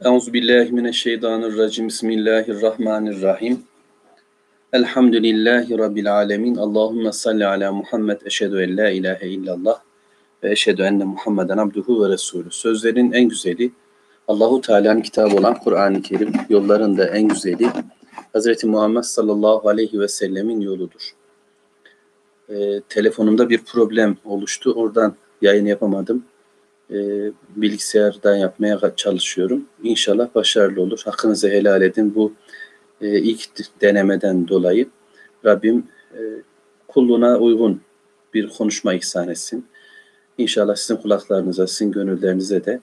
Euzu 0.00 0.32
billahi 0.32 0.72
mineşşeytanirracim. 0.72 1.88
Bismillahirrahmanirrahim. 1.88 3.62
Elhamdülillahi 4.72 5.78
rabbil 5.78 6.14
alamin. 6.14 6.56
Allahumme 6.56 7.12
salli 7.12 7.46
ala 7.46 7.72
Muhammed. 7.72 8.20
Eşhedü 8.24 8.62
en 8.62 8.76
la 8.76 8.90
ilahe 8.90 9.28
illallah 9.28 9.80
ve 10.42 10.50
eşhedü 10.50 10.82
enne 10.82 11.04
Muhammeden 11.04 11.58
abduhu 11.58 12.04
ve 12.04 12.08
resulü. 12.08 12.50
Sözlerin 12.50 13.12
en 13.12 13.28
güzeli 13.28 13.72
Allahu 14.28 14.60
Teala'nın 14.60 15.00
kitabı 15.00 15.36
olan 15.36 15.58
Kur'an-ı 15.58 16.02
Kerim. 16.02 16.32
Yolların 16.48 16.98
da 16.98 17.06
en 17.06 17.28
güzeli 17.28 17.68
Hazreti 18.32 18.66
Muhammed 18.66 19.02
sallallahu 19.02 19.68
aleyhi 19.68 20.00
ve 20.00 20.08
sellemin 20.08 20.60
yoludur. 20.60 21.10
Ee, 22.48 22.80
telefonumda 22.88 23.50
bir 23.50 23.64
problem 23.64 24.16
oluştu. 24.24 24.72
Oradan 24.72 25.14
yayın 25.42 25.66
yapamadım 25.66 26.24
e, 26.90 26.96
bilgisayardan 27.56 28.36
yapmaya 28.36 28.80
çalışıyorum. 28.96 29.64
İnşallah 29.82 30.34
başarılı 30.34 30.82
olur. 30.82 31.00
Hakkınızı 31.04 31.48
helal 31.48 31.82
edin. 31.82 32.14
Bu 32.14 32.32
e, 33.00 33.18
ilk 33.18 33.40
denemeden 33.80 34.48
dolayı 34.48 34.88
Rabbim 35.44 35.86
e, 36.14 36.20
kulluğuna 36.88 37.38
uygun 37.38 37.80
bir 38.34 38.48
konuşma 38.48 38.94
ihsan 38.94 39.28
etsin. 39.28 39.66
İnşallah 40.38 40.76
sizin 40.76 40.96
kulaklarınıza, 40.96 41.66
sizin 41.66 41.92
gönüllerinize 41.92 42.64
de 42.64 42.80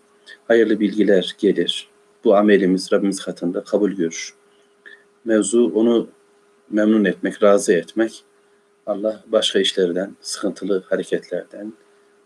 hayırlı 0.48 0.80
bilgiler 0.80 1.36
gelir. 1.40 1.90
Bu 2.24 2.36
amelimiz 2.36 2.94
Rabbimiz 2.94 3.20
katında 3.20 3.64
kabul 3.64 3.92
görür. 3.92 4.34
Mevzu 5.26 5.72
onu 5.76 6.08
memnun 6.70 7.06
etmek, 7.06 7.44
razı 7.44 7.74
etmek. 7.74 8.24
Allah 8.86 9.24
başka 9.28 9.60
işlerden, 9.60 10.16
sıkıntılı 10.22 10.84
hareketlerden, 10.90 11.74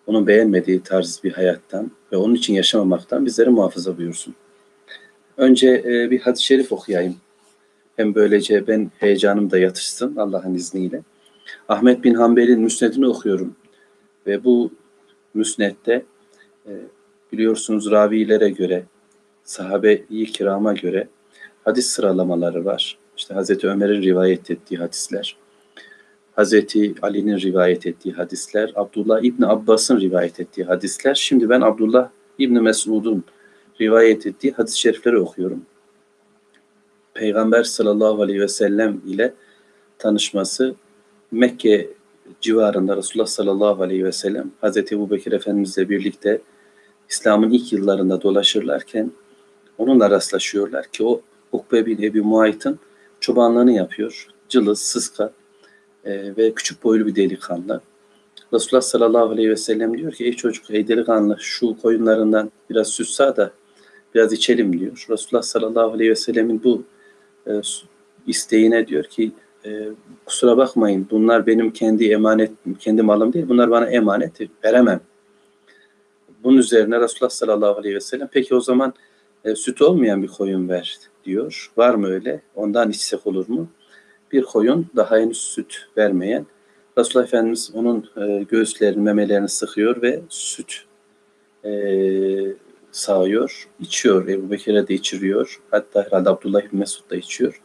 onun 0.08 0.28
beğenmediği 0.28 0.82
tarz 0.82 1.22
bir 1.24 1.32
hayattan 1.32 1.92
ve 2.12 2.18
onun 2.18 2.36
için 2.36 2.54
yaşamamaktan 2.54 3.26
bizleri 3.26 3.50
muhafaza 3.50 3.98
buyursun. 3.98 4.36
Önce 5.38 5.84
e, 5.86 6.12
bir 6.12 6.20
hadis-i 6.20 6.44
şerif 6.44 6.72
okuyayım. 6.72 7.16
Hem 7.96 8.16
böylece 8.16 8.68
ben 8.68 8.92
heyecanım 9.00 9.52
da 9.52 9.58
yatışsın 9.58 10.16
Allah'ın 10.16 10.54
izniyle. 10.54 11.02
Ahmet 11.70 12.04
bin 12.04 12.14
Hanbel'in 12.14 12.60
müsnedini 12.60 13.08
okuyorum. 13.08 13.56
Ve 14.28 14.44
bu 14.44 14.72
müsnette 15.34 16.06
e, 16.68 16.72
biliyorsunuz 17.32 17.92
ravilere 17.92 18.50
göre, 18.50 18.84
sahabe-i 19.44 20.26
kirama 20.26 20.74
göre 20.74 21.08
hadis 21.64 21.88
sıralamaları 21.88 22.66
var. 22.66 22.98
İşte 23.18 23.34
Hazreti 23.34 23.68
Ömer'in 23.68 24.02
rivayet 24.02 24.52
ettiği 24.52 24.78
hadisler. 24.78 25.38
Hazreti 26.36 26.96
Ali'nin 27.02 27.40
rivayet 27.40 27.88
ettiği 27.88 28.14
hadisler, 28.14 28.72
Abdullah 28.76 29.24
İbni 29.24 29.48
Abbas'ın 29.48 30.00
rivayet 30.00 30.40
ettiği 30.40 30.64
hadisler. 30.64 31.16
Şimdi 31.16 31.50
ben 31.50 31.62
Abdullah 31.62 32.10
İbni 32.40 32.62
Mesud'un 32.62 33.24
rivayet 33.82 34.26
ettiği 34.26 34.52
hadis-i 34.52 34.80
şerifleri 34.80 35.18
okuyorum. 35.18 35.62
Peygamber 37.14 37.64
sallallahu 37.64 38.22
aleyhi 38.22 38.40
ve 38.40 38.48
sellem 38.48 39.02
ile 39.08 39.34
tanışması 39.98 40.76
Mekke 41.32 41.90
civarında 42.42 42.98
Resulullah 42.98 43.28
sallallahu 43.28 43.84
aleyhi 43.84 44.06
ve 44.06 44.12
sellem 44.12 44.52
Hazreti 44.62 44.96
Ebu 44.96 45.12
Bekir 45.12 45.32
Efendimizle 45.32 45.90
birlikte 45.90 46.42
İslam'ın 47.10 47.50
ilk 47.50 47.74
yıllarında 47.74 48.22
dolaşırlarken 48.22 49.12
onunla 49.78 50.10
rastlaşıyorlar 50.10 50.88
ki 50.88 51.04
o 51.06 51.22
Ukbe 51.52 51.86
bin 51.86 52.04
Ebi 52.04 52.22
Muayt'ın 52.22 52.80
çobanlığını 53.20 53.72
yapıyor. 53.72 54.28
Cılız, 54.50 54.80
sıska, 54.80 55.34
e, 56.06 56.38
ve 56.38 56.54
küçük 56.54 56.84
boylu 56.84 57.06
bir 57.06 57.16
delikanlı. 57.16 57.82
Resulullah 58.54 58.82
sallallahu 58.82 59.30
aleyhi 59.30 59.50
ve 59.50 59.56
sellem 59.56 59.98
diyor 59.98 60.12
ki 60.12 60.26
ey 60.26 60.34
çocuk 60.34 60.70
ey 60.70 60.88
delikanlı 60.88 61.38
şu 61.40 61.78
koyunlarından 61.78 62.52
biraz 62.70 62.88
süt 62.88 63.08
sağ 63.08 63.38
da 63.38 63.52
biraz 64.16 64.34
içelim 64.34 64.80
diyor. 64.80 65.06
Resulullah 65.10 65.44
sallallahu 65.44 65.92
aleyhi 65.92 66.12
ve 66.12 66.16
sellemin 66.16 66.64
bu 66.64 66.84
e, 67.48 67.52
isteğine 68.28 68.88
diyor 68.88 69.04
ki 69.04 69.32
e, 69.66 69.90
kusura 70.26 70.58
bakmayın 70.58 71.08
bunlar 71.12 71.48
benim 71.48 71.72
kendi 71.74 72.12
emanet 72.12 72.52
kendi 72.80 73.02
malım 73.02 73.34
değil 73.34 73.46
bunlar 73.50 73.72
bana 73.72 73.86
emanet 73.86 74.40
veremem. 74.64 75.02
Bunun 76.44 76.58
üzerine 76.58 77.00
Resulullah 77.00 77.30
sallallahu 77.30 77.80
aleyhi 77.80 77.96
ve 77.96 78.00
sellem 78.00 78.30
peki 78.32 78.56
o 78.56 78.62
zaman 78.62 78.94
e, 79.46 79.56
süt 79.56 79.82
olmayan 79.82 80.24
bir 80.24 80.28
koyun 80.28 80.70
ver 80.70 80.98
diyor. 81.26 81.72
Var 81.78 81.96
mı 81.96 82.08
öyle? 82.08 82.42
Ondan 82.56 82.90
içsek 82.90 83.28
olur 83.28 83.50
mu? 83.50 83.68
Bir 84.36 84.44
koyun 84.44 84.88
daha 84.96 85.18
henüz 85.18 85.38
süt 85.38 85.76
vermeyen 85.98 86.46
Resulullah 86.98 87.28
Efendimiz 87.28 87.72
onun 87.74 88.10
e, 88.18 88.44
göğüslerini, 88.44 89.02
memelerini 89.02 89.50
sıkıyor 89.50 90.02
ve 90.02 90.22
süt 90.30 90.84
e, 91.66 91.72
sağıyor, 92.92 93.70
içiyor. 93.80 94.28
Ebu 94.28 94.52
Bekir'e 94.52 94.88
de 94.88 94.94
içiriyor. 94.94 95.62
Hatta 95.72 96.04
herhalde 96.06 96.30
Abdullah 96.30 96.62
İbni 96.62 96.80
Mesud 96.80 97.10
da 97.10 97.16
içiyor. 97.16 97.62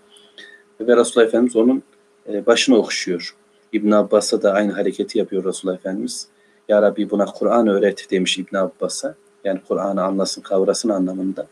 Ve 0.80 0.96
Resulullah 0.96 1.28
Efendimiz 1.28 1.56
onun 1.56 1.82
e, 2.28 2.46
başını 2.46 2.76
okşuyor. 2.76 3.36
İbn 3.72 3.90
Abbas'a 3.90 4.42
da 4.42 4.52
aynı 4.52 4.72
hareketi 4.72 5.18
yapıyor 5.18 5.44
Resulullah 5.44 5.76
Efendimiz. 5.76 6.28
Ya 6.68 6.82
Rabbi 6.82 7.10
buna 7.10 7.24
Kur'an 7.24 7.66
öğret 7.66 8.10
demiş 8.10 8.38
İbn 8.38 8.56
Abbas'a. 8.56 9.14
Yani 9.44 9.60
Kur'an'ı 9.68 10.02
anlasın, 10.02 10.42
kavrasın 10.42 10.88
anlamında. 10.88 11.46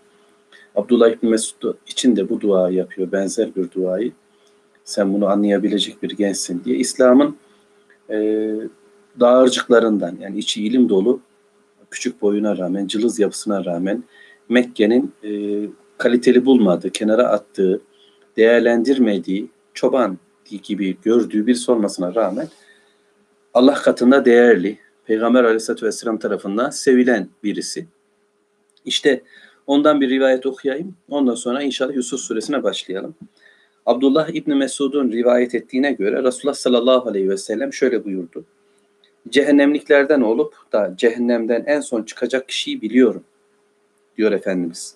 Abdullah 0.75 1.09
İbni 1.09 1.31
Mesud 1.31 1.75
için 1.87 2.17
de 2.17 2.29
bu 2.29 2.41
duayı 2.41 2.77
yapıyor. 2.77 3.13
Benzer 3.13 3.55
bir 3.55 3.71
duayı 3.71 4.13
sen 4.89 5.15
bunu 5.15 5.27
anlayabilecek 5.27 6.03
bir 6.03 6.11
gençsin 6.11 6.65
diye 6.65 6.77
İslam'ın 6.77 7.37
e, 8.11 8.17
dağarcıklarından 9.21 10.17
yani 10.21 10.39
içi 10.39 10.65
ilim 10.65 10.89
dolu 10.89 11.21
küçük 11.91 12.23
boyuna 12.23 12.59
rağmen, 12.59 12.87
cılız 12.87 13.19
yapısına 13.19 13.65
rağmen 13.65 14.05
Mekke'nin 14.49 15.13
e, 15.25 15.31
kaliteli 15.99 16.45
bulmadığı, 16.45 16.91
kenara 16.91 17.29
attığı, 17.29 17.81
değerlendirmediği, 18.37 19.49
çoban 19.75 20.19
gibi 20.63 20.97
gördüğü 21.03 21.47
bir 21.47 21.65
olmasına 21.69 22.15
rağmen 22.15 22.49
Allah 23.55 23.75
katında 23.75 24.25
değerli, 24.25 24.79
Peygamber 25.05 25.45
Aleyhisselatü 25.45 25.87
Vesselam 25.87 26.19
tarafından 26.19 26.71
sevilen 26.71 27.29
birisi. 27.45 27.87
İşte 28.85 29.23
ondan 29.67 30.01
bir 30.01 30.11
rivayet 30.11 30.47
okuyayım. 30.47 30.97
Ondan 31.09 31.35
sonra 31.35 31.63
inşallah 31.63 31.95
Yusuf 31.95 32.21
suresine 32.21 32.63
başlayalım. 32.63 33.15
Abdullah 33.89 34.29
İbni 34.29 34.55
Mesud'un 34.55 35.13
rivayet 35.13 35.55
ettiğine 35.55 35.93
göre 35.93 36.23
Resulullah 36.23 36.55
sallallahu 36.55 37.09
aleyhi 37.09 37.29
ve 37.29 37.37
sellem 37.37 37.73
şöyle 37.73 38.05
buyurdu. 38.05 38.45
Cehennemliklerden 39.29 40.21
olup 40.21 40.55
da 40.73 40.95
cehennemden 40.97 41.65
en 41.67 41.81
son 41.81 42.03
çıkacak 42.03 42.49
kişiyi 42.49 42.83
biliyorum 42.83 43.25
diyor 44.19 44.33
Efendimiz. 44.33 44.95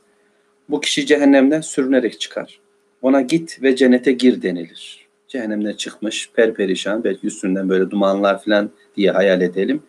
Bu 0.69 0.81
kişi 0.81 1.07
cehennemden 1.07 1.61
sürünerek 1.61 2.21
çıkar. 2.21 2.61
Ona 3.03 3.21
git 3.21 3.63
ve 3.63 3.77
cennete 3.77 4.13
gir 4.13 4.43
denilir. 4.43 5.07
Cehennemden 5.29 5.73
çıkmış, 5.73 6.31
perperişan, 6.35 7.05
belki 7.05 7.27
üstünden 7.27 7.69
böyle 7.69 7.91
dumanlar 7.91 8.45
falan 8.45 8.71
diye 8.97 9.11
hayal 9.11 9.41
edelim. 9.41 9.83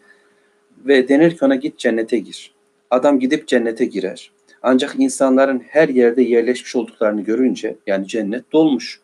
Ve 0.86 1.08
denir 1.08 1.38
ki 1.38 1.46
ona 1.46 1.56
git 1.56 1.78
cennete 1.78 2.20
gir. 2.20 2.52
Adam 2.90 3.20
gidip 3.20 3.48
cennete 3.48 3.86
girer. 3.86 4.32
Ancak 4.64 4.96
insanların 5.00 5.60
her 5.60 5.90
yerde 5.90 6.22
yerleşmiş 6.22 6.76
olduklarını 6.76 7.22
görünce 7.22 7.76
yani 7.88 8.08
cennet 8.08 8.52
dolmuş. 8.52 9.02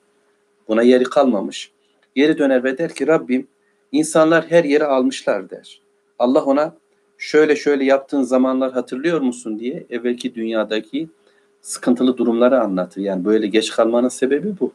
Buna 0.67 0.81
yeri 0.81 1.03
kalmamış. 1.03 1.71
Geri 2.15 2.37
döner 2.37 2.63
ve 2.63 2.77
der 2.77 2.93
ki 2.95 3.07
Rabbim 3.07 3.47
insanlar 3.91 4.45
her 4.49 4.63
yeri 4.63 4.83
almışlar 4.83 5.49
der. 5.49 5.81
Allah 6.19 6.43
ona 6.45 6.75
şöyle 7.17 7.55
şöyle 7.55 7.85
yaptığın 7.85 8.21
zamanlar 8.21 8.71
hatırlıyor 8.71 9.21
musun 9.21 9.59
diye 9.59 9.85
evvelki 9.89 10.35
dünyadaki 10.35 11.09
sıkıntılı 11.61 12.17
durumları 12.17 12.61
anlatır. 12.61 13.01
Yani 13.01 13.25
böyle 13.25 13.47
geç 13.47 13.71
kalmanın 13.71 14.09
sebebi 14.09 14.59
bu. 14.59 14.73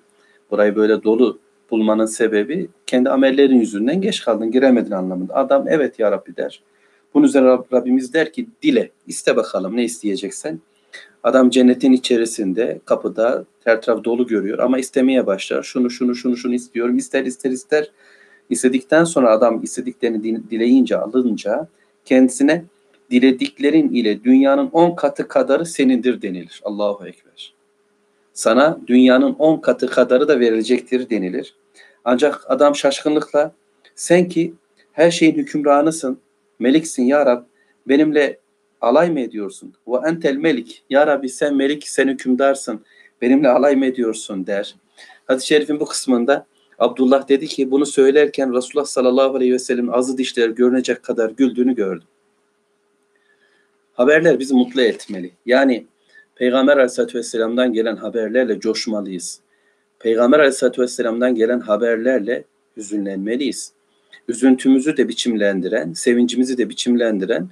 Burayı 0.51 0.77
böyle 0.77 1.03
dolu 1.03 1.39
bulmanın 1.71 2.07
sebebi 2.07 2.69
kendi 2.87 3.11
amellerin 3.11 3.61
yüzünden 3.61 4.01
geç 4.01 4.25
kaldın, 4.25 4.51
giremedin 4.51 4.91
anlamında. 4.91 5.35
Adam 5.35 5.65
evet 5.69 5.99
ya 5.99 6.13
Rabbi 6.13 6.37
der. 6.37 6.63
Bunun 7.15 7.25
üzerine 7.25 7.49
Rabbimiz 7.73 8.15
der 8.15 8.33
ki 8.33 8.47
dile, 8.63 8.91
iste 9.07 9.37
bakalım 9.37 9.77
ne 9.77 9.85
isteyeceksen. 9.85 10.61
Adam 11.25 11.51
cennetin 11.51 11.93
içerisinde 11.93 12.81
kapıda 12.85 13.45
her 13.65 13.83
taraf 13.83 14.05
dolu 14.05 14.27
görüyor 14.27 14.59
ama 14.59 14.79
istemeye 14.79 15.27
başlar. 15.27 15.63
Şunu 15.63 15.91
şunu 15.91 16.15
şunu 16.15 16.37
şunu 16.37 16.55
istiyorum. 16.55 16.97
ister 16.97 17.25
ister 17.25 17.51
ister. 17.51 17.91
İstedikten 18.51 19.05
sonra 19.05 19.31
adam 19.31 19.63
istediklerini 19.63 20.51
dileyince 20.51 20.97
alınca 20.97 21.69
kendisine 22.05 22.65
dilediklerin 23.11 23.95
ile 23.95 24.25
dünyanın 24.25 24.71
on 24.73 24.97
katı 24.97 25.29
kadarı 25.29 25.67
senindir 25.67 26.23
denilir. 26.23 26.61
Allahu 26.65 27.07
Ekber. 27.07 27.55
Sana 28.33 28.79
dünyanın 28.87 29.33
on 29.39 29.61
katı 29.61 29.87
kadarı 29.87 30.29
da 30.29 30.41
verilecektir 30.41 31.11
denilir. 31.11 31.55
Ancak 32.05 32.45
adam 32.49 32.77
şaşkınlıkla 32.77 33.53
sen 33.95 34.29
ki 34.29 34.55
her 34.93 35.11
şeyin 35.11 35.35
hükümranısın, 35.35 36.19
meliksin 36.59 37.03
ya 37.03 37.27
Rab, 37.27 37.43
benimle 37.89 38.39
alay 38.85 39.11
mı 39.11 39.21
ediyorsun? 39.21 39.75
Ve 39.89 39.97
entel 40.09 40.37
melik. 40.37 40.85
Ya 40.91 41.07
Rabbi 41.07 41.29
sen 41.29 41.55
melik, 41.55 41.89
sen 41.89 42.09
hükümdarsın. 42.09 42.81
Benimle 43.23 43.49
alay 43.49 43.77
mı 43.77 43.87
ediyorsun 43.87 44.47
der. 44.47 44.75
Hadis-i 45.27 45.47
şerifin 45.47 45.81
bu 45.81 45.87
kısmında 45.87 46.47
Abdullah 46.79 47.29
dedi 47.29 47.47
ki 47.47 47.71
bunu 47.71 47.87
söylerken 47.87 48.55
Resulullah 48.55 48.87
sallallahu 48.87 49.37
aleyhi 49.37 49.53
ve 49.53 49.59
sellem 49.59 49.95
azı 49.95 50.19
dişleri 50.19 50.55
görünecek 50.55 51.03
kadar 51.03 51.31
güldüğünü 51.31 51.75
gördüm. 51.75 52.09
Haberler 53.93 54.39
bizi 54.39 54.55
mutlu 54.55 54.83
etmeli. 54.83 55.31
Yani 55.47 55.87
Peygamber 56.35 56.77
Aleyhisselatü 56.77 57.19
Vesselam'dan 57.19 57.73
gelen 57.73 57.97
haberlerle 57.97 58.61
coşmalıyız. 58.61 59.41
Peygamber 59.99 60.39
Aleyhisselatü 60.39 60.83
Vesselam'dan 60.83 61.35
gelen 61.35 61.61
haberlerle 61.61 62.45
hüzünlenmeliyiz. 62.77 63.73
Üzüntümüzü 64.29 64.97
de 64.97 65.09
biçimlendiren, 65.09 65.93
sevincimizi 65.93 66.59
de 66.59 66.69
biçimlendiren 66.69 67.49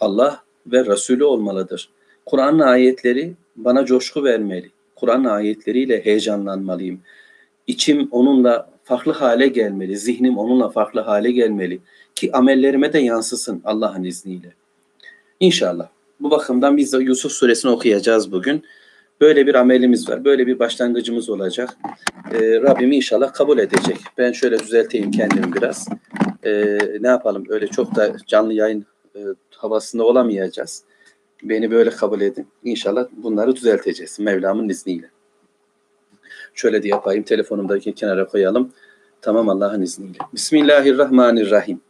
Allah 0.00 0.42
ve 0.66 0.86
Resulü 0.86 1.24
olmalıdır. 1.24 1.88
Kur'an'ın 2.26 2.58
ayetleri 2.58 3.32
bana 3.56 3.84
coşku 3.84 4.24
vermeli. 4.24 4.70
Kur'an 4.96 5.24
ayetleriyle 5.24 6.04
heyecanlanmalıyım. 6.04 7.00
İçim 7.66 8.08
onunla 8.10 8.70
farklı 8.84 9.12
hale 9.12 9.48
gelmeli. 9.48 9.96
Zihnim 9.96 10.38
onunla 10.38 10.68
farklı 10.68 11.00
hale 11.00 11.30
gelmeli. 11.30 11.80
Ki 12.14 12.32
amellerime 12.32 12.92
de 12.92 12.98
yansısın 12.98 13.60
Allah'ın 13.64 14.04
izniyle. 14.04 14.52
İnşallah. 15.40 15.88
Bu 16.20 16.30
bakımdan 16.30 16.76
biz 16.76 16.92
de 16.92 16.98
Yusuf 16.98 17.32
suresini 17.32 17.70
okuyacağız 17.70 18.32
bugün. 18.32 18.64
Böyle 19.20 19.46
bir 19.46 19.54
amelimiz 19.54 20.08
var. 20.08 20.24
Böyle 20.24 20.46
bir 20.46 20.58
başlangıcımız 20.58 21.30
olacak. 21.30 21.76
Ee, 22.34 22.60
Rabbim 22.62 22.92
inşallah 22.92 23.32
kabul 23.32 23.58
edecek. 23.58 23.96
Ben 24.18 24.32
şöyle 24.32 24.58
düzelteyim 24.58 25.10
kendimi 25.10 25.52
biraz. 25.52 25.88
Ee, 26.44 26.78
ne 27.00 27.08
yapalım? 27.08 27.44
Öyle 27.48 27.66
çok 27.66 27.94
da 27.96 28.16
canlı 28.26 28.52
yayın 28.52 28.86
e, 29.16 29.20
havasında 29.56 30.04
olamayacağız. 30.04 30.84
Beni 31.42 31.70
böyle 31.70 31.90
kabul 31.90 32.20
edin. 32.20 32.48
İnşallah 32.64 33.08
bunları 33.12 33.56
düzelteceğiz 33.56 34.20
Mevlam'ın 34.20 34.68
izniyle. 34.68 35.10
Şöyle 36.54 36.82
de 36.82 36.88
yapayım. 36.88 37.22
Telefonumdaki 37.22 37.94
kenara 37.94 38.26
koyalım. 38.26 38.72
Tamam 39.20 39.48
Allah'ın 39.48 39.82
izniyle. 39.82 40.18
Bismillahirrahmanirrahim. 40.32 41.80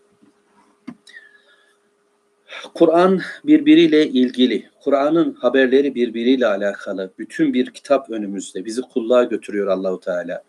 Kur'an 2.75 3.21
birbiriyle 3.45 4.07
ilgili, 4.09 4.71
Kur'an'ın 4.81 5.33
haberleri 5.33 5.95
birbiriyle 5.95 6.47
alakalı. 6.47 7.11
Bütün 7.19 7.55
bir 7.55 7.71
kitap 7.71 8.11
önümüzde. 8.11 8.65
Bizi 8.65 8.83
kulluğa 8.83 9.25
götürüyor 9.25 9.67
Allahu 9.67 10.01
Teala. 10.01 10.43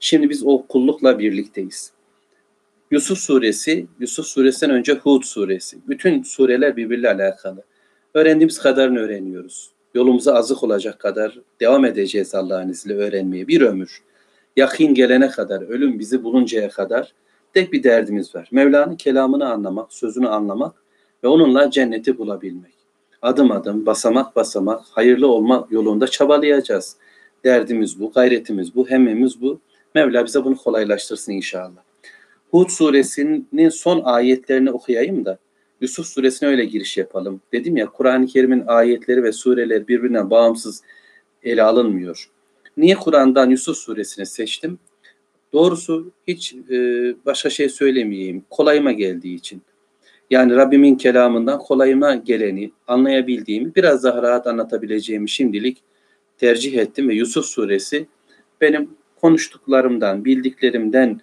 Şimdi 0.00 0.30
biz 0.30 0.42
o 0.46 0.66
kullukla 0.66 1.18
birlikteyiz. 1.18 1.92
Yusuf 2.92 3.18
suresi, 3.18 3.86
Yusuf 4.00 4.26
suresinden 4.26 4.74
önce 4.74 4.92
Hud 4.92 5.22
suresi. 5.22 5.78
Bütün 5.88 6.22
sureler 6.22 6.76
birbiriyle 6.76 7.10
alakalı. 7.10 7.62
Öğrendiğimiz 8.14 8.58
kadarını 8.58 8.98
öğreniyoruz. 8.98 9.70
Yolumuza 9.94 10.34
azık 10.34 10.62
olacak 10.62 10.98
kadar 10.98 11.38
devam 11.60 11.84
edeceğiz 11.84 12.34
Allah'ın 12.34 12.68
izniyle 12.68 13.00
öğrenmeye. 13.00 13.48
Bir 13.48 13.60
ömür. 13.60 14.02
Yakin 14.56 14.94
gelene 14.94 15.28
kadar, 15.28 15.62
ölüm 15.62 15.98
bizi 15.98 16.24
buluncaya 16.24 16.68
kadar 16.68 17.12
tek 17.54 17.72
bir 17.72 17.82
derdimiz 17.82 18.34
var. 18.34 18.48
Mevla'nın 18.52 18.96
kelamını 18.96 19.48
anlamak, 19.48 19.92
sözünü 19.92 20.28
anlamak 20.28 20.74
ve 21.24 21.28
onunla 21.28 21.70
cenneti 21.70 22.18
bulabilmek. 22.18 22.74
Adım 23.22 23.50
adım, 23.50 23.86
basamak 23.86 24.36
basamak, 24.36 24.80
hayırlı 24.90 25.26
olma 25.26 25.66
yolunda 25.70 26.08
çabalayacağız. 26.08 26.96
Derdimiz 27.44 28.00
bu, 28.00 28.12
gayretimiz 28.12 28.74
bu, 28.74 28.90
hemmimiz 28.90 29.40
bu. 29.40 29.60
Mevla 29.94 30.24
bize 30.24 30.44
bunu 30.44 30.56
kolaylaştırsın 30.56 31.32
inşallah. 31.32 31.91
Hud 32.52 32.68
suresinin 32.68 33.68
son 33.68 34.00
ayetlerini 34.04 34.70
okuyayım 34.70 35.24
da 35.24 35.38
Yusuf 35.80 36.06
suresine 36.06 36.48
öyle 36.48 36.64
giriş 36.64 36.96
yapalım. 36.96 37.40
Dedim 37.52 37.76
ya 37.76 37.86
Kur'an-ı 37.86 38.26
Kerim'in 38.26 38.64
ayetleri 38.66 39.22
ve 39.22 39.32
sureler 39.32 39.88
birbirine 39.88 40.30
bağımsız 40.30 40.82
ele 41.42 41.62
alınmıyor. 41.62 42.30
Niye 42.76 42.94
Kur'an'dan 42.94 43.50
Yusuf 43.50 43.76
suresini 43.76 44.26
seçtim? 44.26 44.78
Doğrusu 45.52 46.10
hiç 46.28 46.54
e, 46.70 46.76
başka 47.26 47.50
şey 47.50 47.68
söylemeyeyim. 47.68 48.44
Kolayıma 48.50 48.92
geldiği 48.92 49.34
için. 49.34 49.62
Yani 50.30 50.56
Rabbimin 50.56 50.94
kelamından 50.94 51.58
kolayıma 51.58 52.14
geleni 52.14 52.72
anlayabildiğimi 52.86 53.74
biraz 53.74 54.04
daha 54.04 54.22
rahat 54.22 54.46
anlatabileceğimi 54.46 55.28
şimdilik 55.28 55.78
tercih 56.38 56.78
ettim 56.78 57.08
ve 57.08 57.14
Yusuf 57.14 57.44
suresi 57.44 58.06
benim 58.60 58.90
konuştuklarımdan, 59.20 60.24
bildiklerimden 60.24 61.20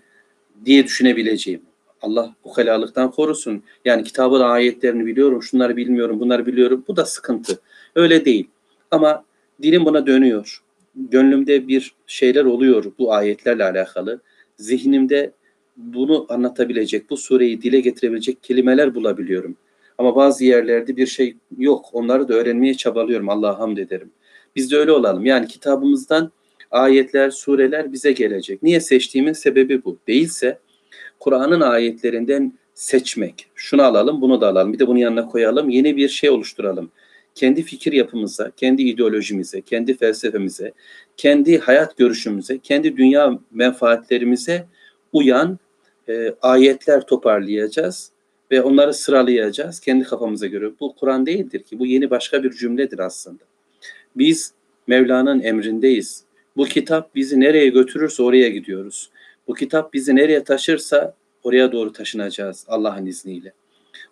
diye 0.65 0.85
düşünebileceğim. 0.85 1.61
Allah 2.01 2.35
bu 2.43 2.57
helalıktan 2.57 3.11
korusun. 3.11 3.63
Yani 3.85 4.03
kitabın 4.03 4.41
ayetlerini 4.41 5.05
biliyorum, 5.05 5.43
şunları 5.43 5.77
bilmiyorum, 5.77 6.19
bunları 6.19 6.45
biliyorum. 6.45 6.83
Bu 6.87 6.95
da 6.95 7.05
sıkıntı. 7.05 7.59
Öyle 7.95 8.25
değil. 8.25 8.47
Ama 8.91 9.23
dilim 9.61 9.85
buna 9.85 10.07
dönüyor. 10.07 10.63
Gönlümde 10.95 11.67
bir 11.67 11.93
şeyler 12.07 12.45
oluyor 12.45 12.91
bu 12.99 13.13
ayetlerle 13.13 13.63
alakalı. 13.63 14.21
Zihnimde 14.57 15.31
bunu 15.77 16.25
anlatabilecek, 16.29 17.09
bu 17.09 17.17
sureyi 17.17 17.61
dile 17.61 17.79
getirebilecek 17.79 18.43
kelimeler 18.43 18.95
bulabiliyorum. 18.95 19.55
Ama 19.97 20.15
bazı 20.15 20.45
yerlerde 20.45 20.97
bir 20.97 21.07
şey 21.07 21.35
yok. 21.57 21.85
Onları 21.93 22.27
da 22.27 22.33
öğrenmeye 22.33 22.73
çabalıyorum. 22.73 23.29
Allah'a 23.29 23.59
hamd 23.59 23.77
ederim. 23.77 24.11
Biz 24.55 24.71
de 24.71 24.77
öyle 24.77 24.91
olalım. 24.91 25.25
Yani 25.25 25.47
kitabımızdan 25.47 26.31
ayetler, 26.71 27.29
sureler 27.29 27.93
bize 27.93 28.11
gelecek. 28.11 28.63
Niye 28.63 28.79
seçtiğimin 28.79 29.33
sebebi 29.33 29.83
bu. 29.83 29.97
Değilse 30.07 30.59
Kur'an'ın 31.19 31.61
ayetlerinden 31.61 32.53
seçmek. 32.73 33.47
Şunu 33.55 33.83
alalım, 33.83 34.21
bunu 34.21 34.41
da 34.41 34.47
alalım. 34.47 34.73
Bir 34.73 34.79
de 34.79 34.87
bunu 34.87 34.99
yanına 34.99 35.25
koyalım. 35.25 35.69
Yeni 35.69 35.97
bir 35.97 36.09
şey 36.09 36.29
oluşturalım. 36.29 36.91
Kendi 37.35 37.63
fikir 37.63 37.93
yapımıza, 37.93 38.51
kendi 38.57 38.81
ideolojimize, 38.81 39.61
kendi 39.61 39.97
felsefemize, 39.97 40.71
kendi 41.17 41.59
hayat 41.59 41.97
görüşümüze, 41.97 42.59
kendi 42.59 42.97
dünya 42.97 43.39
menfaatlerimize 43.51 44.65
uyan 45.13 45.59
e, 46.09 46.33
ayetler 46.41 47.05
toparlayacağız 47.05 48.11
ve 48.51 48.61
onları 48.61 48.93
sıralayacağız 48.93 49.79
kendi 49.79 50.03
kafamıza 50.03 50.47
göre. 50.47 50.71
Bu 50.79 50.95
Kur'an 50.95 51.25
değildir 51.25 51.63
ki. 51.63 51.79
Bu 51.79 51.85
yeni 51.85 52.09
başka 52.09 52.43
bir 52.43 52.51
cümledir 52.51 52.99
aslında. 52.99 53.43
Biz 54.15 54.53
Mevla'nın 54.87 55.41
emrindeyiz. 55.41 56.23
Bu 56.59 56.65
kitap 56.65 57.15
bizi 57.15 57.39
nereye 57.39 57.69
götürürse 57.69 58.23
oraya 58.23 58.49
gidiyoruz. 58.49 59.09
Bu 59.47 59.53
kitap 59.53 59.93
bizi 59.93 60.15
nereye 60.15 60.43
taşırsa 60.43 61.15
oraya 61.43 61.71
doğru 61.71 61.93
taşınacağız 61.93 62.65
Allah'ın 62.67 63.05
izniyle. 63.05 63.53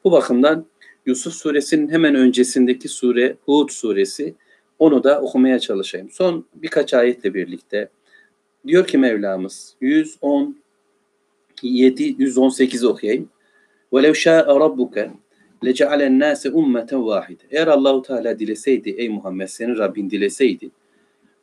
Bu 0.04 0.12
bakımdan 0.12 0.66
Yusuf 1.06 1.34
suresinin 1.34 1.90
hemen 1.90 2.16
öncesindeki 2.16 2.88
sure 2.88 3.36
Hud 3.46 3.70
suresi 3.70 4.36
onu 4.80 5.04
da 5.04 5.22
okumaya 5.22 5.60
çalışayım. 5.60 6.10
Son 6.12 6.46
birkaç 6.56 6.94
ayetle 6.94 7.34
birlikte 7.34 7.90
diyor 8.68 8.88
ki 8.88 8.98
Mevlamız 8.98 9.76
110 9.82 10.58
7 11.62 12.16
118 12.18 12.84
okuyayım. 12.84 13.30
Ve 13.94 13.98
Velev 13.98 14.14
şa'a 14.14 14.60
rabbuke 14.60 15.12
leca'alen 15.66 16.20
nase 16.20 16.50
ummeten 16.50 17.06
vahide. 17.06 17.44
Eğer 17.52 17.68
Allahu 17.68 18.02
Teala 18.02 18.40
dileseydi 18.40 18.90
ey 18.90 19.10
Muhammed 19.10 19.48
senin 19.48 19.78
Rabbin 19.78 20.10
dileseydi 20.10 20.70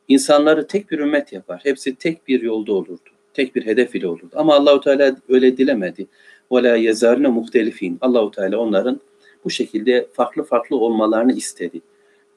insanları 0.07 0.67
tek 0.67 0.91
bir 0.91 0.99
ümmet 0.99 1.33
yapar. 1.33 1.61
Hepsi 1.63 1.95
tek 1.95 2.27
bir 2.27 2.41
yolda 2.41 2.73
olurdu. 2.73 3.09
Tek 3.33 3.55
bir 3.55 3.65
hedef 3.65 3.95
ile 3.95 4.07
olurdu. 4.07 4.29
Ama 4.35 4.55
Allahu 4.55 4.79
Teala 4.79 5.15
öyle 5.29 5.57
dilemedi. 5.57 6.07
Ve 6.51 6.63
la 6.63 6.75
yezarine 6.75 7.27
muhtelifin. 7.27 7.97
Allahu 8.01 8.31
Teala 8.31 8.57
onların 8.57 9.01
bu 9.45 9.49
şekilde 9.49 10.07
farklı 10.13 10.43
farklı 10.43 10.77
olmalarını 10.77 11.33
istedi. 11.33 11.81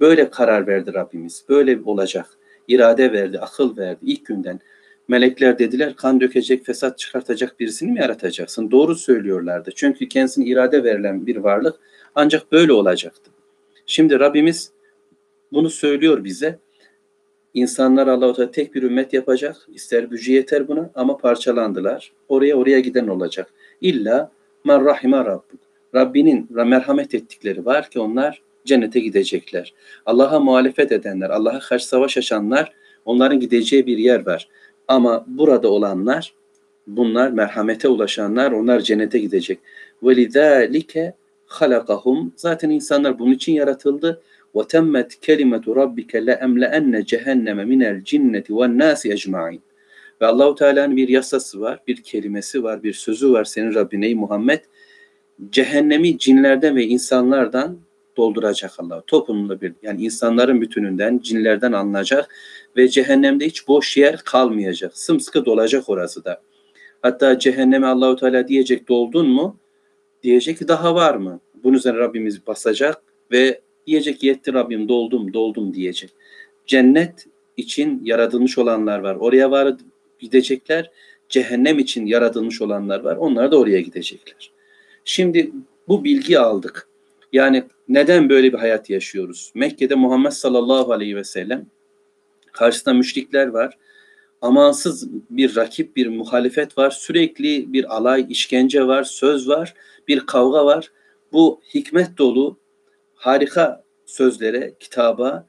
Böyle 0.00 0.30
karar 0.30 0.66
verdi 0.66 0.94
Rabbimiz. 0.94 1.44
Böyle 1.48 1.80
olacak. 1.84 2.26
İrade 2.68 3.12
verdi, 3.12 3.38
akıl 3.38 3.76
verdi 3.76 3.98
ilk 4.02 4.26
günden. 4.26 4.60
Melekler 5.08 5.58
dediler 5.58 5.96
kan 5.96 6.20
dökecek, 6.20 6.66
fesat 6.66 6.98
çıkartacak 6.98 7.60
birisini 7.60 7.92
mi 7.92 7.98
yaratacaksın? 7.98 8.70
Doğru 8.70 8.94
söylüyorlardı. 8.94 9.70
Çünkü 9.74 10.08
kendisine 10.08 10.44
irade 10.44 10.84
verilen 10.84 11.26
bir 11.26 11.36
varlık 11.36 11.80
ancak 12.14 12.52
böyle 12.52 12.72
olacaktı. 12.72 13.30
Şimdi 13.86 14.20
Rabbimiz 14.20 14.72
bunu 15.52 15.70
söylüyor 15.70 16.24
bize. 16.24 16.58
İnsanlar 17.54 18.06
Allahu 18.06 18.32
Teala 18.32 18.50
tek 18.50 18.74
bir 18.74 18.82
ümmet 18.82 19.12
yapacak. 19.12 19.56
İster 19.68 20.02
gücü 20.02 20.32
yeter 20.32 20.68
buna 20.68 20.90
ama 20.94 21.16
parçalandılar. 21.16 22.12
Oraya 22.28 22.56
oraya 22.56 22.80
giden 22.80 23.08
olacak. 23.08 23.52
İlla 23.80 24.30
men 24.64 24.84
rahime 24.84 25.24
rabbuk. 25.24 25.60
Rabbinin 25.94 26.46
merhamet 26.50 27.14
ettikleri 27.14 27.66
var 27.66 27.90
ki 27.90 28.00
onlar 28.00 28.42
cennete 28.64 29.00
gidecekler. 29.00 29.74
Allah'a 30.06 30.40
muhalefet 30.40 30.92
edenler, 30.92 31.30
Allah'a 31.30 31.58
karşı 31.58 31.88
savaş 31.88 32.18
açanlar 32.18 32.72
onların 33.04 33.40
gideceği 33.40 33.86
bir 33.86 33.98
yer 33.98 34.26
var. 34.26 34.48
Ama 34.88 35.24
burada 35.26 35.68
olanlar 35.68 36.34
bunlar 36.86 37.30
merhamete 37.30 37.88
ulaşanlar 37.88 38.52
onlar 38.52 38.80
cennete 38.80 39.18
gidecek. 39.18 39.58
Ve 40.02 40.16
lidalike 40.16 41.14
halakahum 41.46 42.32
zaten 42.36 42.70
insanlar 42.70 43.18
bunun 43.18 43.32
için 43.32 43.52
yaratıldı 43.52 44.22
وَتَمَّتْ 44.57 45.09
كَلِمَةُ 45.27 45.65
رَبِّكَ 45.81 46.11
لَاَمْلَأَنَّ 46.29 46.93
جَهَنَّمَ 47.11 47.59
مِنَ 47.71 47.81
الْجِنَّةِ 47.93 48.47
وَالنَّاسِ 48.57 49.01
اَجْمَعِينَ 49.15 49.59
Ve 50.21 50.25
Allahu 50.25 50.55
Teala'nın 50.55 50.97
bir 50.97 51.07
yasası 51.07 51.61
var, 51.61 51.79
bir 51.87 52.03
kelimesi 52.03 52.63
var, 52.63 52.83
bir 52.83 52.93
sözü 52.93 53.31
var 53.31 53.43
senin 53.43 53.73
Rabbin 53.73 54.01
ey 54.01 54.15
Muhammed. 54.15 54.59
Cehennemi 55.49 56.17
cinlerden 56.17 56.75
ve 56.75 56.83
insanlardan 56.83 57.79
dolduracak 58.17 58.71
Allah. 58.77 59.03
Toplumda 59.07 59.61
bir 59.61 59.73
yani 59.83 60.03
insanların 60.03 60.61
bütününden, 60.61 61.19
cinlerden 61.23 61.71
alınacak 61.71 62.35
ve 62.77 62.87
cehennemde 62.87 63.45
hiç 63.45 63.67
boş 63.67 63.97
yer 63.97 64.17
kalmayacak. 64.17 64.97
Sımsıkı 64.97 65.45
dolacak 65.45 65.89
orası 65.89 66.25
da. 66.25 66.41
Hatta 67.01 67.39
cehenneme 67.39 67.87
Allahu 67.87 68.15
Teala 68.15 68.47
diyecek 68.47 68.89
doldun 68.89 69.29
mu? 69.29 69.57
Diyecek 70.23 70.57
ki 70.57 70.67
daha 70.67 70.95
var 70.95 71.15
mı? 71.15 71.39
Bunun 71.63 71.77
üzerine 71.77 71.99
Rabbimiz 71.99 72.47
basacak 72.47 73.03
ve 73.31 73.61
Diyecek 73.88 74.22
yetti 74.22 74.52
Rabbim 74.52 74.88
doldum 74.88 75.32
doldum 75.32 75.74
diyecek. 75.74 76.10
Cennet 76.66 77.26
için 77.56 78.00
yaratılmış 78.04 78.58
olanlar 78.58 78.98
var. 78.98 79.14
Oraya 79.14 79.50
var 79.50 79.76
gidecekler. 80.18 80.90
Cehennem 81.28 81.78
için 81.78 82.06
yaratılmış 82.06 82.62
olanlar 82.62 83.00
var. 83.00 83.16
Onlar 83.16 83.52
da 83.52 83.58
oraya 83.58 83.80
gidecekler. 83.80 84.50
Şimdi 85.04 85.50
bu 85.88 86.04
bilgi 86.04 86.38
aldık. 86.38 86.88
Yani 87.32 87.64
neden 87.88 88.28
böyle 88.28 88.52
bir 88.52 88.58
hayat 88.58 88.90
yaşıyoruz? 88.90 89.52
Mekke'de 89.54 89.94
Muhammed 89.94 90.30
sallallahu 90.30 90.92
aleyhi 90.92 91.16
ve 91.16 91.24
sellem 91.24 91.66
karşısında 92.52 92.94
müşrikler 92.94 93.46
var. 93.46 93.78
Amansız 94.40 95.08
bir 95.30 95.56
rakip, 95.56 95.96
bir 95.96 96.06
muhalefet 96.06 96.78
var. 96.78 96.90
Sürekli 96.90 97.72
bir 97.72 97.96
alay, 97.96 98.26
işkence 98.28 98.86
var, 98.86 99.04
söz 99.04 99.48
var, 99.48 99.74
bir 100.08 100.20
kavga 100.20 100.66
var. 100.66 100.90
Bu 101.32 101.60
hikmet 101.74 102.18
dolu 102.18 102.58
harika 103.18 103.84
sözlere, 104.06 104.74
kitaba, 104.80 105.46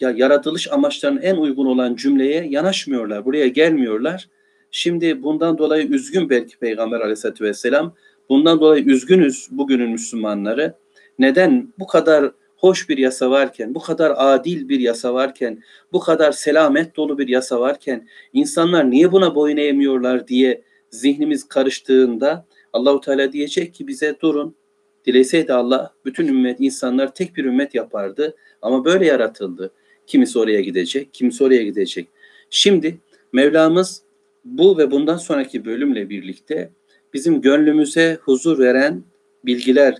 ya 0.00 0.10
yaratılış 0.10 0.72
amaçlarının 0.72 1.22
en 1.22 1.36
uygun 1.36 1.66
olan 1.66 1.94
cümleye 1.94 2.44
yanaşmıyorlar. 2.48 3.24
Buraya 3.24 3.48
gelmiyorlar. 3.48 4.28
Şimdi 4.70 5.22
bundan 5.22 5.58
dolayı 5.58 5.88
üzgün 5.88 6.30
belki 6.30 6.58
Peygamber 6.58 7.00
aleyhissalatü 7.00 7.44
vesselam. 7.44 7.94
Bundan 8.28 8.60
dolayı 8.60 8.84
üzgünüz 8.84 9.48
bugünün 9.50 9.90
Müslümanları. 9.90 10.74
Neden 11.18 11.72
bu 11.78 11.86
kadar 11.86 12.32
hoş 12.56 12.88
bir 12.88 12.98
yasa 12.98 13.30
varken, 13.30 13.74
bu 13.74 13.80
kadar 13.80 14.12
adil 14.16 14.68
bir 14.68 14.80
yasa 14.80 15.14
varken, 15.14 15.62
bu 15.92 16.00
kadar 16.00 16.32
selamet 16.32 16.96
dolu 16.96 17.18
bir 17.18 17.28
yasa 17.28 17.60
varken 17.60 18.08
insanlar 18.32 18.90
niye 18.90 19.12
buna 19.12 19.34
boyun 19.34 19.56
eğmiyorlar 19.56 20.28
diye 20.28 20.62
zihnimiz 20.90 21.48
karıştığında 21.48 22.46
Allahu 22.72 23.00
Teala 23.00 23.32
diyecek 23.32 23.74
ki 23.74 23.86
bize 23.88 24.16
durun. 24.20 24.56
Dileseydi 25.06 25.52
Allah 25.52 25.94
bütün 26.04 26.28
ümmet 26.28 26.60
insanlar 26.60 27.14
tek 27.14 27.36
bir 27.36 27.44
ümmet 27.44 27.74
yapardı 27.74 28.36
ama 28.62 28.84
böyle 28.84 29.06
yaratıldı. 29.06 29.72
Kimisi 30.06 30.38
oraya 30.38 30.60
gidecek, 30.60 31.14
kimisi 31.14 31.44
oraya 31.44 31.62
gidecek. 31.62 32.08
Şimdi 32.50 32.98
Mevlamız 33.32 34.02
bu 34.44 34.78
ve 34.78 34.90
bundan 34.90 35.16
sonraki 35.16 35.64
bölümle 35.64 36.10
birlikte 36.10 36.70
bizim 37.14 37.40
gönlümüze 37.40 38.18
huzur 38.22 38.58
veren 38.58 39.04
bilgiler 39.44 39.94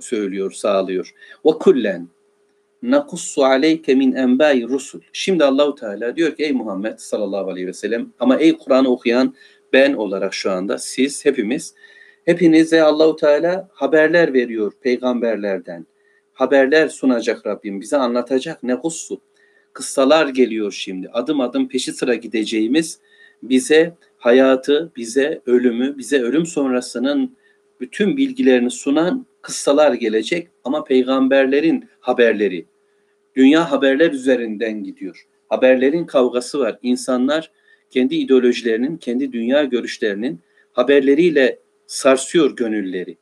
söylüyor, 0.00 0.52
sağlıyor. 0.52 1.14
Ve 1.46 1.50
kullen 1.50 2.08
nakussu 2.82 3.44
aleyke 3.44 3.94
min 3.94 4.12
enbai 4.12 4.68
rusul. 4.68 5.00
Şimdi 5.12 5.44
Allahu 5.44 5.74
Teala 5.74 6.16
diyor 6.16 6.36
ki 6.36 6.44
ey 6.44 6.52
Muhammed 6.52 6.98
sallallahu 6.98 7.50
aleyhi 7.50 7.66
ve 7.66 7.72
sellem 7.72 8.12
ama 8.20 8.36
ey 8.36 8.56
Kur'an'ı 8.56 8.88
okuyan 8.88 9.34
ben 9.72 9.92
olarak 9.92 10.34
şu 10.34 10.50
anda 10.50 10.78
siz 10.78 11.24
hepimiz 11.24 11.74
hepinize 12.24 12.82
Allahu 12.82 13.16
Teala 13.16 13.68
haberler 13.72 14.34
veriyor 14.34 14.72
peygamberlerden. 14.80 15.86
Haberler 16.32 16.88
sunacak 16.88 17.46
Rabbim 17.46 17.80
bize 17.80 17.96
anlatacak 17.96 18.62
ne 18.62 18.78
kussu. 18.78 19.20
Kıssalar 19.72 20.28
geliyor 20.28 20.72
şimdi. 20.72 21.08
Adım 21.08 21.40
adım 21.40 21.68
peşi 21.68 21.92
sıra 21.92 22.14
gideceğimiz 22.14 23.00
bize 23.42 23.94
hayatı, 24.16 24.92
bize 24.96 25.40
ölümü, 25.46 25.98
bize 25.98 26.22
ölüm 26.22 26.46
sonrasının 26.46 27.36
bütün 27.80 28.16
bilgilerini 28.16 28.70
sunan 28.70 29.26
kıssalar 29.42 29.92
gelecek 29.92 30.48
ama 30.64 30.84
peygamberlerin 30.84 31.88
haberleri. 32.00 32.66
Dünya 33.36 33.70
haberler 33.70 34.12
üzerinden 34.12 34.84
gidiyor. 34.84 35.26
Haberlerin 35.48 36.04
kavgası 36.04 36.58
var. 36.60 36.78
İnsanlar 36.82 37.50
kendi 37.90 38.14
ideolojilerinin, 38.14 38.96
kendi 38.96 39.32
dünya 39.32 39.64
görüşlerinin 39.64 40.40
haberleriyle 40.72 41.58
sarsıyor 41.90 42.56
gönülleri. 42.56 43.16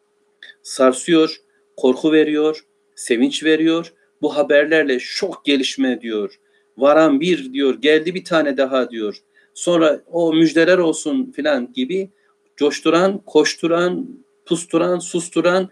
Sarsıyor, 0.63 1.37
korku 1.77 2.13
veriyor, 2.13 2.65
sevinç 2.95 3.45
veriyor. 3.45 3.93
Bu 4.23 4.37
haberlerle 4.37 4.99
şok 5.01 5.45
gelişme 5.45 6.01
diyor. 6.01 6.35
Varan 6.77 7.21
bir 7.21 7.53
diyor, 7.53 7.75
geldi 7.81 8.15
bir 8.15 8.25
tane 8.25 8.57
daha 8.57 8.91
diyor. 8.91 9.17
Sonra 9.55 10.01
o 10.07 10.33
müjdeler 10.33 10.79
olsun 10.79 11.33
filan 11.33 11.73
gibi 11.73 12.11
coşturan, 12.57 13.23
koşturan, 13.27 14.09
pusturan, 14.47 14.99
susturan 14.99 15.69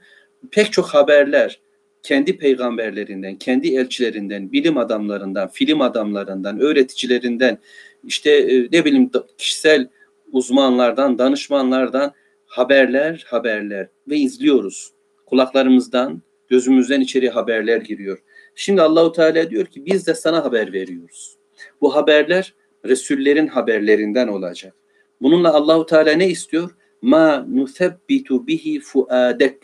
pek 0.51 0.73
çok 0.73 0.87
haberler 0.87 1.61
kendi 2.03 2.39
peygamberlerinden, 2.39 3.37
kendi 3.37 3.77
elçilerinden, 3.77 4.53
bilim 4.53 4.79
adamlarından, 4.79 5.49
film 5.49 5.81
adamlarından, 5.81 6.61
öğreticilerinden, 6.61 7.59
işte 8.05 8.31
e, 8.31 8.69
ne 8.73 8.85
bileyim 8.85 9.11
kişisel 9.39 9.89
uzmanlardan, 10.33 11.19
danışmanlardan 11.19 12.15
haberler, 12.59 13.25
haberler 13.27 13.89
ve 14.09 14.17
izliyoruz. 14.17 14.93
Kulaklarımızdan, 15.27 16.23
gözümüzden 16.49 17.01
içeri 17.01 17.31
haberler 17.31 17.81
giriyor. 17.81 18.19
Şimdi 18.55 18.83
Allahu 18.83 19.13
Teala 19.13 19.51
diyor 19.51 19.67
ki 19.67 19.87
biz 19.87 20.07
de 20.07 20.15
sana 20.15 20.45
haber 20.45 20.73
veriyoruz. 20.73 21.37
Bu 21.81 21.95
haberler 21.95 22.55
Resullerin 22.85 23.47
haberlerinden 23.47 24.29
olacak. 24.29 24.75
Bununla 25.21 25.55
Allahu 25.55 25.87
Teala 25.87 26.13
ne 26.13 26.29
istiyor? 26.29 26.71
Ma 27.03 27.47
nusebbitu 27.49 28.47
bihi 28.47 28.81
fuadek. 28.81 29.59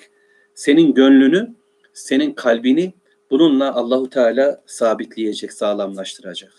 Senin 0.55 0.95
gönlünü, 0.95 1.55
senin 1.93 2.33
kalbini 2.33 2.93
bununla 3.31 3.75
Allahu 3.75 4.11
Teala 4.11 4.63
sabitleyecek, 4.67 5.53
sağlamlaştıracak. 5.53 6.53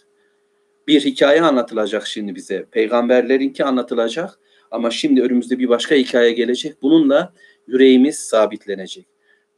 Bir 0.87 1.01
hikaye 1.01 1.41
anlatılacak 1.41 2.07
şimdi 2.07 2.35
bize. 2.35 2.65
Peygamberlerinki 2.71 3.63
anlatılacak 3.63 4.39
ama 4.72 4.90
şimdi 4.90 5.22
önümüzde 5.22 5.58
bir 5.58 5.68
başka 5.68 5.94
hikaye 5.94 6.32
gelecek. 6.32 6.82
Bununla 6.82 7.32
yüreğimiz 7.66 8.18
sabitlenecek. 8.18 9.06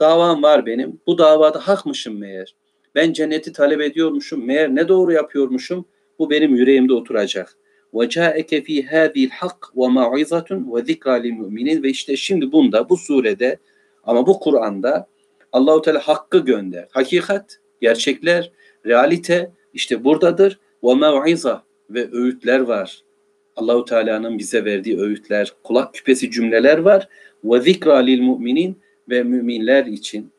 Davam 0.00 0.42
var 0.42 0.66
benim. 0.66 1.00
Bu 1.06 1.18
davada 1.18 1.68
hakmışım 1.68 2.18
meğer. 2.18 2.54
Ben 2.94 3.12
cenneti 3.12 3.52
talep 3.52 3.80
ediyormuşum. 3.80 4.46
Meğer 4.46 4.74
ne 4.74 4.88
doğru 4.88 5.12
yapıyormuşum. 5.12 5.84
Bu 6.18 6.30
benim 6.30 6.54
yüreğimde 6.54 6.94
oturacak. 6.94 7.56
وَجَاءَكَ 7.92 8.50
ف۪ي 8.66 8.88
هَذ۪ي 8.88 9.28
الْحَقِّ 9.28 9.60
وَمَعِظَةٌ 9.74 10.48
وَذِكْرَى 10.72 11.16
لِلْمُؤْمِنِينَ 11.24 11.82
Ve 11.82 11.88
işte 11.88 12.16
şimdi 12.16 12.52
bunda, 12.52 12.88
bu 12.88 12.96
surede 12.96 13.58
ama 14.04 14.26
bu 14.26 14.40
Kur'an'da 14.40 15.06
Allahu 15.52 15.82
Teala 15.82 15.98
hakkı 15.98 16.38
gönder. 16.38 16.88
Hakikat, 16.90 17.58
gerçekler, 17.80 18.52
realite 18.86 19.52
işte 19.74 20.04
buradadır. 20.04 20.58
وَمَوْعِظَةٌ 20.82 21.60
ve 21.90 22.08
öğütler 22.12 22.60
var. 22.60 23.02
Allahu 23.55 23.85
Teala'nın 23.85 24.37
bize 24.37 24.65
verdiği 24.65 24.99
öğütler, 24.99 25.53
kulak 25.63 25.93
küpesi 25.93 26.31
cümleler 26.31 26.77
var. 26.77 27.07
Ve 27.43 27.61
zikra 27.61 27.97
lil 27.97 28.19
müminin 28.19 28.77
ve 29.09 29.23
müminler 29.23 29.85
için 29.85 30.31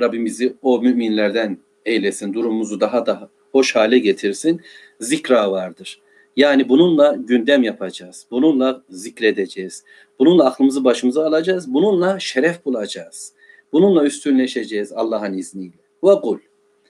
Rabbimizi 0.00 0.54
o 0.62 0.82
müminlerden 0.82 1.58
eylesin. 1.84 2.34
Durumumuzu 2.34 2.80
daha 2.80 3.06
da 3.06 3.30
hoş 3.52 3.76
hale 3.76 3.98
getirsin. 3.98 4.60
Zikra 5.00 5.52
vardır. 5.52 6.00
Yani 6.36 6.68
bununla 6.68 7.16
gündem 7.18 7.62
yapacağız. 7.62 8.26
Bununla 8.30 8.82
zikredeceğiz. 8.90 9.84
Bununla 10.18 10.44
aklımızı 10.44 10.84
başımıza 10.84 11.26
alacağız. 11.26 11.74
Bununla 11.74 12.18
şeref 12.20 12.64
bulacağız. 12.64 13.32
Bununla 13.72 14.04
üstünleşeceğiz 14.04 14.92
Allah'ın 14.92 15.32
izniyle. 15.32 15.76
Ve 16.04 16.14
kul. 16.20 16.38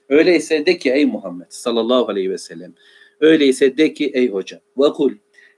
Öyleyse 0.09 0.65
de 0.65 0.77
ki 0.77 0.91
ey 0.91 1.05
Muhammed 1.05 1.45
sallallahu 1.49 2.09
aleyhi 2.09 2.31
ve 2.31 2.37
sellem. 2.37 2.73
Öyleyse 3.19 3.77
de 3.77 3.93
ki 3.93 4.11
ey 4.13 4.29
hoca. 4.29 4.61
Ve 4.77 4.89
kul. 4.89 5.11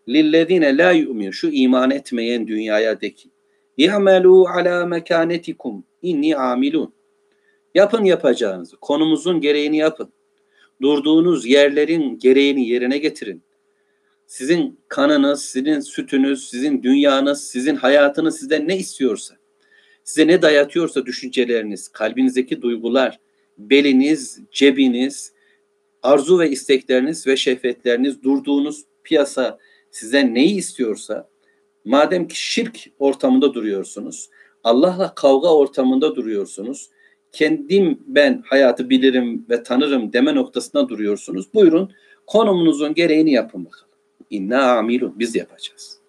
Lillezine 0.10 0.78
la 0.78 0.92
yu'min. 0.92 1.32
Şu 1.32 1.50
iman 1.52 1.92
etmeyen 1.92 2.48
dünyaya 2.48 3.02
de 3.02 3.14
ki. 3.14 3.30
İ'melû 3.78 4.50
alâ 4.50 4.86
mekânetikum. 4.86 5.86
İnni 6.02 6.36
amilun. 6.36 6.94
Yapın 7.76 8.04
yapacağınızı. 8.04 8.78
Konumuzun 8.78 9.42
gereğini 9.42 9.78
yapın. 9.78 10.10
Durduğunuz 10.82 11.46
yerlerin 11.46 12.20
gereğini 12.20 12.68
yerine 12.68 12.98
getirin. 12.98 13.44
Sizin 14.28 14.80
kanınız, 14.88 15.46
sizin 15.46 15.80
sütünüz, 15.80 16.50
sizin 16.50 16.84
dünyanız, 16.84 17.48
sizin 17.48 17.76
hayatınız 17.76 18.40
sizden 18.40 18.68
ne 18.68 18.78
istiyorsa, 18.78 19.36
size 20.04 20.28
ne 20.28 20.42
dayatıyorsa 20.42 21.06
düşünceleriniz, 21.06 21.88
kalbinizdeki 21.88 22.62
duygular, 22.62 23.20
beliniz, 23.58 24.40
cebiniz, 24.52 25.34
arzu 26.04 26.40
ve 26.40 26.50
istekleriniz 26.50 27.28
ve 27.28 27.38
şehvetleriniz, 27.38 28.24
durduğunuz 28.24 28.84
piyasa 29.04 29.60
sizden 29.96 30.36
neyi 30.36 30.56
istiyorsa, 30.56 31.30
madem 31.86 32.28
ki 32.28 32.40
şirk 32.40 32.80
ortamında 33.00 33.54
duruyorsunuz, 33.54 34.30
Allah'la 34.64 35.16
kavga 35.16 35.54
ortamında 35.56 36.16
duruyorsunuz, 36.16 36.90
kendim 37.32 38.00
ben 38.08 38.44
hayatı 38.46 38.90
bilirim 38.90 39.46
ve 39.50 39.64
tanırım 39.64 40.14
deme 40.14 40.36
noktasında 40.36 40.90
duruyorsunuz. 40.90 41.54
Buyurun 41.54 41.92
konumunuzun 42.28 42.94
gereğini 42.94 43.32
yapın 43.32 43.66
bakalım. 43.66 43.92
İnna 44.30 44.78
amilun 44.78 45.20
biz 45.20 45.36
yapacağız. 45.36 46.00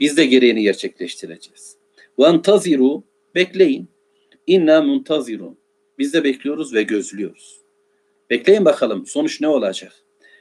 Biz 0.00 0.16
de 0.16 0.26
gereğini 0.26 0.62
gerçekleştireceğiz. 0.62 1.76
Ve 2.18 2.26
antaziru 2.26 3.02
bekleyin. 3.34 3.88
İnna 4.46 4.82
muntazirun. 4.82 5.56
Biz 5.98 6.14
de 6.14 6.24
bekliyoruz 6.24 6.74
ve 6.74 6.82
gözlüyoruz. 6.82 7.60
Bekleyin 8.30 8.64
bakalım 8.64 9.06
sonuç 9.06 9.40
ne 9.40 9.48
olacak? 9.48 9.92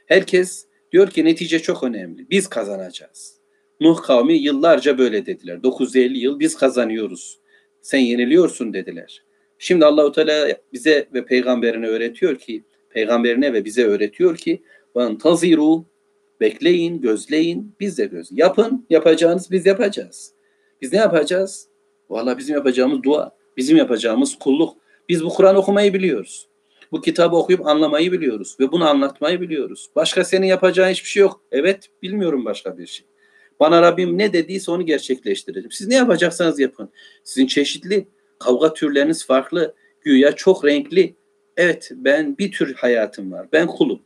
Herkes 0.06 0.69
diyor 0.92 1.10
ki 1.10 1.26
netice 1.26 1.60
çok 1.60 1.84
önemli. 1.84 2.30
Biz 2.30 2.48
kazanacağız. 2.48 3.40
Nuh 3.80 4.02
kavmi 4.02 4.38
yıllarca 4.38 4.98
böyle 4.98 5.26
dediler. 5.26 5.64
950 5.64 6.18
yıl 6.18 6.40
biz 6.40 6.58
kazanıyoruz. 6.58 7.40
Sen 7.82 8.00
yeniliyorsun 8.00 8.74
dediler. 8.74 9.24
Şimdi 9.58 9.86
Allahu 9.86 10.12
Teala 10.12 10.58
bize 10.74 11.08
ve 11.14 11.26
peygamberine 11.26 11.88
öğretiyor 11.88 12.36
ki, 12.36 12.64
peygamberine 12.90 13.54
ve 13.54 13.66
bize 13.66 13.84
öğretiyor 13.84 14.38
ki, 14.38 14.62
taziru 15.20 15.86
bekleyin, 16.40 17.02
gözleyin, 17.02 17.76
biz 17.80 17.98
de 17.98 18.06
göz. 18.06 18.30
Yapın, 18.32 18.86
yapacağınız 18.90 19.52
biz 19.52 19.66
yapacağız. 19.66 20.34
Biz 20.82 20.94
ne 20.94 21.00
yapacağız? 21.00 21.68
Valla 22.10 22.38
bizim 22.38 22.56
yapacağımız 22.56 23.04
dua, 23.04 23.38
bizim 23.58 23.78
yapacağımız 23.78 24.40
kulluk. 24.40 24.78
Biz 25.10 25.24
bu 25.24 25.30
Kur'an 25.30 25.56
okumayı 25.56 25.94
biliyoruz. 25.94 26.48
Bu 26.92 27.02
kitabı 27.02 27.36
okuyup 27.36 27.68
anlamayı 27.68 28.12
biliyoruz 28.12 28.56
ve 28.60 28.72
bunu 28.72 28.90
anlatmayı 28.90 29.42
biliyoruz. 29.42 29.90
Başka 29.96 30.24
senin 30.24 30.48
yapacağın 30.48 30.92
hiçbir 30.92 31.10
şey 31.10 31.22
yok. 31.22 31.42
Evet, 31.52 31.90
bilmiyorum 32.02 32.46
başka 32.46 32.78
bir 32.78 32.86
şey. 32.86 33.06
Bana 33.60 33.82
Rabbim 33.82 34.18
ne 34.18 34.34
dediyse 34.34 34.72
onu 34.72 34.86
gerçekleştireceğim. 34.86 35.72
Siz 35.72 35.88
ne 35.88 35.96
yapacaksanız 35.96 36.60
yapın. 36.60 36.90
Sizin 37.24 37.48
çeşitli 37.48 38.08
kavga 38.40 38.74
türleriniz 38.74 39.26
farklı. 39.26 39.74
Güya 40.02 40.32
çok 40.32 40.66
renkli. 40.66 41.16
Evet 41.58 41.92
ben 41.96 42.38
bir 42.38 42.52
tür 42.52 42.74
hayatım 42.74 43.32
var. 43.32 43.48
Ben 43.54 43.68
kulum. 43.68 44.02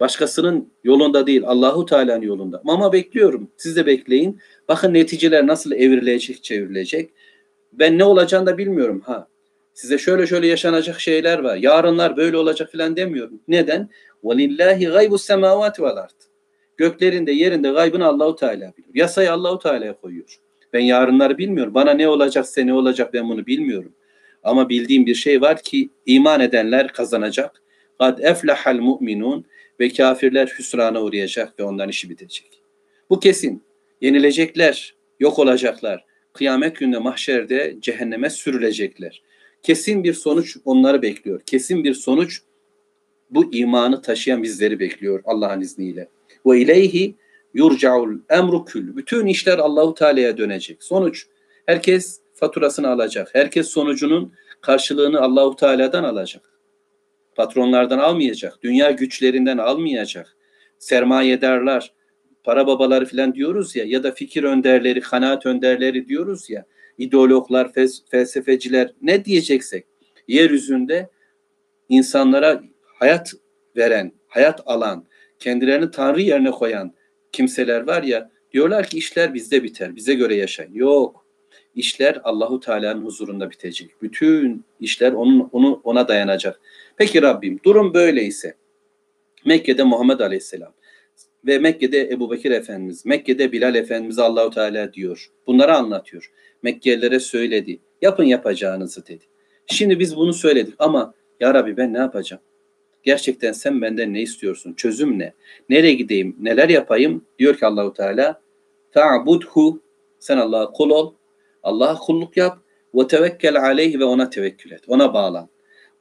Başkasının 0.00 0.72
yolunda 0.84 1.26
değil 1.26 1.42
Allahu 1.46 1.86
Teala'nın 1.86 2.22
yolunda. 2.22 2.62
Ama 2.66 2.92
bekliyorum. 2.92 3.50
Siz 3.56 3.76
de 3.76 3.86
bekleyin. 3.86 4.40
Bakın 4.68 4.94
neticeler 4.94 5.46
nasıl 5.46 5.72
evrilecek, 5.72 6.44
çevrilecek. 6.44 7.10
Ben 7.72 7.98
ne 7.98 8.04
olacağını 8.04 8.46
da 8.46 8.58
bilmiyorum 8.58 9.02
ha. 9.06 9.28
Size 9.74 9.98
şöyle 9.98 10.26
şöyle 10.26 10.46
yaşanacak 10.46 11.00
şeyler 11.00 11.38
var. 11.38 11.56
Yarınlar 11.56 12.16
böyle 12.16 12.36
olacak 12.36 12.70
filan 12.70 12.96
demiyorum. 12.96 13.40
Neden? 13.48 13.88
Velillahi 14.24 14.86
gaybu 14.86 15.18
semavati 15.18 15.82
vel 15.82 15.96
ard. 15.96 16.20
Göklerinde 16.76 17.32
yerinde 17.32 17.70
gaybını 17.70 18.06
Allahu 18.06 18.36
Teala 18.36 18.72
bilir. 18.78 18.88
Yasayı 18.94 19.32
Allahu 19.32 19.58
Teala 19.58 19.92
koyuyor. 19.92 20.38
Ben 20.72 20.80
yarınları 20.80 21.38
bilmiyorum. 21.38 21.74
Bana 21.74 21.90
ne 21.90 22.08
olacak, 22.08 22.46
ne 22.56 22.74
olacak 22.74 23.14
ben 23.14 23.28
bunu 23.28 23.46
bilmiyorum. 23.46 23.92
Ama 24.42 24.68
bildiğim 24.68 25.06
bir 25.06 25.14
şey 25.14 25.40
var 25.40 25.62
ki 25.62 25.88
iman 26.06 26.40
edenler 26.40 26.88
kazanacak. 26.88 27.62
Kad 27.98 28.18
eflahal 28.18 28.78
mu'minun 28.78 29.44
ve 29.80 29.88
kafirler 29.88 30.54
hüsrana 30.58 31.02
uğrayacak 31.02 31.58
ve 31.58 31.62
onların 31.62 31.90
işi 31.90 32.10
bitecek. 32.10 32.62
Bu 33.10 33.20
kesin. 33.20 33.62
Yenilecekler, 34.00 34.94
yok 35.20 35.38
olacaklar. 35.38 36.04
Kıyamet 36.32 36.76
gününe 36.76 36.98
mahşerde 36.98 37.76
cehenneme 37.80 38.30
sürülecekler. 38.30 39.22
Kesin 39.64 40.04
bir 40.04 40.14
sonuç 40.14 40.56
onları 40.64 41.02
bekliyor. 41.02 41.40
Kesin 41.40 41.84
bir 41.84 41.94
sonuç 41.94 42.42
bu 43.30 43.54
imanı 43.54 44.02
taşıyan 44.02 44.42
bizleri 44.42 44.80
bekliyor 44.80 45.22
Allah'ın 45.24 45.60
izniyle. 45.60 46.08
Ve 46.46 46.60
ileyhi 46.60 47.14
yurcaul 47.54 48.18
emru 48.30 48.64
kül. 48.64 48.96
Bütün 48.96 49.26
işler 49.26 49.58
Allahu 49.58 49.94
Teala'ya 49.94 50.38
dönecek. 50.38 50.82
Sonuç 50.82 51.26
herkes 51.66 52.20
faturasını 52.34 52.88
alacak. 52.88 53.30
Herkes 53.32 53.68
sonucunun 53.68 54.32
karşılığını 54.60 55.20
Allahu 55.20 55.56
Teala'dan 55.56 56.04
alacak. 56.04 56.60
Patronlardan 57.34 57.98
almayacak. 57.98 58.58
Dünya 58.62 58.90
güçlerinden 58.90 59.58
almayacak. 59.58 60.36
Sermayedarlar, 60.78 61.92
para 62.44 62.66
babaları 62.66 63.06
falan 63.06 63.34
diyoruz 63.34 63.76
ya 63.76 63.84
ya 63.84 64.02
da 64.02 64.12
fikir 64.12 64.44
önderleri, 64.44 65.00
kanaat 65.00 65.46
önderleri 65.46 66.08
diyoruz 66.08 66.50
ya. 66.50 66.64
İdeologlar, 66.98 67.72
felsefeciler 68.10 68.92
ne 69.02 69.24
diyeceksek 69.24 69.86
yeryüzünde 70.28 71.10
insanlara 71.88 72.62
hayat 72.84 73.32
veren, 73.76 74.12
hayat 74.26 74.60
alan, 74.66 75.06
kendilerini 75.38 75.90
Tanrı 75.90 76.20
yerine 76.20 76.50
koyan 76.50 76.94
kimseler 77.32 77.86
var 77.86 78.02
ya 78.02 78.30
diyorlar 78.52 78.86
ki 78.86 78.98
işler 78.98 79.34
bizde 79.34 79.62
biter. 79.62 79.96
Bize 79.96 80.14
göre 80.14 80.34
yaşayın. 80.34 80.74
Yok. 80.74 81.24
İşler 81.74 82.20
Allahu 82.24 82.60
Teala'nın 82.60 83.04
huzurunda 83.04 83.50
bitecek. 83.50 83.90
Bütün 84.02 84.64
işler 84.80 85.12
onun 85.12 85.48
onu 85.52 85.80
ona 85.84 86.08
dayanacak. 86.08 86.60
Peki 86.96 87.22
Rabbim 87.22 87.60
durum 87.64 87.94
böyleyse 87.94 88.54
Mekke'de 89.44 89.82
Muhammed 89.82 90.20
Aleyhisselam 90.20 90.72
ve 91.46 91.58
Mekke'de 91.58 92.08
Ebu 92.08 92.30
Bekir 92.30 92.50
Efendimiz, 92.50 93.06
Mekke'de 93.06 93.52
Bilal 93.52 93.74
Efendimiz 93.74 94.18
Allahu 94.18 94.50
Teala 94.50 94.92
diyor. 94.92 95.30
Bunları 95.46 95.74
anlatıyor. 95.74 96.32
Mekkelilere 96.64 97.20
söyledi. 97.20 97.78
Yapın 98.02 98.24
yapacağınızı 98.24 99.06
dedi. 99.06 99.24
Şimdi 99.66 99.98
biz 99.98 100.16
bunu 100.16 100.32
söyledik 100.32 100.74
ama 100.78 101.14
ya 101.40 101.54
Rabbi 101.54 101.76
ben 101.76 101.94
ne 101.94 101.98
yapacağım? 101.98 102.42
Gerçekten 103.02 103.52
sen 103.52 103.82
benden 103.82 104.14
ne 104.14 104.22
istiyorsun? 104.22 104.74
Çözüm 104.74 105.18
ne? 105.18 105.34
Nereye 105.68 105.94
gideyim? 105.94 106.36
Neler 106.40 106.68
yapayım? 106.68 107.24
Diyor 107.38 107.56
ki 107.56 107.66
Allahu 107.66 107.92
Teala 107.92 108.40
Ta'budhu 108.92 109.82
sen 110.18 110.38
Allah'a 110.38 110.70
kul 110.70 110.90
ol. 110.90 111.14
Allah'a 111.62 111.94
kulluk 111.94 112.36
yap 112.36 112.58
ve 112.94 113.06
tevekkel 113.06 113.62
aleyhi 113.62 114.00
ve 114.00 114.04
ona 114.04 114.30
tevekkül 114.30 114.70
et. 114.70 114.80
Ona 114.86 115.14
bağlan. 115.14 115.48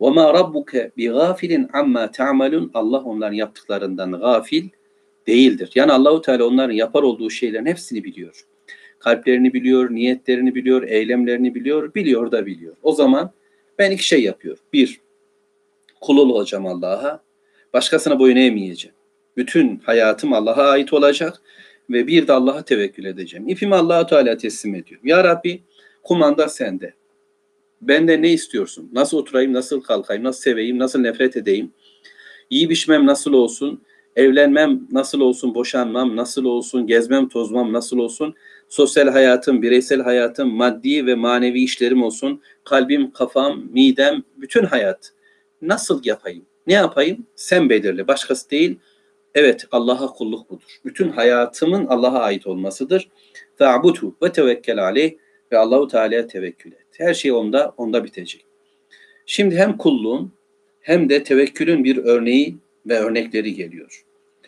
Ve 0.02 0.10
ma 0.10 0.34
rabbuke 0.34 0.92
bi 0.98 1.08
gafilin 1.08 1.70
amma 1.74 2.12
ta'malun. 2.12 2.72
Allah 2.74 3.04
onların 3.04 3.36
yaptıklarından 3.36 4.12
gafil 4.12 4.70
değildir. 5.28 5.72
Yani 5.76 5.92
Allahu 5.92 6.22
Teala 6.22 6.46
onların 6.46 6.74
yapar 6.74 7.04
olduğu 7.04 7.30
şeylerin 7.30 7.66
hepsini 7.66 8.04
biliyor. 8.04 8.46
Kalplerini 9.04 9.54
biliyor, 9.54 9.92
niyetlerini 9.92 10.56
biliyor, 10.56 10.84
eylemlerini 10.84 11.56
biliyor, 11.56 11.94
biliyor 11.94 12.32
da 12.32 12.46
biliyor. 12.46 12.76
O 12.84 12.92
zaman 12.92 13.32
ben 13.80 13.92
iki 13.92 14.08
şey 14.08 14.24
yapıyorum. 14.24 14.64
Bir, 14.74 15.00
kul 16.02 16.18
olacağım 16.18 16.66
Allah'a. 16.66 17.24
Başkasına 17.74 18.20
boyun 18.20 18.36
eğmeyeceğim. 18.36 18.96
Bütün 19.38 19.78
hayatım 19.78 20.34
Allah'a 20.34 20.70
ait 20.70 20.94
olacak 20.94 21.42
ve 21.90 22.08
bir 22.08 22.28
de 22.28 22.34
Allah'a 22.34 22.62
tevekkül 22.62 23.06
edeceğim. 23.06 23.50
İpimi 23.50 23.76
Allah'a 23.76 24.08
Teala 24.08 24.38
teslim 24.38 24.76
ediyorum. 24.76 25.08
Ya 25.08 25.24
Rabbi 25.24 25.62
kumanda 26.04 26.50
sende. 26.50 26.94
Benden 27.82 28.22
ne 28.22 28.32
istiyorsun? 28.32 28.90
Nasıl 28.94 29.18
oturayım, 29.18 29.54
nasıl 29.54 29.82
kalkayım, 29.82 30.24
nasıl 30.24 30.42
seveyim, 30.42 30.80
nasıl 30.80 31.00
nefret 31.00 31.38
edeyim? 31.38 31.72
İyi 32.50 32.70
biçmem 32.70 33.06
nasıl 33.06 33.34
olsun? 33.34 33.82
Evlenmem 34.16 34.88
nasıl 34.92 35.20
olsun, 35.20 35.56
boşanmam 35.56 36.16
nasıl 36.16 36.46
olsun, 36.46 36.88
gezmem, 36.88 37.30
tozmam 37.30 37.74
nasıl 37.74 37.98
olsun? 37.98 38.36
Sosyal 38.70 39.08
hayatım, 39.08 39.62
bireysel 39.62 40.02
hayatım, 40.02 40.54
maddi 40.56 41.06
ve 41.06 41.16
manevi 41.16 41.64
işlerim 41.64 42.04
olsun. 42.04 42.42
Kalbim, 42.64 43.12
kafam, 43.12 43.64
midem, 43.72 44.24
bütün 44.38 44.64
hayat 44.64 45.14
nasıl 45.62 46.02
yapayım? 46.06 46.46
Ne 46.68 46.74
yapayım? 46.74 47.28
Sen 47.36 47.70
belirle. 47.70 48.08
Başkası 48.08 48.50
değil. 48.50 48.80
Evet 49.36 49.66
Allah'a 49.72 50.08
kulluk 50.08 50.50
budur. 50.50 50.80
Bütün 50.86 51.10
hayatımın 51.10 51.86
Allah'a 51.86 52.20
ait 52.20 52.48
olmasıdır. 52.48 53.10
Ta'butu 53.58 54.16
ve 54.24 54.32
tevekkel 54.32 54.84
aleyh 54.84 55.14
ve 55.52 55.58
Allahu 55.58 55.88
Teala'ya 55.88 56.28
tevekkül 56.28 56.72
et. 56.72 56.86
Her 56.98 57.14
şey 57.14 57.32
onda 57.32 57.74
onda 57.78 58.04
bitecek. 58.04 58.46
Şimdi 59.26 59.56
hem 59.56 59.78
kulluğun 59.78 60.34
hem 60.80 61.10
de 61.10 61.24
tevekkülün 61.24 61.84
bir 61.84 61.98
örneği 61.98 62.58
ve 62.86 63.00
örnekleri 63.00 63.54
geliyor. 63.54 64.06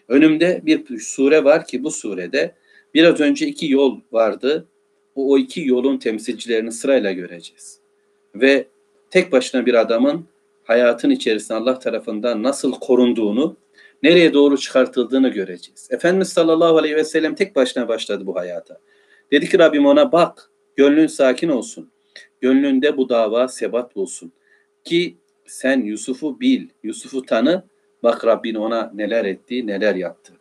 Önümde 0.08 0.62
bir 0.63 0.99
sure 0.99 1.43
var 1.43 1.67
ki 1.67 1.84
bu 1.84 1.91
surede 1.91 2.56
biraz 2.95 3.19
önce 3.19 3.47
iki 3.47 3.71
yol 3.71 3.99
vardı. 4.12 4.67
O, 5.15 5.31
o 5.31 5.38
iki 5.38 5.67
yolun 5.67 5.97
temsilcilerini 5.97 6.71
sırayla 6.71 7.12
göreceğiz. 7.12 7.79
Ve 8.36 8.67
tek 9.10 9.31
başına 9.31 9.65
bir 9.65 9.73
adamın 9.73 10.25
hayatın 10.63 11.10
içerisinde 11.10 11.58
Allah 11.58 11.79
tarafından 11.79 12.43
nasıl 12.43 12.71
korunduğunu, 12.71 13.58
nereye 14.03 14.34
doğru 14.34 14.58
çıkartıldığını 14.58 15.29
göreceğiz. 15.29 15.88
Efendimiz 15.91 16.29
sallallahu 16.29 16.77
aleyhi 16.77 16.95
ve 16.95 17.03
sellem 17.03 17.36
tek 17.36 17.55
başına 17.55 17.88
başladı 17.88 18.25
bu 18.25 18.36
hayata. 18.36 18.77
Dedi 19.31 19.49
ki 19.49 19.60
Rabbim 19.60 19.86
ona 19.86 20.12
bak, 20.12 20.49
gönlün 20.75 21.08
sakin 21.08 21.49
olsun. 21.49 21.91
Gönlünde 22.41 22.97
bu 22.97 23.10
dava 23.10 23.47
sebat 23.47 23.95
bulsun. 23.95 24.31
Ki 24.84 25.17
sen 25.45 25.81
Yusuf'u 25.81 26.39
bil, 26.39 26.67
Yusuf'u 26.84 27.21
tanı, 27.21 27.63
bak 28.03 28.25
Rabbin 28.25 28.55
ona 28.55 28.91
neler 28.93 29.25
etti, 29.25 29.67
neler 29.67 29.95
yaptı. 29.95 30.34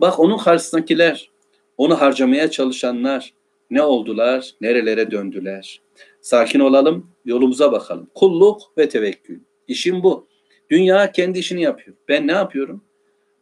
Bak 0.00 0.20
onun 0.20 0.38
karşısındakiler, 0.38 1.30
onu 1.76 2.00
harcamaya 2.00 2.50
çalışanlar 2.50 3.34
ne 3.70 3.82
oldular, 3.82 4.50
nerelere 4.60 5.10
döndüler. 5.10 5.80
Sakin 6.20 6.60
olalım, 6.60 7.10
yolumuza 7.24 7.72
bakalım. 7.72 8.10
Kulluk 8.14 8.62
ve 8.78 8.88
tevekkül. 8.88 9.40
İşim 9.68 10.02
bu. 10.02 10.26
Dünya 10.70 11.12
kendi 11.12 11.38
işini 11.38 11.62
yapıyor. 11.62 11.96
Ben 12.08 12.26
ne 12.26 12.32
yapıyorum? 12.32 12.84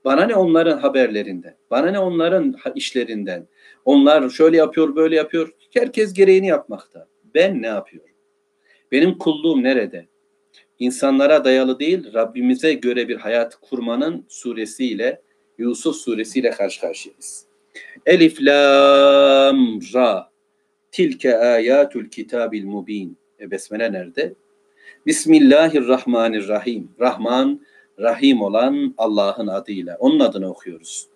Bana 0.04 0.24
ne 0.26 0.34
onların 0.34 0.78
haberlerinden? 0.78 1.56
Bana 1.70 1.90
ne 1.90 1.98
onların 1.98 2.56
işlerinden? 2.74 3.46
Onlar 3.84 4.30
şöyle 4.30 4.56
yapıyor, 4.56 4.96
böyle 4.96 5.16
yapıyor. 5.16 5.54
Herkes 5.70 6.12
gereğini 6.12 6.46
yapmakta. 6.46 7.08
Ben 7.34 7.62
ne 7.62 7.66
yapıyorum? 7.66 8.14
Benim 8.92 9.18
kulluğum 9.18 9.62
nerede? 9.62 10.06
İnsanlara 10.78 11.44
dayalı 11.44 11.78
değil, 11.78 12.14
Rabbimize 12.14 12.72
göre 12.72 13.08
bir 13.08 13.16
hayat 13.16 13.56
kurmanın 13.60 14.24
suresiyle, 14.28 15.22
Yusuf 15.58 15.96
suresiyle 15.96 16.50
karşı 16.50 16.80
karşıyayız. 16.80 17.46
Elif, 18.06 18.40
Lam, 18.40 19.80
Ra. 19.94 20.30
Tilke 20.92 21.36
ayatul 21.38 22.04
kitabil 22.04 22.64
mubin. 22.64 23.16
E 23.40 23.50
besmele 23.50 23.92
nerede? 23.92 24.34
Bismillahirrahmanirrahim. 25.06 26.88
Rahman, 27.00 27.60
Rahim 28.00 28.42
olan 28.42 28.94
Allah'ın 28.98 29.46
adıyla. 29.46 29.96
Onun 29.98 30.20
adını 30.20 30.50
okuyoruz. 30.50 31.06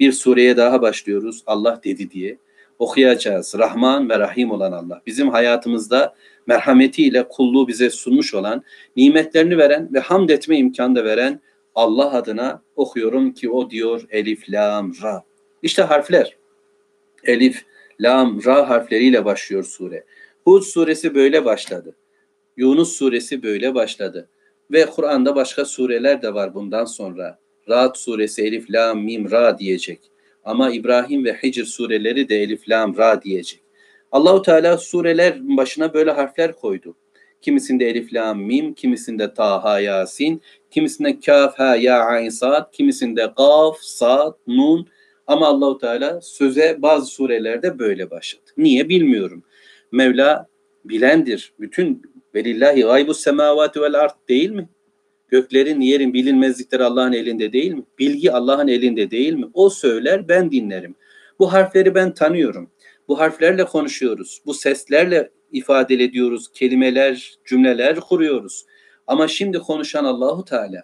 Bir 0.00 0.12
sureye 0.12 0.56
daha 0.56 0.82
başlıyoruz. 0.82 1.42
Allah 1.46 1.80
dedi 1.84 2.10
diye. 2.10 2.38
Okuyacağız. 2.78 3.54
Rahman 3.58 4.08
ve 4.08 4.18
Rahim 4.18 4.50
olan 4.50 4.72
Allah. 4.72 5.02
Bizim 5.06 5.28
hayatımızda 5.28 6.14
merhametiyle 6.46 7.28
kulluğu 7.28 7.68
bize 7.68 7.90
sunmuş 7.90 8.34
olan, 8.34 8.62
nimetlerini 8.96 9.58
veren 9.58 9.88
ve 9.94 9.98
hamd 9.98 10.28
etme 10.28 10.56
imkanı 10.56 10.96
da 10.96 11.04
veren 11.04 11.40
Allah 11.74 12.12
adına 12.12 12.62
okuyorum 12.76 13.32
ki 13.32 13.50
o 13.50 13.70
diyor 13.70 14.06
Elif, 14.10 14.50
Lam, 14.50 14.92
Ra. 15.02 15.27
İşte 15.62 15.82
harfler. 15.82 16.36
Elif, 17.24 17.64
Lam, 18.00 18.44
Ra 18.44 18.68
harfleriyle 18.68 19.24
başlıyor 19.24 19.64
sure. 19.64 20.04
Hud 20.44 20.62
suresi 20.62 21.14
böyle 21.14 21.44
başladı. 21.44 21.96
Yunus 22.56 22.96
suresi 22.96 23.42
böyle 23.42 23.74
başladı. 23.74 24.28
Ve 24.72 24.86
Kur'an'da 24.86 25.36
başka 25.36 25.64
sureler 25.64 26.22
de 26.22 26.34
var 26.34 26.54
bundan 26.54 26.84
sonra. 26.84 27.38
Ra'd 27.68 27.94
suresi 27.94 28.42
Elif, 28.42 28.70
Lam, 28.70 29.00
Mim, 29.00 29.30
Ra 29.30 29.58
diyecek. 29.58 30.00
Ama 30.44 30.70
İbrahim 30.70 31.24
ve 31.24 31.32
Hicr 31.32 31.64
sureleri 31.64 32.28
de 32.28 32.36
Elif, 32.36 32.68
Lam, 32.68 32.96
Ra 32.96 33.22
diyecek. 33.22 33.60
Allahu 34.12 34.42
Teala 34.42 34.78
sureler 34.78 35.56
başına 35.56 35.94
böyle 35.94 36.10
harfler 36.10 36.52
koydu. 36.52 36.96
Kimisinde 37.40 37.90
Elif, 37.90 38.14
Lam, 38.14 38.40
Mim, 38.40 38.74
kimisinde 38.74 39.34
Taha, 39.34 39.80
Yasin, 39.80 40.42
kimisinde 40.70 41.20
Kaf, 41.20 41.58
Ha, 41.58 41.76
Ya, 41.76 42.04
Ayn, 42.04 42.28
Sad, 42.28 42.72
kimisinde 42.72 43.32
Gaf, 43.36 43.78
Sad, 43.80 44.32
Nun. 44.46 44.88
Ama 45.28 45.46
Allahu 45.46 45.78
Teala 45.78 46.20
söze 46.20 46.76
bazı 46.78 47.06
surelerde 47.06 47.78
böyle 47.78 48.10
başladı. 48.10 48.50
Niye 48.56 48.88
bilmiyorum. 48.88 49.42
Mevla 49.92 50.48
bilendir. 50.84 51.52
Bütün 51.60 52.02
velillahi 52.34 52.82
gaybu 52.82 53.14
semavati 53.14 53.82
vel 53.82 53.94
art 53.94 54.28
değil 54.28 54.50
mi? 54.50 54.68
Göklerin, 55.28 55.80
yerin 55.80 56.14
bilinmezlikleri 56.14 56.84
Allah'ın 56.84 57.12
elinde 57.12 57.52
değil 57.52 57.72
mi? 57.72 57.82
Bilgi 57.98 58.32
Allah'ın 58.32 58.68
elinde 58.68 59.10
değil 59.10 59.32
mi? 59.32 59.46
O 59.54 59.70
söyler, 59.70 60.28
ben 60.28 60.50
dinlerim. 60.50 60.94
Bu 61.38 61.52
harfleri 61.52 61.94
ben 61.94 62.14
tanıyorum. 62.14 62.70
Bu 63.08 63.20
harflerle 63.20 63.64
konuşuyoruz. 63.64 64.42
Bu 64.46 64.54
seslerle 64.54 65.30
ifade 65.52 65.94
ediyoruz. 65.94 66.52
Kelimeler, 66.52 67.38
cümleler 67.44 68.00
kuruyoruz. 68.00 68.66
Ama 69.06 69.28
şimdi 69.28 69.58
konuşan 69.58 70.04
Allahu 70.04 70.44
Teala. 70.44 70.82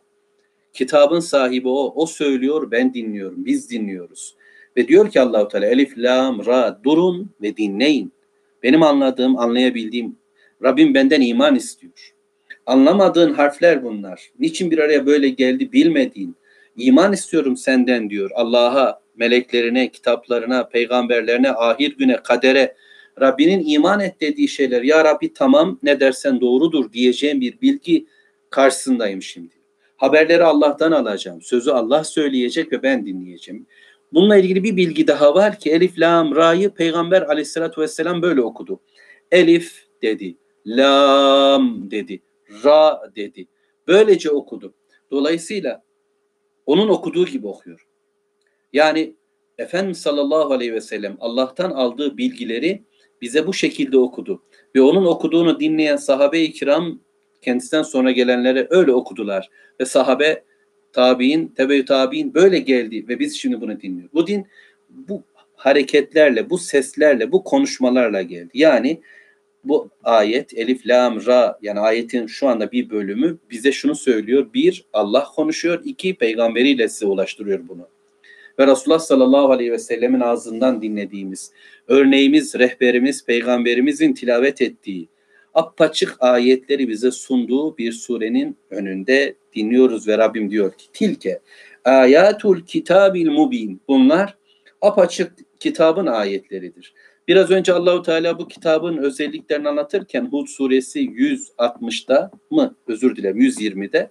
Kitabın 0.74 1.20
sahibi 1.20 1.68
o. 1.68 1.92
O 1.96 2.06
söylüyor, 2.06 2.70
ben 2.70 2.94
dinliyorum. 2.94 3.44
Biz 3.44 3.70
dinliyoruz. 3.70 4.34
Ve 4.76 4.88
diyor 4.88 5.10
ki 5.10 5.20
Allahu 5.20 5.48
Teala 5.48 5.66
Elif, 5.66 5.98
Lam, 5.98 6.46
Ra 6.46 6.80
durun 6.84 7.30
ve 7.42 7.56
dinleyin. 7.56 8.12
Benim 8.62 8.82
anladığım, 8.82 9.38
anlayabildiğim 9.38 10.16
Rabbim 10.62 10.94
benden 10.94 11.20
iman 11.20 11.54
istiyor. 11.54 12.14
Anlamadığın 12.66 13.32
harfler 13.32 13.84
bunlar. 13.84 14.30
Niçin 14.38 14.70
bir 14.70 14.78
araya 14.78 15.06
böyle 15.06 15.28
geldi 15.28 15.72
bilmediğin. 15.72 16.36
İman 16.76 17.12
istiyorum 17.12 17.56
senden 17.56 18.10
diyor. 18.10 18.30
Allah'a, 18.34 19.00
meleklerine, 19.16 19.90
kitaplarına, 19.90 20.68
peygamberlerine, 20.68 21.50
ahir 21.50 21.96
güne, 21.96 22.16
kadere. 22.16 22.76
Rabbinin 23.20 23.64
iman 23.66 24.00
et 24.00 24.20
dediği 24.20 24.48
şeyler. 24.48 24.82
Ya 24.82 25.04
Rabbi 25.04 25.32
tamam 25.32 25.78
ne 25.82 26.00
dersen 26.00 26.40
doğrudur 26.40 26.92
diyeceğim 26.92 27.40
bir 27.40 27.60
bilgi 27.60 28.06
karşısındayım 28.50 29.22
şimdi. 29.22 29.63
Haberleri 29.96 30.44
Allah'tan 30.44 30.92
alacağım. 30.92 31.42
Sözü 31.42 31.70
Allah 31.70 32.04
söyleyecek 32.04 32.72
ve 32.72 32.82
ben 32.82 33.06
dinleyeceğim. 33.06 33.66
Bununla 34.12 34.36
ilgili 34.36 34.64
bir 34.64 34.76
bilgi 34.76 35.06
daha 35.06 35.34
var 35.34 35.58
ki 35.58 35.70
Elif, 35.70 35.98
Lam, 35.98 36.36
Ra'yı 36.36 36.70
Peygamber 36.70 37.22
aleyhissalatü 37.22 37.80
vesselam 37.80 38.22
böyle 38.22 38.40
okudu. 38.40 38.80
Elif 39.30 39.86
dedi, 40.02 40.36
Lam 40.66 41.90
dedi, 41.90 42.22
Ra 42.64 43.12
dedi. 43.16 43.46
Böylece 43.88 44.30
okudu. 44.30 44.74
Dolayısıyla 45.10 45.82
onun 46.66 46.88
okuduğu 46.88 47.26
gibi 47.26 47.46
okuyor. 47.46 47.86
Yani 48.72 49.14
Efendimiz 49.58 49.98
sallallahu 49.98 50.52
aleyhi 50.52 50.72
ve 50.72 50.80
sellem 50.80 51.16
Allah'tan 51.20 51.70
aldığı 51.70 52.16
bilgileri 52.16 52.84
bize 53.20 53.46
bu 53.46 53.54
şekilde 53.54 53.98
okudu. 53.98 54.42
Ve 54.74 54.82
onun 54.82 55.06
okuduğunu 55.06 55.60
dinleyen 55.60 55.96
sahabe-i 55.96 56.52
kiram 56.52 57.00
kendisinden 57.44 57.82
sonra 57.82 58.10
gelenlere 58.10 58.66
öyle 58.70 58.92
okudular. 58.92 59.50
Ve 59.80 59.84
sahabe, 59.84 60.42
tabi'in, 60.92 61.46
tebe 61.48 61.84
tabi'in 61.84 62.34
böyle 62.34 62.58
geldi 62.58 63.08
ve 63.08 63.18
biz 63.18 63.36
şimdi 63.36 63.60
bunu 63.60 63.80
dinliyoruz. 63.80 64.14
Bu 64.14 64.26
din 64.26 64.46
bu 64.88 65.22
hareketlerle, 65.54 66.50
bu 66.50 66.58
seslerle, 66.58 67.32
bu 67.32 67.44
konuşmalarla 67.44 68.22
geldi. 68.22 68.50
Yani 68.54 69.00
bu 69.64 69.90
ayet 70.04 70.58
Elif 70.58 70.86
Lam 70.86 71.26
Ra 71.26 71.58
yani 71.62 71.80
ayetin 71.80 72.26
şu 72.26 72.48
anda 72.48 72.72
bir 72.72 72.90
bölümü 72.90 73.38
bize 73.50 73.72
şunu 73.72 73.94
söylüyor. 73.94 74.46
Bir 74.54 74.84
Allah 74.92 75.24
konuşuyor. 75.24 75.82
iki 75.84 76.14
peygamberiyle 76.14 76.88
size 76.88 77.06
ulaştırıyor 77.06 77.68
bunu. 77.68 77.88
Ve 78.58 78.66
Resulullah 78.66 78.98
sallallahu 78.98 79.52
aleyhi 79.52 79.72
ve 79.72 79.78
sellemin 79.78 80.20
ağzından 80.20 80.82
dinlediğimiz 80.82 81.52
örneğimiz, 81.88 82.54
rehberimiz, 82.58 83.24
peygamberimizin 83.24 84.12
tilavet 84.12 84.62
ettiği 84.62 85.08
apaçık 85.54 86.16
ayetleri 86.20 86.88
bize 86.88 87.10
sunduğu 87.10 87.78
bir 87.78 87.92
surenin 87.92 88.56
önünde 88.70 89.34
dinliyoruz 89.54 90.08
ve 90.08 90.18
Rabbim 90.18 90.50
diyor 90.50 90.72
ki 90.72 90.86
tilke 90.92 91.40
ayatul 91.84 92.60
kitabil 92.60 93.30
mubin 93.30 93.80
bunlar 93.88 94.36
apaçık 94.82 95.32
kitabın 95.60 96.06
ayetleridir. 96.06 96.94
Biraz 97.28 97.50
önce 97.50 97.72
Allahu 97.72 98.02
Teala 98.02 98.38
bu 98.38 98.48
kitabın 98.48 98.96
özelliklerini 98.96 99.68
anlatırken 99.68 100.28
Hud 100.30 100.46
suresi 100.46 101.00
160'da 101.00 102.30
mı 102.50 102.76
özür 102.86 103.16
dilerim 103.16 103.40
120'de 103.40 104.10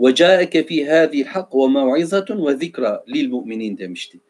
ve 0.00 0.14
caeke 0.14 0.66
fi 0.66 0.90
hadi 0.90 1.24
hak 1.24 1.54
ve 1.54 1.68
mev'izatun 1.68 2.46
ve 2.46 2.56
zikra 2.56 3.04
lil 3.08 3.28
mu'minin 3.28 3.78
demişti. 3.78 4.20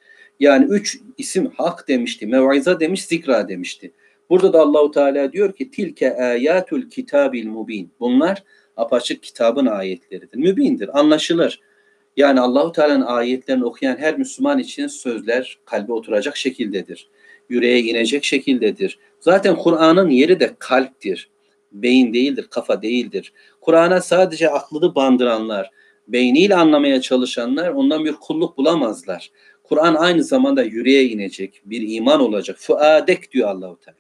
Yani 0.41 0.65
üç 0.65 0.99
isim 1.19 1.51
hak 1.57 1.89
demişti, 1.89 2.27
mev'iza 2.27 2.81
demiş, 2.81 3.05
zikra 3.05 3.49
demişti. 3.49 3.93
Burada 4.31 4.53
da 4.53 4.61
Allahu 4.61 4.91
Teala 4.91 5.33
diyor 5.33 5.53
ki 5.53 5.71
tilke 5.71 6.17
ayatul 6.17 6.83
kitabil 6.83 7.47
mubin. 7.47 7.91
Bunlar 8.01 8.43
apaçık 8.77 9.23
kitabın 9.23 9.67
ayetleridir. 9.67 10.39
Mübindir, 10.39 10.99
anlaşılır. 10.99 11.61
Yani 12.17 12.41
Allahu 12.41 12.73
Teala'nın 12.73 13.07
ayetlerini 13.07 13.65
okuyan 13.65 13.97
her 13.97 14.19
Müslüman 14.19 14.59
için 14.59 14.87
sözler 14.87 15.59
kalbe 15.65 15.93
oturacak 15.93 16.37
şekildedir 16.37 17.09
yüreğe 17.51 17.81
inecek 17.81 18.25
şekildedir. 18.25 18.99
Zaten 19.21 19.57
Kur'an'ın 19.57 20.11
yeri 20.11 20.41
de 20.41 20.55
kalptir. 20.59 21.31
Beyin 21.73 22.15
değildir, 22.15 22.47
kafa 22.51 22.83
değildir. 22.83 23.33
Kur'an'a 23.61 24.01
sadece 24.01 24.51
aklını 24.51 24.95
bandıranlar, 24.95 25.71
beyniyle 26.09 26.57
anlamaya 26.57 27.01
çalışanlar 27.01 27.69
ondan 27.69 28.05
bir 28.05 28.13
kulluk 28.13 28.59
bulamazlar. 28.59 29.31
Kur'an 29.63 29.95
aynı 29.95 30.25
zamanda 30.25 30.63
yüreğe 30.63 31.05
inecek, 31.05 31.63
bir 31.65 31.97
iman 31.97 32.21
olacak. 32.21 32.57
Fuadek 32.61 33.33
diyor 33.33 33.49
Allahu 33.49 33.79
Teala. 33.81 34.00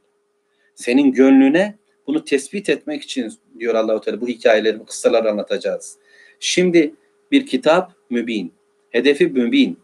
Senin 0.80 1.12
gönlüne 1.12 1.74
bunu 2.06 2.24
tespit 2.24 2.68
etmek 2.68 3.02
için 3.02 3.32
diyor 3.58 3.74
Allahu 3.74 4.00
Teala 4.00 4.20
bu 4.20 4.28
hikayeleri, 4.28 4.80
bu 4.80 4.84
kıssaları 4.84 5.30
anlatacağız. 5.30 5.96
Şimdi 6.40 6.94
bir 7.30 7.46
kitap 7.46 7.92
mübin, 8.10 8.52
hedefi 8.90 9.26
mübin, 9.26 9.78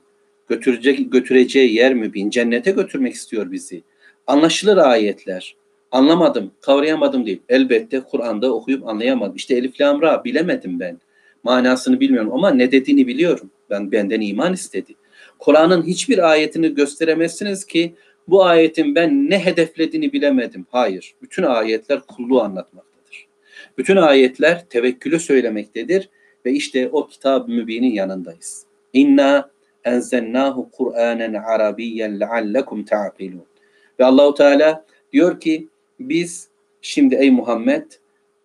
götürecek 0.48 1.12
götüreceği 1.12 1.74
yer 1.74 1.94
mübin, 1.94 2.30
cennete 2.30 2.70
götürmek 2.70 3.14
istiyor 3.14 3.52
bizi. 3.52 3.82
Anlaşılır 4.26 4.76
ayetler. 4.76 5.56
Anlamadım, 5.90 6.50
kavrayamadım 6.60 7.26
değil. 7.26 7.42
Elbette 7.48 8.00
Kur'an'da 8.00 8.54
okuyup 8.54 8.88
anlayamadım. 8.88 9.36
İşte 9.36 9.54
Elif 9.54 9.80
Lam 9.80 10.02
Ra 10.02 10.24
bilemedim 10.24 10.80
ben. 10.80 11.00
Manasını 11.42 12.00
bilmiyorum 12.00 12.32
ama 12.32 12.50
ne 12.50 12.72
dediğini 12.72 13.06
biliyorum. 13.06 13.50
Ben 13.70 13.92
benden 13.92 14.20
iman 14.20 14.52
istedi. 14.52 14.94
Kur'an'ın 15.38 15.82
hiçbir 15.82 16.30
ayetini 16.30 16.74
gösteremezsiniz 16.74 17.64
ki 17.64 17.94
bu 18.28 18.44
ayetin 18.44 18.94
ben 18.94 19.30
ne 19.30 19.44
hedeflediğini 19.44 20.12
bilemedim. 20.12 20.66
Hayır. 20.70 21.14
Bütün 21.22 21.42
ayetler 21.42 22.00
kulluğu 22.00 22.42
anlatmaktadır. 22.42 23.26
Bütün 23.78 23.96
ayetler 23.96 24.64
tevekkülü 24.68 25.18
söylemektedir 25.18 26.08
ve 26.46 26.52
işte 26.52 26.88
o 26.92 27.06
kitab 27.06 27.48
mübinin 27.48 27.92
yanındayız. 27.92 28.66
İnna 28.92 29.50
enzennahu 29.84 30.70
Kur'anen 30.70 31.34
Arabiyyen 31.34 32.20
leallekum 32.20 32.84
ta'qilun. 32.84 33.44
Ve 34.00 34.04
Allahu 34.04 34.34
Teala 34.34 34.84
diyor 35.12 35.40
ki 35.40 35.68
biz 36.00 36.48
şimdi 36.82 37.14
ey 37.14 37.30
Muhammed 37.30 37.84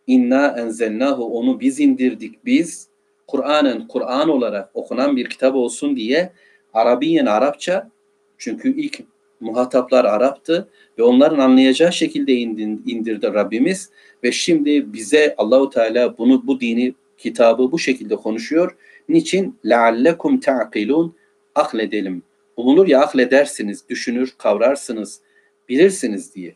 inna 0.07 0.55
enzennahu 0.59 1.39
onu 1.39 1.59
biz 1.59 1.79
indirdik 1.79 2.45
biz 2.45 2.87
Kur'an'ın 3.27 3.87
Kur'an 3.87 4.29
olarak 4.29 4.69
okunan 4.73 5.17
bir 5.17 5.29
kitap 5.29 5.55
olsun 5.55 5.95
diye 5.95 6.31
Arabiyen 6.73 7.25
Arapça 7.25 7.89
çünkü 8.37 8.81
ilk 8.81 8.99
muhataplar 9.41 10.05
Arap'tı 10.05 10.69
ve 10.99 11.03
onların 11.03 11.39
anlayacağı 11.39 11.93
şekilde 11.93 12.33
indirdi 12.33 13.27
Rabbimiz 13.33 13.89
ve 14.23 14.31
şimdi 14.31 14.93
bize 14.93 15.35
Allahu 15.37 15.69
Teala 15.69 16.17
bunu 16.17 16.47
bu 16.47 16.59
dini 16.59 16.93
kitabı 17.17 17.71
bu 17.71 17.79
şekilde 17.79 18.15
konuşuyor. 18.15 18.75
Niçin? 19.09 19.59
Leallekum 19.65 20.39
ta'qilun 20.39 21.15
akledelim. 21.55 22.23
Umulur 22.57 22.87
ya 22.87 23.01
akledersiniz, 23.01 23.89
düşünür, 23.89 24.33
kavrarsınız, 24.37 25.21
bilirsiniz 25.69 26.35
diye. 26.35 26.55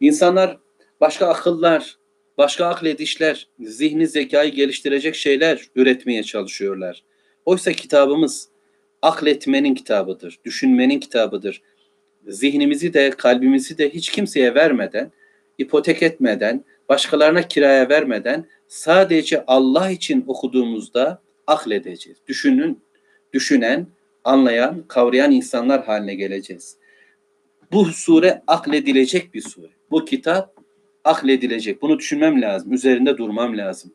İnsanlar 0.00 0.58
başka 1.00 1.26
akıllar, 1.26 1.96
başka 2.38 2.66
akledişler, 2.66 3.48
zihni 3.60 4.06
zekayı 4.06 4.52
geliştirecek 4.52 5.14
şeyler 5.14 5.62
üretmeye 5.74 6.22
çalışıyorlar. 6.22 7.02
Oysa 7.44 7.72
kitabımız 7.72 8.48
akletmenin 9.02 9.74
kitabıdır, 9.74 10.38
düşünmenin 10.44 11.00
kitabıdır. 11.00 11.62
Zihnimizi 12.26 12.94
de 12.94 13.10
kalbimizi 13.10 13.78
de 13.78 13.90
hiç 13.90 14.10
kimseye 14.10 14.54
vermeden 14.54 15.12
ipotek 15.58 16.02
etmeden, 16.02 16.64
başkalarına 16.88 17.42
kiraya 17.42 17.88
vermeden 17.88 18.46
sadece 18.68 19.44
Allah 19.46 19.90
için 19.90 20.24
okuduğumuzda 20.26 21.22
akledeceğiz. 21.46 22.18
Düşünün, 22.26 22.80
düşünen, 23.32 23.86
anlayan, 24.24 24.84
kavrayan 24.88 25.32
insanlar 25.32 25.84
haline 25.84 26.14
geleceğiz. 26.14 26.76
Bu 27.72 27.84
sure 27.84 28.42
akledilecek 28.46 29.34
bir 29.34 29.40
sure. 29.40 29.68
Bu 29.90 30.04
kitap 30.04 30.56
akledilecek. 31.04 31.82
Bunu 31.82 31.98
düşünmem 31.98 32.42
lazım. 32.42 32.72
Üzerinde 32.72 33.18
durmam 33.18 33.58
lazım. 33.58 33.92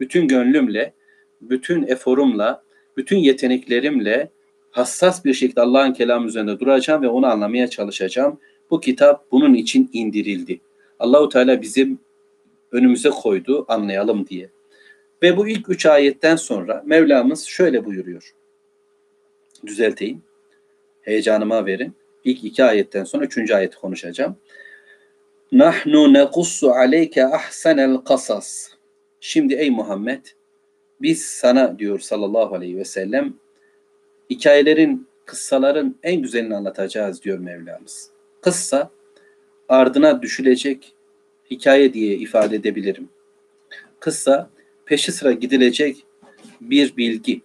Bütün 0.00 0.28
gönlümle, 0.28 0.92
bütün 1.40 1.86
eforumla, 1.86 2.62
bütün 2.96 3.16
yeteneklerimle 3.16 4.30
hassas 4.70 5.24
bir 5.24 5.34
şekilde 5.34 5.60
Allah'ın 5.60 5.92
kelamı 5.92 6.26
üzerinde 6.26 6.60
duracağım 6.60 7.02
ve 7.02 7.08
onu 7.08 7.26
anlamaya 7.26 7.70
çalışacağım. 7.70 8.40
Bu 8.70 8.80
kitap 8.80 9.32
bunun 9.32 9.54
için 9.54 9.90
indirildi. 9.92 10.60
Allahu 10.98 11.28
Teala 11.28 11.62
bizim 11.62 11.98
önümüze 12.72 13.10
koydu 13.10 13.64
anlayalım 13.68 14.26
diye. 14.26 14.50
Ve 15.22 15.36
bu 15.36 15.48
ilk 15.48 15.68
üç 15.68 15.86
ayetten 15.86 16.36
sonra 16.36 16.82
Mevlamız 16.86 17.44
şöyle 17.44 17.84
buyuruyor. 17.84 18.34
Düzelteyim. 19.66 20.22
Heyecanıma 21.02 21.66
verin. 21.66 21.94
İlk 22.24 22.44
iki 22.44 22.64
ayetten 22.64 23.04
sonra 23.04 23.24
üçüncü 23.24 23.54
ayeti 23.54 23.76
konuşacağım. 23.76 24.36
Nahnu 25.52 26.12
nekussu 26.12 26.70
aleyke 26.70 27.26
ahsenel 27.26 27.96
kasas. 27.96 28.68
Şimdi 29.20 29.54
ey 29.54 29.70
Muhammed 29.70 30.24
biz 31.00 31.22
sana 31.22 31.78
diyor 31.78 31.98
sallallahu 31.98 32.54
aleyhi 32.54 32.76
ve 32.76 32.84
sellem 32.84 33.34
hikayelerin, 34.30 35.06
kıssaların 35.26 35.94
en 36.02 36.22
güzelini 36.22 36.56
anlatacağız 36.56 37.22
diyor 37.22 37.38
Mevlamız. 37.38 38.10
Kıssa 38.40 38.90
ardına 39.68 40.22
düşülecek 40.22 40.94
hikaye 41.50 41.94
diye 41.94 42.14
ifade 42.14 42.56
edebilirim. 42.56 43.08
Kıssa 44.00 44.50
peşi 44.86 45.12
sıra 45.12 45.32
gidilecek 45.32 46.04
bir 46.60 46.96
bilgi. 46.96 47.40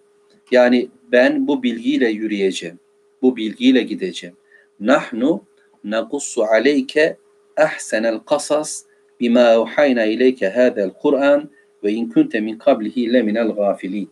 Yani 0.51 0.89
ben 1.11 1.47
bu 1.47 1.63
bilgiyle 1.63 2.09
yürüyeceğim. 2.09 2.79
Bu 3.21 3.37
bilgiyle 3.37 3.83
gideceğim. 3.83 4.35
Nahnu 4.79 5.43
naqussu 5.83 6.43
aleyke 6.43 7.17
ahsenel 7.57 8.19
kasas 8.19 8.83
bima 9.19 9.57
uhayna 9.57 10.05
ileyke 10.05 10.49
hadel 10.49 10.89
Kur'an 11.01 11.49
ve 11.83 11.91
in 11.91 12.09
kunte 12.09 12.39
min 12.39 12.57
kablihi 12.57 13.13
leminel 13.13 13.47
gafilin. 13.47 14.09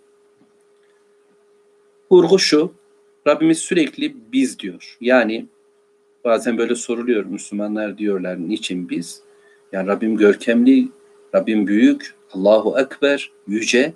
Vurgu 2.14 2.40
şu, 2.40 2.74
Rabbimiz 3.28 3.58
sürekli 3.58 4.16
biz 4.32 4.60
diyor. 4.60 4.98
Yani 5.02 5.46
bazen 6.24 6.58
böyle 6.58 6.76
soruluyor 6.76 7.26
Müslümanlar 7.26 7.98
diyorlar 7.98 8.50
niçin 8.50 8.90
biz? 8.90 9.22
Yani 9.72 9.88
Rabbim 9.88 10.18
görkemli, 10.18 10.88
Rabbim 11.36 11.68
büyük, 11.68 12.16
Allahu 12.32 12.80
Ekber, 12.80 13.32
yüce. 13.48 13.94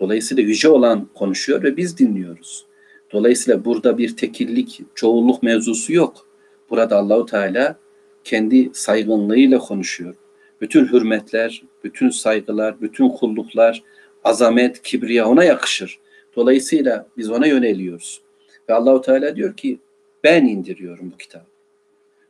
Dolayısıyla 0.00 0.42
yüce 0.42 0.68
olan 0.68 1.08
konuşuyor 1.14 1.62
ve 1.62 1.76
biz 1.76 1.98
dinliyoruz. 1.98 2.66
Dolayısıyla 3.12 3.64
burada 3.64 3.98
bir 3.98 4.16
tekillik, 4.16 4.80
çoğulluk 4.94 5.42
mevzusu 5.42 5.92
yok. 5.92 6.26
Burada 6.70 6.96
Allahu 6.96 7.26
Teala 7.26 7.76
kendi 8.24 8.70
saygınlığıyla 8.72 9.58
konuşuyor. 9.58 10.14
Bütün 10.60 10.86
hürmetler, 10.86 11.62
bütün 11.84 12.10
saygılar, 12.10 12.80
bütün 12.80 13.08
kulluklar, 13.08 13.82
azamet, 14.24 14.82
kibriya 14.82 15.28
ona 15.28 15.44
yakışır. 15.44 16.00
Dolayısıyla 16.36 17.06
biz 17.16 17.30
ona 17.30 17.46
yöneliyoruz. 17.46 18.22
Ve 18.68 18.74
Allahu 18.74 19.00
Teala 19.00 19.36
diyor 19.36 19.56
ki 19.56 19.78
ben 20.24 20.44
indiriyorum 20.44 21.10
bu 21.12 21.16
kitabı. 21.16 21.44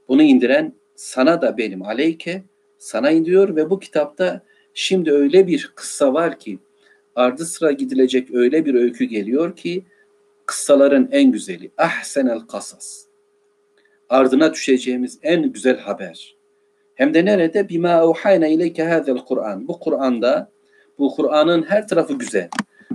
Bunu 0.08 0.22
indiren 0.22 0.72
sana 0.94 1.42
da 1.42 1.58
benim 1.58 1.82
aleyke 1.82 2.42
sana 2.78 3.10
indiriyor 3.10 3.56
ve 3.56 3.70
bu 3.70 3.80
kitapta 3.80 4.40
şimdi 4.74 5.12
öyle 5.12 5.46
bir 5.46 5.72
kıssa 5.74 6.14
var 6.14 6.38
ki 6.38 6.58
ardı 7.14 7.44
sıra 7.44 7.72
gidilecek 7.72 8.34
öyle 8.34 8.66
bir 8.66 8.74
öykü 8.74 9.04
geliyor 9.04 9.56
ki 9.56 9.84
kıssaların 10.46 11.08
en 11.12 11.32
güzeli 11.32 11.70
ahsenel 11.78 12.40
kasas 12.40 13.10
ardına 14.10 14.54
düşeceğimiz 14.54 15.18
en 15.22 15.52
güzel 15.52 15.78
haber. 15.78 16.36
Hem 16.94 17.14
de 17.14 17.24
nerede? 17.24 17.68
Bima 17.68 18.06
uhayna 18.06 18.46
ileyke 18.46 18.84
hazel 18.84 19.18
Kur'an. 19.18 19.68
Bu 19.68 19.80
Kur'an'da, 19.80 20.50
bu 20.98 21.14
Kur'an'ın 21.16 21.62
her 21.62 21.88
tarafı 21.88 22.12
güzel. 22.12 22.48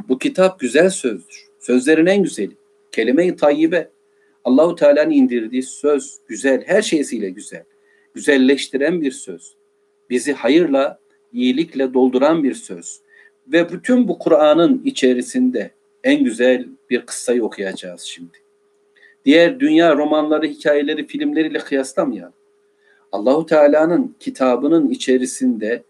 Bu 0.10 0.20
kitap 0.20 0.60
güzel 0.60 0.90
sözdür. 0.90 1.48
Sözlerin 1.60 2.06
en 2.06 2.24
güzeli. 2.24 2.58
Kelime-i 2.92 3.36
tayyibe. 3.36 3.90
Allahu 4.44 4.76
Teala'nın 4.76 5.12
indirdiği 5.12 5.64
söz 5.64 6.18
güzel, 6.28 6.64
her 6.66 6.82
şeysiyle 6.82 7.30
güzel. 7.30 7.64
Güzelleştiren 8.14 9.02
bir 9.02 9.12
söz. 9.12 9.56
Bizi 10.10 10.34
hayırla, 10.34 11.00
iyilikle 11.34 11.94
dolduran 11.94 12.44
bir 12.44 12.54
söz. 12.54 13.00
Ve 13.48 13.72
bütün 13.72 14.08
bu 14.08 14.20
Kur'an'ın 14.20 14.82
içerisinde 14.86 15.72
en 16.04 16.24
güzel 16.24 16.68
bir 16.90 17.02
kıssayı 17.02 17.44
okuyacağız 17.44 18.02
şimdi 18.02 18.46
diğer 19.26 19.60
dünya 19.60 19.96
romanları, 19.96 20.48
hikayeleri, 20.48 21.08
filmleriyle 21.08 21.60
kıyaslamayalım. 21.60 22.34
Allahu 23.12 23.46
Teala'nın 23.46 24.16
kitabının 24.20 24.90
içerisinde 24.90 25.84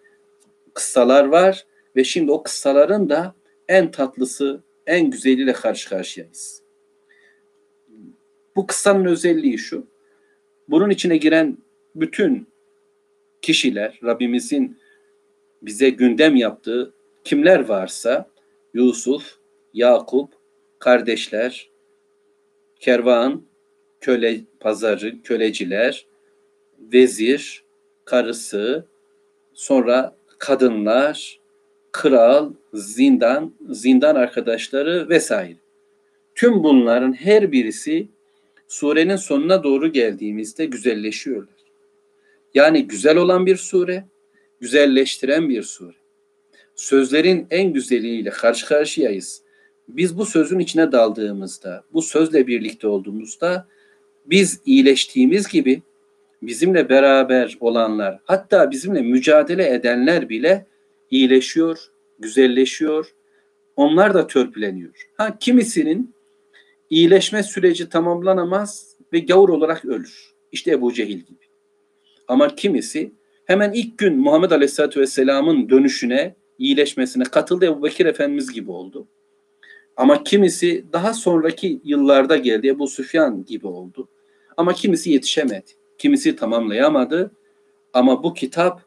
kıssalar 0.73 1.25
var 1.25 1.65
ve 1.95 2.03
şimdi 2.03 2.31
o 2.31 2.43
kıssaların 2.43 3.09
da 3.09 3.35
en 3.69 3.91
tatlısı, 3.91 4.63
en 4.87 5.09
güzeliyle 5.09 5.53
karşı 5.53 5.89
karşıyayız. 5.89 6.61
Bu 8.55 8.67
kıssanın 8.67 9.05
özelliği 9.05 9.57
şu. 9.57 9.87
Bunun 10.67 10.89
içine 10.89 11.17
giren 11.17 11.57
bütün 11.95 12.47
kişiler, 13.41 13.99
Rabbimizin 14.03 14.77
bize 15.61 15.89
gündem 15.89 16.35
yaptığı 16.35 16.93
kimler 17.23 17.59
varsa 17.59 18.29
Yusuf, 18.73 19.37
Yakup, 19.73 20.33
kardeşler, 20.79 21.69
kervan, 22.79 23.41
köle 24.01 24.41
pazarı, 24.59 25.21
köleciler, 25.21 26.05
vezir, 26.79 27.63
karısı, 28.05 28.85
sonra 29.53 30.15
kadınlar, 30.39 31.39
kral, 31.95 32.53
zindan, 32.73 33.53
zindan 33.69 34.15
arkadaşları 34.15 35.09
vesaire. 35.09 35.57
Tüm 36.35 36.63
bunların 36.63 37.13
her 37.13 37.51
birisi 37.51 38.07
surenin 38.67 39.15
sonuna 39.15 39.63
doğru 39.63 39.91
geldiğimizde 39.91 40.65
güzelleşiyorlar. 40.65 41.55
Yani 42.53 42.87
güzel 42.87 43.17
olan 43.17 43.45
bir 43.45 43.55
sure, 43.55 44.05
güzelleştiren 44.59 45.49
bir 45.49 45.63
sure. 45.63 45.95
Sözlerin 46.75 47.47
en 47.49 47.73
güzeliyle 47.73 48.29
karşı 48.29 48.65
karşıyayız. 48.65 49.41
Biz 49.87 50.17
bu 50.17 50.25
sözün 50.25 50.59
içine 50.59 50.91
daldığımızda, 50.91 51.83
bu 51.93 52.01
sözle 52.01 52.47
birlikte 52.47 52.87
olduğumuzda 52.87 53.67
biz 54.25 54.59
iyileştiğimiz 54.65 55.47
gibi 55.47 55.81
bizimle 56.41 56.89
beraber 56.89 57.57
olanlar, 57.59 58.19
hatta 58.23 58.71
bizimle 58.71 59.01
mücadele 59.01 59.73
edenler 59.73 60.29
bile 60.29 60.65
iyileşiyor, 61.15 61.91
güzelleşiyor. 62.19 63.15
Onlar 63.75 64.13
da 64.13 64.27
törpüleniyor. 64.27 65.09
Ha 65.17 65.37
kimisinin 65.39 66.15
iyileşme 66.89 67.43
süreci 67.43 67.89
tamamlanamaz 67.89 68.95
ve 69.13 69.19
gavur 69.19 69.49
olarak 69.49 69.85
ölür. 69.85 70.33
İşte 70.51 70.71
Ebu 70.71 70.93
Cehil 70.93 71.17
gibi. 71.17 71.45
Ama 72.27 72.55
kimisi 72.55 73.11
hemen 73.45 73.71
ilk 73.73 73.97
gün 73.97 74.17
Muhammed 74.17 74.51
Aleyhisselatü 74.51 75.01
Vesselam'ın 75.01 75.69
dönüşüne, 75.69 76.35
iyileşmesine 76.57 77.23
katıldı. 77.23 77.65
Ebu 77.65 77.83
Bekir 77.83 78.05
Efendimiz 78.05 78.53
gibi 78.53 78.71
oldu. 78.71 79.07
Ama 79.97 80.23
kimisi 80.23 80.85
daha 80.93 81.13
sonraki 81.13 81.81
yıllarda 81.83 82.37
geldi. 82.37 82.67
Ebu 82.67 82.87
Süfyan 82.87 83.45
gibi 83.45 83.67
oldu. 83.67 84.07
Ama 84.57 84.73
kimisi 84.73 85.11
yetişemedi. 85.11 85.71
Kimisi 85.97 86.35
tamamlayamadı. 86.35 87.31
Ama 87.93 88.23
bu 88.23 88.33
kitap 88.33 88.85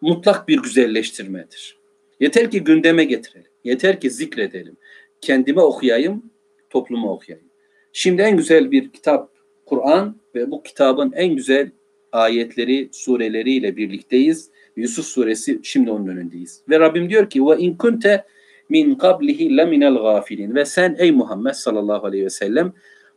mutlak 0.00 0.48
bir 0.48 0.62
güzelleştirmedir. 0.62 1.78
Yeter 2.20 2.50
ki 2.50 2.64
gündeme 2.64 3.04
getirelim. 3.04 3.50
Yeter 3.64 4.00
ki 4.00 4.10
zikredelim. 4.10 4.76
Kendime 5.20 5.60
okuyayım, 5.60 6.22
topluma 6.70 7.12
okuyayım. 7.12 7.48
Şimdi 7.92 8.22
en 8.22 8.36
güzel 8.36 8.70
bir 8.70 8.92
kitap 8.92 9.30
Kur'an 9.66 10.20
ve 10.34 10.50
bu 10.50 10.62
kitabın 10.62 11.12
en 11.12 11.36
güzel 11.36 11.70
ayetleri, 12.12 12.88
sureleriyle 12.92 13.76
birlikteyiz. 13.76 14.50
Yusuf 14.76 15.06
suresi 15.06 15.60
şimdi 15.62 15.90
onun 15.90 16.06
önündeyiz. 16.06 16.62
Ve 16.68 16.80
Rabbim 16.80 17.10
diyor 17.10 17.30
ki 17.30 17.46
ve 17.46 17.58
in 17.58 17.76
kunte 17.76 18.24
min 18.68 18.94
qablihi 18.94 19.56
leminel 19.56 19.94
gafilin. 19.94 20.54
Ve 20.54 20.64
sen 20.64 20.96
ey 20.98 21.12
Muhammed 21.12 21.52
sallallahu 21.52 22.06
aleyhi 22.06 22.24
ve 22.24 22.30
sellem 22.30 22.72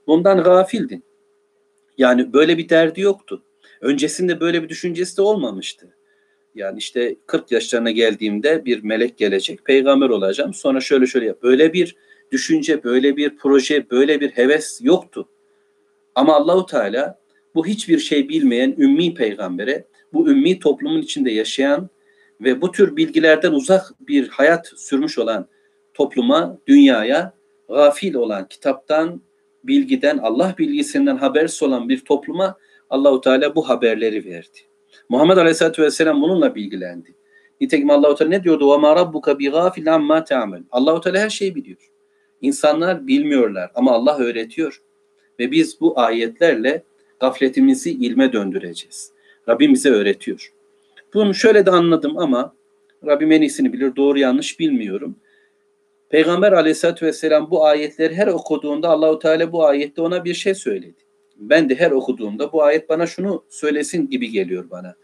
bundan 0.07 0.43
gafildin. 0.43 1.03
Yani 1.97 2.33
böyle 2.33 2.57
bir 2.57 2.69
derdi 2.69 3.01
yoktu. 3.01 3.43
Öncesinde 3.81 4.39
böyle 4.39 4.63
bir 4.63 4.69
düşüncesi 4.69 5.17
de 5.17 5.21
olmamıştı. 5.21 5.95
Yani 6.55 6.77
işte 6.77 7.15
40 7.25 7.51
yaşlarına 7.51 7.91
geldiğimde 7.91 8.65
bir 8.65 8.83
melek 8.83 9.17
gelecek, 9.17 9.65
peygamber 9.65 10.09
olacağım. 10.09 10.53
Sonra 10.53 10.79
şöyle 10.79 11.07
şöyle 11.07 11.25
yap. 11.25 11.43
Böyle 11.43 11.73
bir 11.73 11.95
düşünce, 12.31 12.83
böyle 12.83 13.17
bir 13.17 13.37
proje, 13.37 13.89
böyle 13.89 14.21
bir 14.21 14.29
heves 14.29 14.79
yoktu. 14.81 15.29
Ama 16.15 16.35
Allahu 16.35 16.65
Teala 16.65 17.19
bu 17.55 17.65
hiçbir 17.65 17.99
şey 17.99 18.29
bilmeyen 18.29 18.75
ümmi 18.77 19.13
peygambere 19.13 19.87
bu 20.13 20.29
ümmi 20.29 20.59
toplumun 20.59 21.01
içinde 21.01 21.31
yaşayan 21.31 21.89
ve 22.41 22.61
bu 22.61 22.71
tür 22.71 22.95
bilgilerden 22.95 23.51
uzak 23.51 23.91
bir 23.99 24.27
hayat 24.27 24.71
sürmüş 24.75 25.19
olan 25.19 25.47
topluma, 25.93 26.57
dünyaya 26.67 27.33
gafil 27.69 28.13
olan 28.13 28.47
kitaptan, 28.47 29.21
bilgiden, 29.63 30.17
Allah 30.17 30.55
bilgisinden 30.57 31.17
habersiz 31.17 31.63
olan 31.63 31.89
bir 31.89 31.99
topluma 32.05 32.57
Allahu 32.89 33.21
Teala 33.21 33.55
bu 33.55 33.69
haberleri 33.69 34.25
verdi. 34.25 34.70
Muhammed 35.09 35.37
Aleyhisselatü 35.37 35.81
Vesselam 35.81 36.21
bununla 36.21 36.55
bilgilendi. 36.55 37.15
Nitekim 37.61 37.89
Allahu 37.89 38.15
Teala 38.15 38.29
ne 38.29 38.43
diyordu? 38.43 38.71
"Ve 38.71 38.77
ma 38.77 38.95
rabbuka 38.95 39.39
bi 39.39 39.49
gafil 39.49 39.93
amma 39.95 40.23
ta'mal." 40.23 40.61
Allahu 40.71 41.01
Teala 41.01 41.19
her 41.19 41.29
şeyi 41.29 41.55
biliyor. 41.55 41.91
İnsanlar 42.41 43.07
bilmiyorlar 43.07 43.71
ama 43.75 43.91
Allah 43.91 44.17
öğretiyor. 44.17 44.81
Ve 45.39 45.51
biz 45.51 45.81
bu 45.81 45.99
ayetlerle 45.99 46.83
gafletimizi 47.19 47.91
ilme 47.91 48.33
döndüreceğiz. 48.33 49.11
Rabbim 49.49 49.73
bize 49.73 49.89
öğretiyor. 49.89 50.53
Bunu 51.13 51.33
şöyle 51.33 51.65
de 51.65 51.71
anladım 51.71 52.17
ama 52.17 52.53
Rabbim 53.05 53.31
en 53.31 53.41
iyisini 53.41 53.73
bilir. 53.73 53.95
Doğru 53.95 54.19
yanlış 54.19 54.59
bilmiyorum. 54.59 55.15
Peygamber 56.09 56.51
aleyhissalatü 56.51 57.05
vesselam 57.05 57.51
bu 57.51 57.65
ayetleri 57.65 58.15
her 58.15 58.27
okuduğunda 58.27 58.89
Allahu 58.89 59.19
Teala 59.19 59.51
bu 59.51 59.65
ayette 59.65 60.01
ona 60.01 60.25
bir 60.25 60.33
şey 60.33 60.55
söyledi. 60.55 60.95
Ben 61.41 61.69
de 61.69 61.75
her 61.75 61.91
okuduğumda 61.91 62.51
bu 62.51 62.63
ayet 62.63 62.89
bana 62.89 63.07
şunu 63.07 63.45
söylesin 63.49 64.09
gibi 64.09 64.31
geliyor 64.31 64.69
bana. 64.69 64.95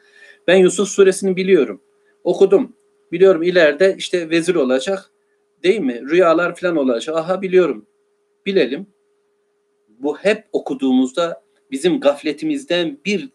Ben 0.48 0.56
Yusuf 0.56 0.90
suresini 0.90 1.36
biliyorum. 1.36 1.82
Okudum. 2.24 2.76
Biliyorum 3.12 3.44
ileride 3.44 3.96
işte 3.98 4.30
vezir 4.30 4.56
olacak. 4.56 5.12
Değil 5.64 5.80
mi? 5.80 6.02
Rüyalar 6.10 6.56
falan 6.56 6.78
olacak. 6.78 7.18
Aha 7.18 7.42
biliyorum. 7.42 7.86
Bilelim. 8.46 8.88
Bu 9.88 10.18
hep 10.18 10.46
okuduğumuzda 10.52 11.44
bizim 11.72 12.00
gafletimizden 12.00 12.98
bir 13.06 13.30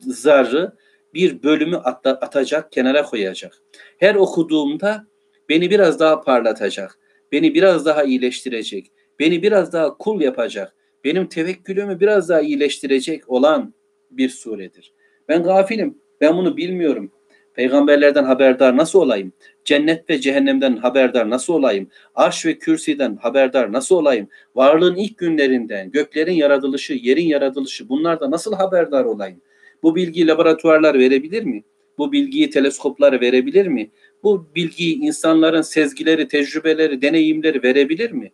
zarrı, 0.00 0.72
bir 1.14 1.42
bölümü 1.42 1.76
atacak, 1.76 2.72
kenara 2.72 3.02
koyacak. 3.02 3.62
Her 3.98 4.14
okuduğumda 4.14 5.06
beni 5.48 5.70
biraz 5.70 6.00
daha 6.00 6.20
parlatacak, 6.20 6.98
beni 7.32 7.54
biraz 7.54 7.86
daha 7.86 8.04
iyileştirecek, 8.04 8.92
beni 9.18 9.42
biraz 9.42 9.72
daha 9.72 9.98
kul 9.98 10.20
yapacak, 10.20 10.74
benim 11.04 11.26
tevekkülümü 11.26 12.00
biraz 12.00 12.28
daha 12.28 12.40
iyileştirecek 12.40 13.30
olan 13.30 13.74
bir 14.10 14.28
suredir. 14.28 14.92
Ben 15.28 15.42
gafilim, 15.42 15.98
ben 16.20 16.36
bunu 16.36 16.56
bilmiyorum. 16.56 17.12
Peygamberlerden 17.54 18.24
haberdar 18.24 18.76
nasıl 18.76 18.98
olayım? 18.98 19.32
Cennet 19.64 20.10
ve 20.10 20.20
cehennemden 20.20 20.76
haberdar 20.76 21.30
nasıl 21.30 21.54
olayım? 21.54 21.88
Arş 22.14 22.46
ve 22.46 22.58
kürsiden 22.58 23.16
haberdar 23.16 23.72
nasıl 23.72 23.96
olayım? 23.96 24.28
Varlığın 24.54 24.96
ilk 24.96 25.18
günlerinden, 25.18 25.90
göklerin 25.90 26.32
yaratılışı, 26.32 26.92
yerin 26.92 27.26
yaratılışı 27.26 27.88
bunlarda 27.88 28.30
nasıl 28.30 28.54
haberdar 28.54 29.04
olayım? 29.04 29.40
Bu 29.82 29.94
bilgiyi 29.94 30.26
laboratuvarlar 30.26 30.98
verebilir 30.98 31.44
mi? 31.44 31.64
Bu 31.98 32.12
bilgiyi 32.12 32.50
teleskoplar 32.50 33.20
verebilir 33.20 33.66
mi? 33.66 33.90
Bu 34.22 34.46
bilgiyi 34.54 35.00
insanların 35.00 35.62
sezgileri, 35.62 36.28
tecrübeleri, 36.28 37.02
deneyimleri 37.02 37.62
verebilir 37.62 38.12
mi? 38.12 38.32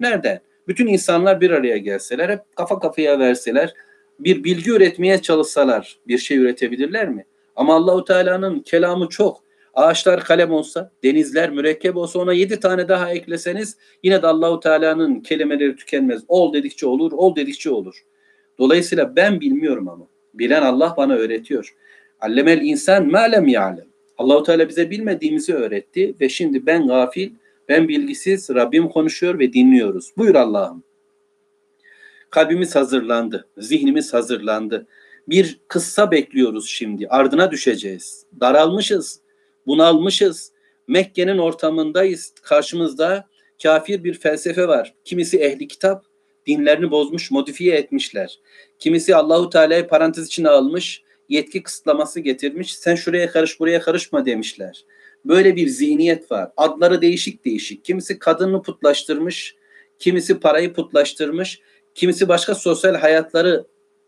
Nereden? 0.00 0.40
Bütün 0.68 0.86
insanlar 0.86 1.40
bir 1.40 1.50
araya 1.50 1.76
gelseler, 1.76 2.28
hep 2.28 2.40
kafa 2.56 2.78
kafaya 2.78 3.18
verseler, 3.18 3.74
bir 4.18 4.44
bilgi 4.44 4.70
üretmeye 4.70 5.22
çalışsalar 5.22 5.98
bir 6.08 6.18
şey 6.18 6.36
üretebilirler 6.36 7.08
mi? 7.08 7.26
Ama 7.56 7.74
Allahu 7.74 8.04
Teala'nın 8.04 8.60
kelamı 8.60 9.08
çok. 9.08 9.44
Ağaçlar 9.74 10.24
kalem 10.24 10.52
olsa, 10.52 10.90
denizler 11.04 11.50
mürekkep 11.50 11.96
olsa 11.96 12.18
ona 12.18 12.32
yedi 12.32 12.60
tane 12.60 12.88
daha 12.88 13.10
ekleseniz 13.10 13.76
yine 14.02 14.22
de 14.22 14.26
Allahu 14.26 14.60
Teala'nın 14.60 15.20
kelimeleri 15.20 15.76
tükenmez. 15.76 16.22
Ol 16.28 16.52
dedikçe 16.52 16.86
olur, 16.86 17.12
ol 17.12 17.36
dedikçe 17.36 17.70
olur. 17.70 18.04
Dolayısıyla 18.58 19.16
ben 19.16 19.40
bilmiyorum 19.40 19.88
ama 19.88 20.06
bilen 20.34 20.62
Allah 20.62 20.94
bana 20.96 21.14
öğretiyor. 21.14 21.74
Allemel 22.20 22.62
insan 22.62 23.10
ma 23.10 23.20
lem 23.20 23.48
ya'lem. 23.48 23.86
Allahu 24.18 24.42
Teala 24.42 24.68
bize 24.68 24.90
bilmediğimizi 24.90 25.54
öğretti 25.54 26.14
ve 26.20 26.28
şimdi 26.28 26.66
ben 26.66 26.86
gafil, 26.86 27.30
ben 27.68 27.88
bilgisiz, 27.88 28.50
Rabbim 28.50 28.88
konuşuyor 28.88 29.38
ve 29.38 29.52
dinliyoruz. 29.52 30.12
Buyur 30.16 30.34
Allah'ım. 30.34 30.84
Kalbimiz 32.30 32.74
hazırlandı, 32.74 33.48
zihnimiz 33.58 34.14
hazırlandı. 34.14 34.86
Bir 35.28 35.60
kıssa 35.68 36.10
bekliyoruz 36.10 36.68
şimdi. 36.68 37.08
Ardına 37.08 37.50
düşeceğiz. 37.50 38.26
Daralmışız, 38.40 39.20
bunalmışız. 39.66 40.52
Mekke'nin 40.88 41.38
ortamındayız. 41.38 42.32
Karşımızda 42.42 43.28
kafir 43.62 44.04
bir 44.04 44.14
felsefe 44.14 44.68
var. 44.68 44.94
Kimisi 45.04 45.38
ehli 45.38 45.68
kitap, 45.68 46.04
dinlerini 46.46 46.90
bozmuş, 46.90 47.30
modifiye 47.30 47.76
etmişler. 47.76 48.40
Kimisi 48.78 49.16
Allahu 49.16 49.50
Teala'yı 49.50 49.88
parantez 49.88 50.26
içine 50.26 50.48
almış, 50.48 51.02
yetki 51.28 51.62
kısıtlaması 51.62 52.20
getirmiş. 52.20 52.76
Sen 52.78 52.94
şuraya 52.94 53.30
karış, 53.30 53.60
buraya 53.60 53.80
karışma 53.80 54.26
demişler. 54.26 54.84
Böyle 55.24 55.56
bir 55.56 55.68
zihniyet 55.68 56.30
var. 56.30 56.50
Adları 56.56 57.02
değişik 57.02 57.44
değişik. 57.44 57.84
Kimisi 57.84 58.18
kadını 58.18 58.62
putlaştırmış, 58.62 59.56
kimisi 59.98 60.40
parayı 60.40 60.72
putlaştırmış, 60.72 61.60
kimisi 61.94 62.28
başka 62.28 62.54
sosyal 62.54 62.94
hayatları 62.94 63.66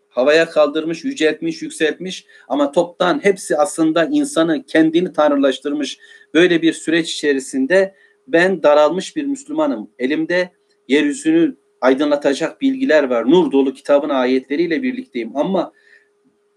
havaya 0.09 0.51
kaldırmış, 0.51 1.05
yüceltmiş, 1.05 1.63
yükseltmiş 1.63 2.27
ama 2.49 2.73
toptan 2.73 3.25
hepsi 3.25 3.57
aslında 3.57 4.05
insanı 4.05 4.65
kendini 4.67 5.13
tanrılaştırmış. 5.13 5.99
Böyle 6.35 6.63
bir 6.63 6.73
süreç 6.73 7.13
içerisinde 7.15 7.95
ben 8.29 8.63
daralmış 8.63 9.17
bir 9.17 9.25
Müslümanım. 9.25 9.91
Elimde 9.99 10.51
yeryüzünü 10.89 11.57
aydınlatacak 11.81 12.61
bilgiler 12.61 13.05
var. 13.05 13.31
Nur 13.31 13.53
dolu 13.53 13.75
kitabın 13.75 14.09
ayetleriyle 14.09 14.83
birlikteyim 14.83 15.37
ama 15.37 15.73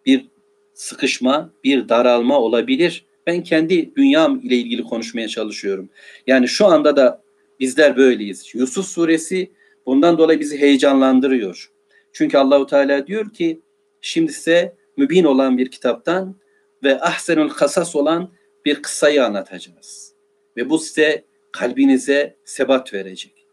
bir 0.06 0.28
sıkışma, 0.74 1.54
bir 1.63 1.89
daralma 1.89 2.39
olabilir. 2.39 3.06
Ben 3.30 3.44
kendi 3.44 3.96
dünyam 3.96 4.39
ile 4.39 4.56
ilgili 4.56 4.84
konuşmaya 4.84 5.28
çalışıyorum. 5.28 5.89
Yani 6.28 6.48
şu 6.48 6.65
anda 6.65 6.98
da 6.98 7.24
bizler 7.60 7.98
böyleyiz. 7.98 8.56
Yusuf 8.56 8.86
suresi 8.86 9.52
bundan 9.86 10.18
dolayı 10.18 10.39
bizi 10.39 10.58
heyecanlandırıyor. 10.58 11.72
Çünkü 12.13 12.38
Allahu 12.38 12.65
Teala 12.65 13.08
diyor 13.08 13.34
ki 13.34 13.62
şimdi 14.02 14.34
size 14.34 14.76
mübin 14.98 15.24
olan 15.24 15.58
bir 15.58 15.72
kitaptan 15.72 16.36
ve 16.84 17.02
ahsenül 17.02 17.50
kasas 17.50 17.96
olan 17.96 18.32
bir 18.65 18.82
kıssayı 18.82 19.26
anlatacağız. 19.26 20.13
Ve 20.58 20.70
bu 20.70 20.80
size 20.80 21.24
kalbinize 21.52 22.36
sebat 22.46 22.94
verecek. 22.94 23.46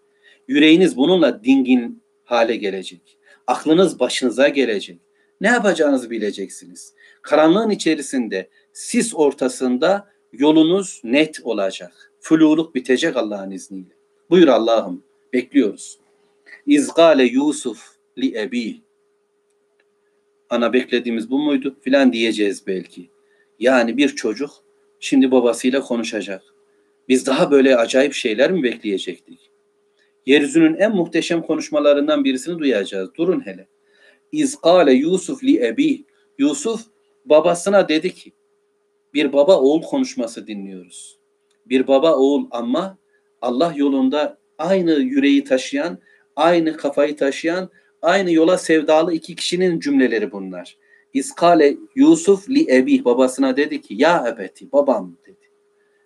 Yüreğiniz 0.49 0.97
bununla 0.97 1.45
dingin 1.45 2.03
hale 2.25 2.57
gelecek. 2.57 3.19
Aklınız 3.47 4.01
başınıza 4.01 4.49
gelecek. 4.49 4.99
Ne 5.41 5.49
yapacağınızı 5.49 6.11
bileceksiniz. 6.11 6.95
Karanlığın 7.23 7.71
içerisinde, 7.71 8.49
sis 8.77 9.15
ortasında 9.15 10.09
yolunuz 10.33 11.01
net 11.05 11.41
olacak. 11.45 12.13
Fluluk 12.21 12.75
bitecek 12.75 13.17
Allah'ın 13.17 13.51
izniyle. 13.51 13.95
Buyur 14.31 14.49
Allah'ım, 14.49 15.03
bekliyoruz. 15.33 15.99
İzgale 16.67 17.25
Yusuf 17.25 17.97
li 18.19 18.39
ebi. 18.39 18.81
Ana 20.51 20.73
beklediğimiz 20.73 21.31
bu 21.31 21.39
muydu? 21.39 21.77
Filan 21.81 22.13
diyeceğiz 22.13 22.67
belki. 22.67 23.11
Yani 23.59 23.97
bir 23.97 24.09
çocuk 24.09 24.51
şimdi 25.01 25.31
babasıyla 25.31 25.81
konuşacak. 25.81 26.43
Biz 27.09 27.27
daha 27.27 27.51
böyle 27.51 27.77
acayip 27.77 28.13
şeyler 28.13 28.53
mi 28.53 28.63
bekleyecektik? 28.63 29.51
Yeryüzünün 30.27 30.75
en 30.75 30.97
muhteşem 30.97 31.43
konuşmalarından 31.43 32.25
birisini 32.25 32.59
duyacağız. 32.59 33.11
Durun 33.15 33.47
hele. 33.47 33.69
İzkale 34.33 34.93
Yusuf 34.93 35.45
li 35.45 35.67
ebi. 35.67 36.05
Yusuf 36.39 36.81
babasına 37.25 37.89
dedi 37.89 38.15
ki 38.15 38.33
bir 39.15 39.33
baba 39.33 39.61
oğul 39.61 39.83
konuşması 39.83 40.47
dinliyoruz. 40.47 41.19
Bir 41.67 41.87
baba 41.87 42.17
oğul 42.17 42.47
ama 42.51 42.99
Allah 43.43 43.73
yolunda 43.77 44.39
aynı 44.59 44.93
yüreği 44.93 45.45
taşıyan, 45.45 45.99
aynı 46.37 46.77
kafayı 46.77 47.17
taşıyan, 47.17 47.71
aynı 48.03 48.33
yola 48.33 48.59
sevdalı 48.59 49.13
iki 49.13 49.37
kişinin 49.37 49.81
cümleleri 49.81 50.33
bunlar. 50.33 50.77
İskale 51.13 51.77
Yusuf 51.95 52.51
li 52.51 52.77
ebi 52.77 53.05
babasına 53.05 53.57
dedi 53.57 53.81
ki 53.81 53.95
ya 53.95 54.25
ebeti 54.29 54.73
babam 54.73 55.17
dedi. 55.27 55.37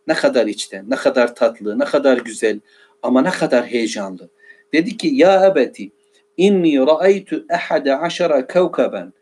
Ne 0.06 0.14
kadar 0.14 0.46
içten, 0.46 0.90
ne 0.90 0.96
kadar 0.96 1.34
tatlı, 1.34 1.78
ne 1.78 1.84
kadar 1.84 2.18
güzel 2.18 2.60
ama 3.02 3.22
ne 3.22 3.30
kadar 3.30 3.66
heyecanlı. 3.66 4.30
Dedi 4.72 4.96
ki 4.96 5.08
ya 5.08 5.46
ebeti 5.46 5.92
inni 6.36 6.78
ra'aytu 6.78 7.46
ahada 7.50 8.00
aşara 8.00 8.46
kevkeben 8.46 9.12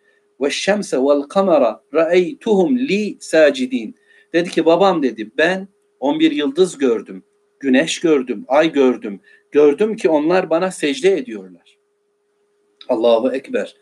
ve 0.40 0.50
şemse 0.50 0.96
vel 0.96 1.22
kamera 1.22 1.84
ra'aytuhum 1.94 2.78
li 2.78 3.16
sacidin. 3.20 3.94
Dedi 4.32 4.50
ki 4.50 4.64
babam 4.64 5.02
dedi 5.02 5.30
ben 5.38 5.68
11 6.00 6.30
yıldız 6.30 6.78
gördüm, 6.78 7.22
güneş 7.60 8.00
gördüm, 8.00 8.44
ay 8.48 8.72
gördüm. 8.72 9.20
Gördüm 9.52 9.96
ki 9.96 10.08
onlar 10.08 10.50
bana 10.50 10.70
secde 10.70 11.18
ediyorlar. 11.18 11.78
Allahu 12.88 13.32
Ekber. 13.32 13.76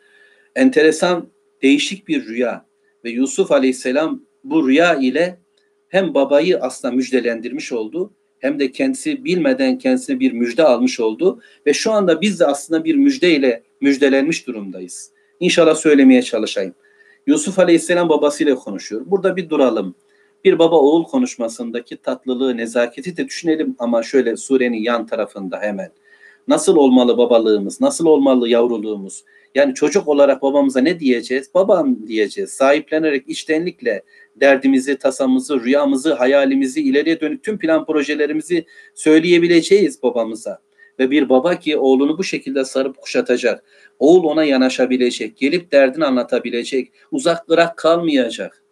Enteresan, 0.54 1.28
değişik 1.62 2.08
bir 2.08 2.26
rüya. 2.26 2.66
Ve 3.04 3.10
Yusuf 3.10 3.52
Aleyhisselam 3.52 4.22
bu 4.44 4.68
rüya 4.68 4.94
ile 4.94 5.38
hem 5.88 6.14
babayı 6.14 6.58
aslında 6.60 6.94
müjdelendirmiş 6.94 7.72
oldu 7.72 8.12
hem 8.38 8.58
de 8.58 8.70
kendisi 8.72 9.24
bilmeden 9.24 9.78
kendisine 9.78 10.20
bir 10.20 10.32
müjde 10.32 10.64
almış 10.64 11.00
oldu 11.00 11.40
ve 11.66 11.74
şu 11.74 11.92
anda 11.92 12.20
biz 12.20 12.40
de 12.40 12.46
aslında 12.46 12.84
bir 12.84 12.94
müjde 12.94 13.34
ile 13.34 13.62
müjdelenmiş 13.80 14.46
durumdayız. 14.46 15.12
İnşallah 15.40 15.74
söylemeye 15.74 16.22
çalışayım. 16.22 16.74
Yusuf 17.26 17.58
Aleyhisselam 17.58 18.08
babasıyla 18.08 18.54
konuşuyor. 18.54 19.02
Burada 19.06 19.36
bir 19.36 19.50
duralım. 19.50 19.94
Bir 20.44 20.58
baba 20.58 20.76
oğul 20.76 21.04
konuşmasındaki 21.04 21.96
tatlılığı, 21.96 22.56
nezaketi 22.56 23.16
de 23.16 23.26
düşünelim 23.26 23.76
ama 23.78 24.02
şöyle 24.02 24.36
surenin 24.36 24.82
yan 24.82 25.06
tarafında 25.06 25.60
hemen. 25.60 25.90
Nasıl 26.48 26.76
olmalı 26.76 27.18
babalığımız? 27.18 27.80
Nasıl 27.80 28.06
olmalı 28.06 28.48
yavruluğumuz? 28.48 29.24
Yani 29.54 29.74
çocuk 29.74 30.08
olarak 30.08 30.42
babamıza 30.42 30.80
ne 30.80 31.00
diyeceğiz? 31.00 31.50
Babam 31.54 32.06
diyeceğiz. 32.06 32.50
Sahiplenerek 32.50 33.28
içtenlikle 33.28 34.02
derdimizi, 34.36 34.98
tasamızı, 34.98 35.64
rüyamızı, 35.64 36.14
hayalimizi, 36.14 36.82
ileriye 36.82 37.20
dönük 37.20 37.42
tüm 37.42 37.58
plan 37.58 37.86
projelerimizi 37.86 38.64
söyleyebileceğiz 38.94 40.02
babamıza. 40.02 40.65
Ve 40.98 41.10
bir 41.10 41.28
baba 41.28 41.54
ki 41.58 41.76
oğlunu 41.76 42.18
bu 42.18 42.24
şekilde 42.24 42.64
sarıp 42.64 42.96
kuşatacak. 42.96 43.64
Oğul 43.98 44.24
ona 44.24 44.44
yanaşabilecek, 44.44 45.36
gelip 45.36 45.72
derdini 45.72 46.04
anlatabilecek, 46.04 46.92
uzak 47.10 47.48
bırak 47.48 47.76
kalmayacak. 47.76 48.62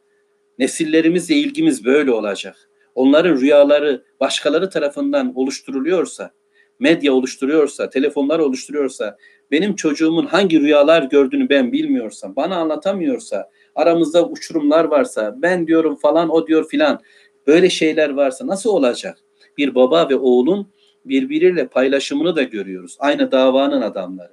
Nesillerimizle 0.59 1.35
ilgimiz 1.35 1.85
böyle 1.85 2.12
olacak. 2.12 2.70
Onların 2.95 3.41
rüyaları 3.41 4.05
başkaları 4.20 4.70
tarafından 4.70 5.33
oluşturuluyorsa, 5.35 6.31
medya 6.79 7.12
oluşturuyorsa, 7.12 7.91
telefonlar 7.91 8.39
oluşturuyorsa, 8.39 9.16
benim 9.51 9.77
çocuğumun 9.77 10.27
hangi 10.27 10.61
rüyalar 10.61 11.03
gördüğünü 11.03 11.49
ben 11.49 11.72
bilmiyorsam, 11.72 12.37
bana 12.37 12.57
anlatamıyorsa, 12.57 13.51
aramızda 13.75 14.29
uçurumlar 14.29 14.85
varsa, 14.85 15.35
ben 15.43 15.66
diyorum 15.66 15.97
falan, 15.97 16.31
o 16.31 16.47
diyor 16.47 16.68
filan, 16.68 17.01
böyle 17.47 17.70
şeyler 17.70 18.11
varsa 18.11 18.47
nasıl 18.47 18.70
olacak? 18.70 19.18
Bir 19.59 19.75
baba 19.75 20.09
ve 20.09 20.16
oğlun 20.16 20.66
birbiriyle 21.05 21.67
paylaşımını 21.67 22.37
da 22.37 22.43
görüyoruz. 22.43 22.97
Aynı 22.99 23.33
davanın 23.33 23.83
adamları. 23.83 24.33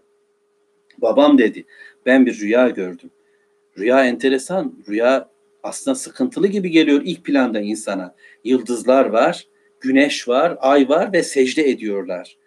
Babam 0.97 1.37
dedi, 1.37 1.65
ben 2.05 2.25
bir 2.25 2.39
rüya 2.39 2.69
gördüm. 2.69 3.09
Rüya 3.77 4.05
enteresan, 4.05 4.73
rüya 4.89 5.29
aslında 5.63 5.95
sıkıntılı 5.95 6.47
gibi 6.47 6.69
geliyor 6.71 7.01
ilk 7.05 7.25
planda 7.25 7.59
insana. 7.59 8.15
Yıldızlar 8.43 9.05
var, 9.05 9.47
güneş 9.79 10.27
var, 10.27 10.57
ay 10.59 10.89
var 10.89 11.13
ve 11.13 11.23
secde 11.23 11.69
ediyorlar. 11.69 12.37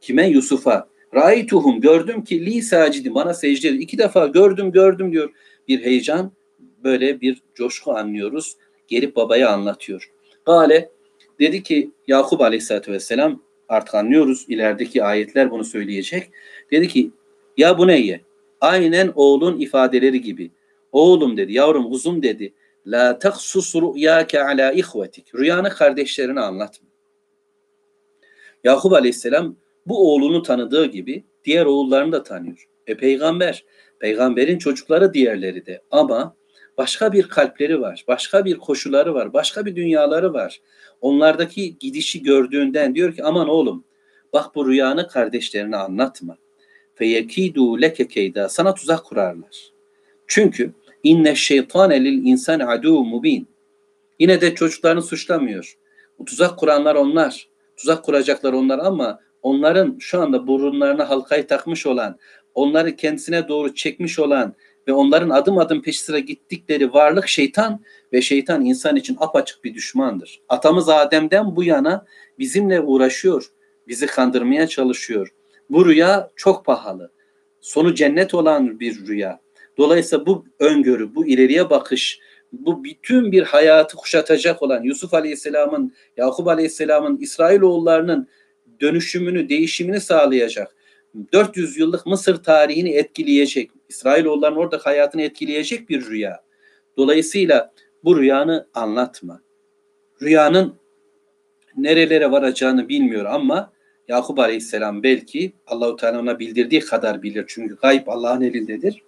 Kime? 0.00 0.28
Yusuf'a. 0.28 0.88
Raituhum 1.14 1.80
gördüm 1.80 2.24
ki 2.24 2.46
li 2.46 2.62
sacidi 2.62 3.14
bana 3.14 3.34
secde 3.34 3.68
ediyor. 3.68 3.82
İki 3.82 3.98
defa 3.98 4.26
gördüm 4.26 4.72
gördüm 4.72 5.12
diyor. 5.12 5.30
Bir 5.68 5.84
heyecan 5.84 6.32
böyle 6.84 7.20
bir 7.20 7.42
coşku 7.54 7.92
anlıyoruz. 7.92 8.56
Gelip 8.88 9.16
babaya 9.16 9.50
anlatıyor. 9.50 10.10
Gale 10.46 10.90
dedi 11.40 11.62
ki 11.62 11.90
Yakup 12.06 12.40
aleyhissalatü 12.40 12.92
vesselam 12.92 13.42
artık 13.68 13.94
anlıyoruz 13.94 14.44
ilerideki 14.48 15.04
ayetler 15.04 15.50
bunu 15.50 15.64
söyleyecek. 15.64 16.30
Dedi 16.70 16.88
ki 16.88 17.10
ya 17.56 17.78
bu 17.78 17.86
neye? 17.86 18.20
Aynen 18.60 19.12
oğlun 19.14 19.60
ifadeleri 19.60 20.20
gibi. 20.20 20.50
Oğlum 20.92 21.36
dedi, 21.36 21.52
yavrum 21.52 21.92
uzun 21.92 22.22
dedi. 22.22 22.54
La 22.86 23.18
taksus 23.18 23.74
rüyake 23.74 24.42
ala 24.42 24.72
ihvetik. 24.72 25.34
Rüyanı 25.34 25.70
kardeşlerine 25.70 26.40
anlatma. 26.40 26.88
Yakup 28.64 28.92
Aleyhisselam 28.92 29.56
bu 29.86 30.14
oğlunu 30.14 30.42
tanıdığı 30.42 30.86
gibi 30.86 31.24
diğer 31.44 31.66
oğullarını 31.66 32.12
da 32.12 32.22
tanıyor. 32.22 32.68
E 32.86 32.96
peygamber, 32.96 33.64
peygamberin 33.98 34.58
çocukları 34.58 35.14
diğerleri 35.14 35.66
de 35.66 35.82
ama 35.90 36.36
başka 36.78 37.12
bir 37.12 37.28
kalpleri 37.28 37.80
var, 37.80 38.04
başka 38.08 38.44
bir 38.44 38.58
koşuları 38.58 39.14
var, 39.14 39.32
başka 39.32 39.66
bir 39.66 39.76
dünyaları 39.76 40.34
var. 40.34 40.60
Onlardaki 41.00 41.78
gidişi 41.78 42.22
gördüğünden 42.22 42.94
diyor 42.94 43.14
ki 43.14 43.24
aman 43.24 43.48
oğlum 43.48 43.84
bak 44.32 44.54
bu 44.54 44.68
rüyanı 44.68 45.08
kardeşlerine 45.08 45.76
anlatma. 45.76 46.36
Feyekidu 46.94 47.80
leke 47.80 48.08
keyda 48.08 48.48
sana 48.48 48.74
tuzak 48.74 49.04
kurarlar. 49.04 49.72
Çünkü 50.26 50.72
inne 51.02 51.34
şeytane 51.34 52.04
lil 52.04 52.26
insan 52.26 52.60
adu 52.60 53.04
mubin. 53.04 53.48
Yine 54.18 54.40
de 54.40 54.54
çocuklarını 54.54 55.02
suçlamıyor. 55.02 55.78
Bu 56.18 56.24
tuzak 56.24 56.58
kuranlar 56.58 56.94
onlar. 56.94 57.48
Tuzak 57.76 58.04
kuracaklar 58.04 58.52
onlar 58.52 58.78
ama 58.78 59.20
onların 59.42 59.96
şu 60.00 60.20
anda 60.20 60.46
burunlarına 60.46 61.10
halkayı 61.10 61.46
takmış 61.46 61.86
olan, 61.86 62.18
onları 62.54 62.96
kendisine 62.96 63.48
doğru 63.48 63.74
çekmiş 63.74 64.18
olan 64.18 64.54
ve 64.88 64.92
onların 64.92 65.30
adım 65.30 65.58
adım 65.58 65.82
peş 65.82 66.00
sıra 66.00 66.18
gittikleri 66.18 66.92
varlık 66.92 67.28
şeytan 67.28 67.80
ve 68.12 68.22
şeytan 68.22 68.64
insan 68.64 68.96
için 68.96 69.16
apaçık 69.20 69.64
bir 69.64 69.74
düşmandır. 69.74 70.40
Atamız 70.48 70.88
Adem'den 70.88 71.56
bu 71.56 71.64
yana 71.64 72.06
bizimle 72.38 72.80
uğraşıyor, 72.80 73.50
bizi 73.88 74.06
kandırmaya 74.06 74.66
çalışıyor. 74.66 75.34
Bu 75.70 75.86
rüya 75.86 76.30
çok 76.36 76.64
pahalı. 76.64 77.12
Sonu 77.60 77.94
cennet 77.94 78.34
olan 78.34 78.80
bir 78.80 79.06
rüya. 79.06 79.40
Dolayısıyla 79.78 80.26
bu 80.26 80.44
öngörü, 80.58 81.14
bu 81.14 81.26
ileriye 81.26 81.70
bakış, 81.70 82.20
bu 82.52 82.84
bütün 82.84 83.32
bir 83.32 83.42
hayatı 83.42 83.96
kuşatacak 83.96 84.62
olan 84.62 84.82
Yusuf 84.82 85.14
Aleyhisselam'ın, 85.14 85.94
Yakup 86.16 86.48
Aleyhisselam'ın, 86.48 87.16
İsrailoğullarının 87.16 88.28
dönüşümünü, 88.80 89.48
değişimini 89.48 90.00
sağlayacak. 90.00 90.75
400 91.32 91.76
yıllık 91.76 92.06
Mısır 92.06 92.42
tarihini 92.42 92.90
etkileyecek, 92.90 93.70
İsrailoğulların 93.88 94.56
orada 94.56 94.78
hayatını 94.82 95.22
etkileyecek 95.22 95.88
bir 95.88 96.06
rüya. 96.06 96.44
Dolayısıyla 96.96 97.72
bu 98.04 98.18
rüyanı 98.18 98.66
anlatma. 98.74 99.40
Rüyanın 100.22 100.74
nerelere 101.76 102.30
varacağını 102.30 102.88
bilmiyor 102.88 103.24
ama 103.24 103.72
Yakup 104.08 104.38
Aleyhisselam 104.38 105.02
belki 105.02 105.52
Allahu 105.66 105.96
Teala 105.96 106.20
ona 106.20 106.38
bildirdiği 106.38 106.80
kadar 106.80 107.22
bilir. 107.22 107.44
Çünkü 107.48 107.76
gayb 107.76 108.06
Allah'ın 108.06 108.40
elindedir. 108.40 109.02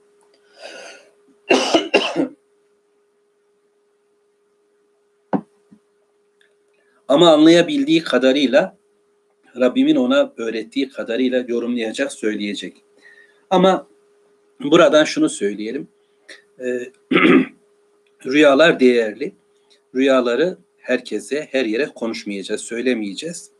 Ama 7.08 7.32
anlayabildiği 7.32 8.02
kadarıyla 8.02 8.77
Rabbimin 9.60 9.96
ona 9.96 10.32
öğrettiği 10.36 10.88
kadarıyla 10.88 11.44
yorumlayacak, 11.48 12.12
söyleyecek. 12.12 12.76
Ama 13.50 13.86
buradan 14.60 15.04
şunu 15.04 15.28
söyleyelim. 15.28 15.88
Ee, 16.60 16.92
rüyalar 18.26 18.80
değerli. 18.80 19.32
Rüyaları 19.94 20.58
herkese, 20.78 21.48
her 21.50 21.64
yere 21.64 21.84
konuşmayacağız, 21.94 22.60
söylemeyeceğiz. 22.60 23.50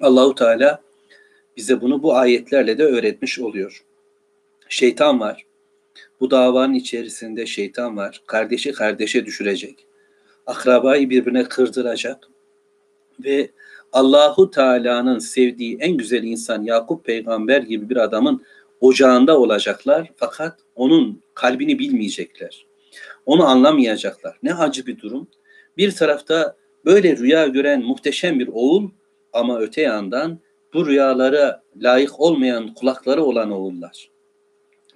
Allahu 0.00 0.34
Teala 0.34 0.82
bize 1.56 1.80
bunu 1.80 2.02
bu 2.02 2.16
ayetlerle 2.16 2.78
de 2.78 2.84
öğretmiş 2.84 3.38
oluyor. 3.38 3.84
Şeytan 4.68 5.20
var. 5.20 5.46
Bu 6.20 6.30
davanın 6.30 6.74
içerisinde 6.74 7.46
şeytan 7.46 7.96
var. 7.96 8.22
Kardeşi 8.26 8.72
kardeşe 8.72 9.26
düşürecek. 9.26 9.86
Akrabayı 10.46 11.10
birbirine 11.10 11.44
kırdıracak. 11.44 12.28
Ve 13.24 13.50
Allahu 13.92 14.50
Teala'nın 14.50 15.18
sevdiği 15.18 15.78
en 15.80 15.96
güzel 15.96 16.22
insan 16.22 16.62
Yakup 16.62 17.04
peygamber 17.04 17.62
gibi 17.62 17.90
bir 17.90 17.96
adamın 17.96 18.42
ocağında 18.80 19.38
olacaklar 19.38 20.10
fakat 20.16 20.58
onun 20.74 21.22
kalbini 21.34 21.78
bilmeyecekler. 21.78 22.66
Onu 23.26 23.46
anlamayacaklar. 23.46 24.38
Ne 24.42 24.54
acı 24.54 24.86
bir 24.86 24.98
durum. 24.98 25.28
Bir 25.76 25.90
tarafta 25.90 26.56
böyle 26.84 27.16
rüya 27.16 27.46
gören 27.46 27.82
muhteşem 27.82 28.38
bir 28.38 28.48
oğul 28.52 28.90
ama 29.32 29.58
öte 29.58 29.82
yandan 29.82 30.38
bu 30.74 30.86
rüyalara 30.86 31.62
layık 31.76 32.20
olmayan 32.20 32.74
kulakları 32.74 33.22
olan 33.24 33.50
oğullar. 33.50 34.10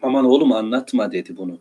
Aman 0.02 0.24
oğlum 0.24 0.52
anlatma 0.52 1.12
dedi 1.12 1.36
bunu. 1.36 1.58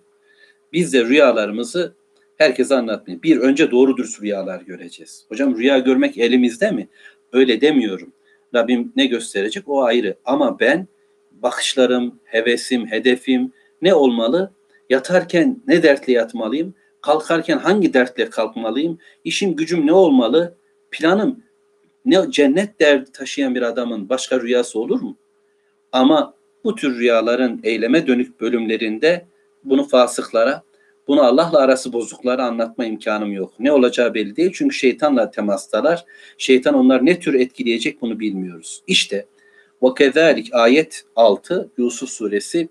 Biz 0.74 0.94
de 0.94 1.06
rüyalarımızı 1.06 1.94
herkese 2.38 2.76
anlatmayın. 2.76 3.24
Bir 3.24 3.38
önce 3.38 3.72
doğru 3.72 3.98
dürüst 3.98 4.22
rüyalar 4.22 4.62
göreceğiz. 4.62 5.26
Hocam 5.30 5.58
rüya 5.58 5.80
görmek 5.80 6.18
elimizde 6.18 6.72
mi? 6.72 6.88
Öyle 7.34 7.62
demiyorum. 7.62 8.14
Rabbim 8.56 8.94
ne 8.96 9.06
gösterecek 9.06 9.70
o 9.70 9.84
ayrı. 9.84 10.18
Ama 10.26 10.60
ben 10.60 10.88
bakışlarım, 11.32 12.20
hevesim, 12.24 12.88
hedefim 12.88 13.52
ne 13.82 13.94
olmalı? 13.94 14.52
Yatarken 14.90 15.62
ne 15.68 15.84
dertle 15.84 16.14
yatmalıyım? 16.14 16.74
Kalkarken 17.02 17.58
hangi 17.58 17.94
dertle 17.94 18.30
kalkmalıyım? 18.30 19.00
İşim 19.24 19.56
gücüm 19.56 19.88
ne 19.88 19.94
olmalı? 19.94 20.58
Planım 20.92 21.44
ne 22.06 22.18
cennet 22.30 22.80
derdi 22.80 23.12
taşıyan 23.12 23.56
bir 23.56 23.62
adamın 23.62 24.10
başka 24.10 24.42
rüyası 24.42 24.80
olur 24.80 25.02
mu? 25.02 25.18
Ama 25.92 26.34
bu 26.64 26.76
tür 26.76 27.00
rüyaların 27.00 27.60
eyleme 27.64 28.08
dönük 28.08 28.42
bölümlerinde 28.42 29.26
bunu 29.64 29.88
fasıklara, 29.88 30.64
bunu 31.08 31.22
Allah'la 31.22 31.60
arası 31.60 31.94
bozuklara 31.94 32.46
anlatma 32.46 32.86
imkanım 32.86 33.34
yok. 33.34 33.54
Ne 33.60 33.72
olacağı 33.72 34.14
belli 34.14 34.36
değil 34.36 34.52
çünkü 34.54 34.76
şeytanla 34.76 35.32
temastalar. 35.32 36.06
Şeytan 36.38 36.74
onlar 36.74 37.06
ne 37.06 37.20
tür 37.20 37.34
etkileyecek 37.34 38.02
bunu 38.02 38.20
bilmiyoruz. 38.20 38.84
İşte 38.88 39.26
ve 39.84 39.88
kezalik 39.98 40.54
ayet 40.54 41.04
6 41.16 41.70
Yusuf 41.78 42.10
suresi 42.10 42.70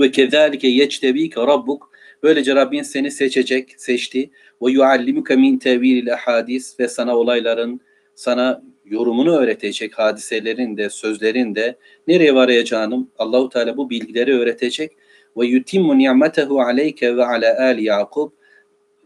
ve 0.00 0.10
kezalike 0.10 0.68
yectebike 0.68 1.40
rabbuk 1.40 1.90
böylece 2.22 2.54
Rabbin 2.54 2.82
seni 2.82 3.10
seçecek, 3.10 3.74
seçti 3.76 4.30
ve 4.62 4.70
yuallimuke 4.70 5.36
min 5.36 5.58
tevilil 5.58 6.08
hadis 6.08 6.80
ve 6.80 6.88
sana 6.88 7.16
olayların 7.16 7.80
sana 8.14 8.62
yorumunu 8.84 9.36
öğretecek 9.36 9.98
hadiselerin 9.98 10.76
de 10.76 10.90
sözlerin 10.90 11.54
de 11.54 11.76
nereye 12.08 12.34
varacağını 12.34 13.06
Allahu 13.18 13.48
Teala 13.48 13.76
bu 13.76 13.90
bilgileri 13.90 14.38
öğretecek. 14.38 14.92
Ve 15.36 15.46
yutimmu 15.46 15.98
ni'metehu 15.98 16.60
aleyke 16.60 17.16
ve 17.16 17.24
ala 17.24 17.58
ali 17.58 17.84
Yakub 17.84 18.30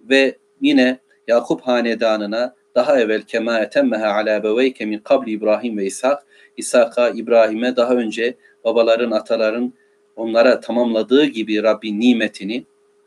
ve 0.08 0.36
yine 0.60 0.98
Yakup 1.28 1.60
hanedanına 1.60 2.54
daha 2.74 3.00
evvel 3.00 3.22
kema 3.22 3.58
etemmeha 3.58 4.14
ala 4.14 4.42
beveyke 4.42 4.84
min 4.84 4.98
kabli 4.98 5.30
İbrahim 5.30 5.78
ve 5.78 5.86
İshak 5.86 6.26
İshak'a, 6.56 7.10
İbrahim'e 7.10 7.76
daha 7.76 7.94
önce 7.94 8.34
babaların, 8.64 9.10
ataların 9.10 9.72
onlara 10.16 10.60
tamamladığı 10.60 11.24
gibi 11.24 11.62
Rabbin 11.62 12.00
nimetini, 12.00 12.64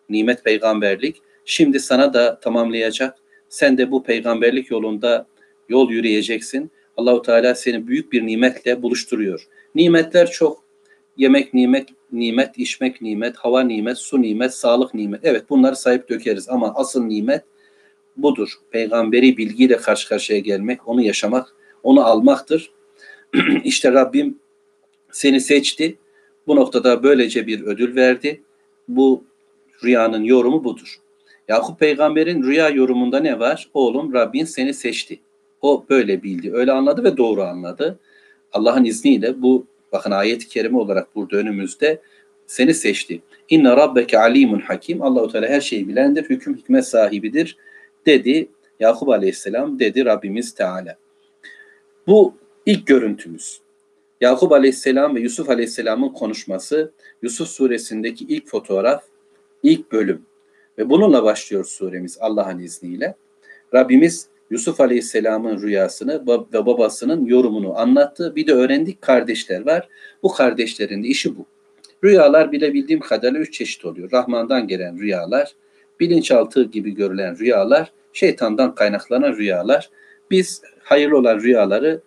nimet 0.10 0.44
peygamberlik, 0.44 1.22
şimdi 1.46 1.80
sana 1.80 2.14
da 2.14 2.40
tamamlayacak. 2.40 3.18
Sen 3.50 3.78
de 3.78 3.92
bu 3.92 4.04
peygamberlik 4.04 4.72
yolunda 4.72 5.26
yol 5.70 5.90
yürüyeceksin. 5.92 6.72
Allahu 6.98 7.22
Teala 7.22 7.56
seni 7.56 7.88
büyük 7.88 8.12
bir 8.12 8.26
nimetle 8.26 8.82
buluşturuyor. 8.82 9.48
Nimetler 9.76 10.32
çok. 10.32 10.63
Yemek 11.18 11.54
nimet, 11.54 11.90
nimet, 12.12 12.58
içmek 12.58 13.02
nimet, 13.02 13.36
hava 13.36 13.62
nimet, 13.62 13.98
su 13.98 14.22
nimet, 14.22 14.54
sağlık 14.54 14.94
nimet. 14.94 15.20
Evet 15.24 15.50
bunları 15.50 15.76
sahip 15.76 16.10
dökeriz 16.10 16.50
ama 16.50 16.74
asıl 16.76 17.04
nimet 17.04 17.44
budur. 18.18 18.50
Peygamberi 18.72 19.38
bilgiyle 19.38 19.78
karşı 19.78 20.10
karşıya 20.10 20.40
gelmek, 20.40 20.88
onu 20.88 21.02
yaşamak, 21.02 21.56
onu 21.84 22.06
almaktır. 22.06 22.72
İşte 23.64 23.92
Rabbim 23.92 24.40
seni 25.12 25.42
seçti. 25.42 25.98
Bu 26.48 26.56
noktada 26.56 27.04
böylece 27.04 27.48
bir 27.48 27.62
ödül 27.62 27.96
verdi. 27.96 28.42
Bu 28.88 29.24
rüyanın 29.84 30.24
yorumu 30.24 30.64
budur. 30.64 30.98
Yakup 31.48 31.80
peygamberin 31.80 32.44
rüya 32.44 32.70
yorumunda 32.70 33.20
ne 33.20 33.40
var? 33.40 33.70
Oğlum 33.74 34.14
Rabbin 34.14 34.46
seni 34.46 34.74
seçti. 34.74 35.20
O 35.62 35.86
böyle 35.90 36.24
bildi, 36.24 36.54
öyle 36.54 36.72
anladı 36.72 37.04
ve 37.04 37.18
doğru 37.18 37.44
anladı. 37.44 38.00
Allah'ın 38.52 38.86
izniyle 38.86 39.42
bu 39.42 39.66
bakın 39.94 40.12
ayet-i 40.12 40.48
kerime 40.48 40.78
olarak 40.78 41.16
burada 41.16 41.38
önümüzde 41.38 42.02
seni 42.48 42.74
seçti. 42.74 43.22
İnne 43.50 43.70
rabbeke 43.70 44.20
alimun 44.20 44.60
hakim. 44.60 45.02
Allahu 45.02 45.32
Teala 45.32 45.48
her 45.48 45.62
şeyi 45.62 45.88
bilendir, 45.88 46.30
hüküm 46.30 46.56
hikmet 46.56 46.88
sahibidir 46.88 47.58
dedi 48.06 48.50
Yakup 48.80 49.10
Aleyhisselam 49.10 49.80
dedi 49.80 50.06
Rabbimiz 50.06 50.54
Teala. 50.54 50.98
Bu 52.08 52.34
ilk 52.66 52.88
görüntümüz. 52.88 53.62
Yakup 54.22 54.52
Aleyhisselam 54.52 55.16
ve 55.16 55.20
Yusuf 55.20 55.50
Aleyhisselam'ın 55.50 56.10
konuşması 56.10 56.92
Yusuf 57.22 57.48
suresindeki 57.48 58.26
ilk 58.26 58.48
fotoğraf, 58.48 59.04
ilk 59.64 59.92
bölüm. 59.92 60.26
Ve 60.78 60.90
bununla 60.90 61.24
başlıyor 61.24 61.66
suremiz 61.66 62.18
Allah'ın 62.20 62.60
izniyle. 62.60 63.16
Rabbimiz 63.74 64.28
Yusuf 64.50 64.82
Aleyhisselam'ın 64.82 65.62
rüyasını 65.62 66.22
ve 66.54 66.66
babasının 66.66 67.26
yorumunu 67.26 67.80
anlattı. 67.80 68.36
Bir 68.36 68.48
de 68.48 68.54
öğrendik 68.54 69.02
kardeşler 69.02 69.66
var. 69.66 69.90
Bu 70.24 70.34
kardeşlerin 70.34 71.04
de 71.04 71.08
işi 71.08 71.38
bu. 71.38 71.46
Rüyalar 72.04 72.52
bilebildiğim 72.52 73.00
kadarıyla 73.00 73.42
üç 73.42 73.54
çeşit 73.54 73.86
oluyor. 73.86 74.12
Rahman'dan 74.12 74.68
gelen 74.68 75.00
rüyalar, 75.00 75.52
bilinçaltı 76.00 76.64
gibi 76.64 76.92
görülen 76.92 77.40
rüyalar, 77.40 77.92
şeytandan 78.14 78.76
kaynaklanan 78.76 79.38
rüyalar. 79.38 79.90
Biz 80.32 80.62
hayırlı 80.80 81.18
olan 81.18 81.40
rüyaları 81.40 82.02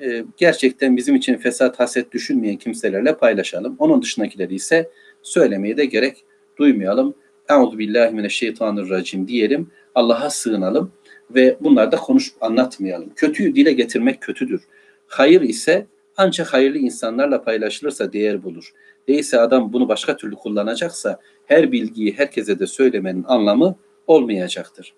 e, 0.00 0.24
gerçekten 0.36 0.96
bizim 0.96 1.16
için 1.16 1.36
fesat, 1.36 1.80
haset 1.80 2.12
düşünmeyen 2.12 2.56
kimselerle 2.56 3.16
paylaşalım. 3.16 3.76
Onun 3.78 4.02
dışındakileri 4.02 4.54
ise 4.54 4.90
söylemeye 5.22 5.76
de 5.76 5.84
gerek 5.84 6.24
duymayalım. 6.58 7.14
Euzu 7.48 7.78
billahi 7.78 8.14
mineşşeytanirracim 8.14 9.28
diyelim. 9.28 9.70
Allah'a 9.94 10.30
sığınalım 10.30 10.92
ve 11.34 11.56
bunları 11.60 11.92
da 11.92 11.96
konuşup 11.96 12.42
anlatmayalım. 12.42 13.14
Kötüyü 13.16 13.54
dile 13.54 13.72
getirmek 13.72 14.20
kötüdür. 14.20 14.62
Hayır 15.06 15.40
ise 15.40 15.86
ancak 16.16 16.52
hayırlı 16.54 16.78
insanlarla 16.78 17.42
paylaşılırsa 17.42 18.12
değer 18.12 18.42
bulur. 18.42 18.72
Değilse 19.08 19.40
adam 19.40 19.72
bunu 19.72 19.88
başka 19.88 20.16
türlü 20.16 20.34
kullanacaksa 20.34 21.20
her 21.46 21.72
bilgiyi 21.72 22.12
herkese 22.12 22.58
de 22.58 22.66
söylemenin 22.66 23.24
anlamı 23.28 23.76
olmayacaktır. 24.06 24.94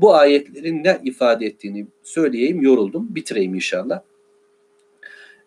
Bu 0.00 0.14
ayetlerin 0.14 0.84
ne 0.84 1.00
ifade 1.04 1.46
ettiğini 1.46 1.86
söyleyeyim, 2.02 2.62
yoruldum, 2.62 3.14
bitireyim 3.14 3.54
inşallah. 3.54 4.02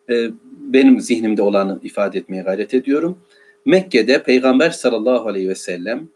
Ee, 0.10 0.30
benim 0.60 1.00
zihnimde 1.00 1.42
olanı 1.42 1.80
ifade 1.84 2.20
etmeye 2.20 2.44
gayret 2.44 2.74
ediyorum. 2.74 3.18
Mekke'de 3.66 4.24
Peygamber 4.24 4.70
sallallahu 4.70 5.28
aleyhi 5.28 5.50
ve 5.50 5.56
sellem 5.56 6.10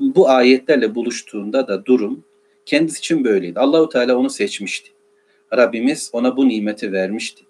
bu 0.00 0.28
ayetlerle 0.28 0.94
buluştuğunda 0.94 1.68
da 1.68 1.84
durum 1.86 2.24
kendisi 2.68 2.98
için 2.98 3.24
böyleydi. 3.24 3.60
Allahu 3.60 3.88
Teala 3.88 4.16
onu 4.16 4.30
seçmişti. 4.30 4.90
Rabbimiz 5.56 6.10
ona 6.12 6.36
bu 6.36 6.48
nimeti 6.48 6.92
vermişti. 6.92 7.44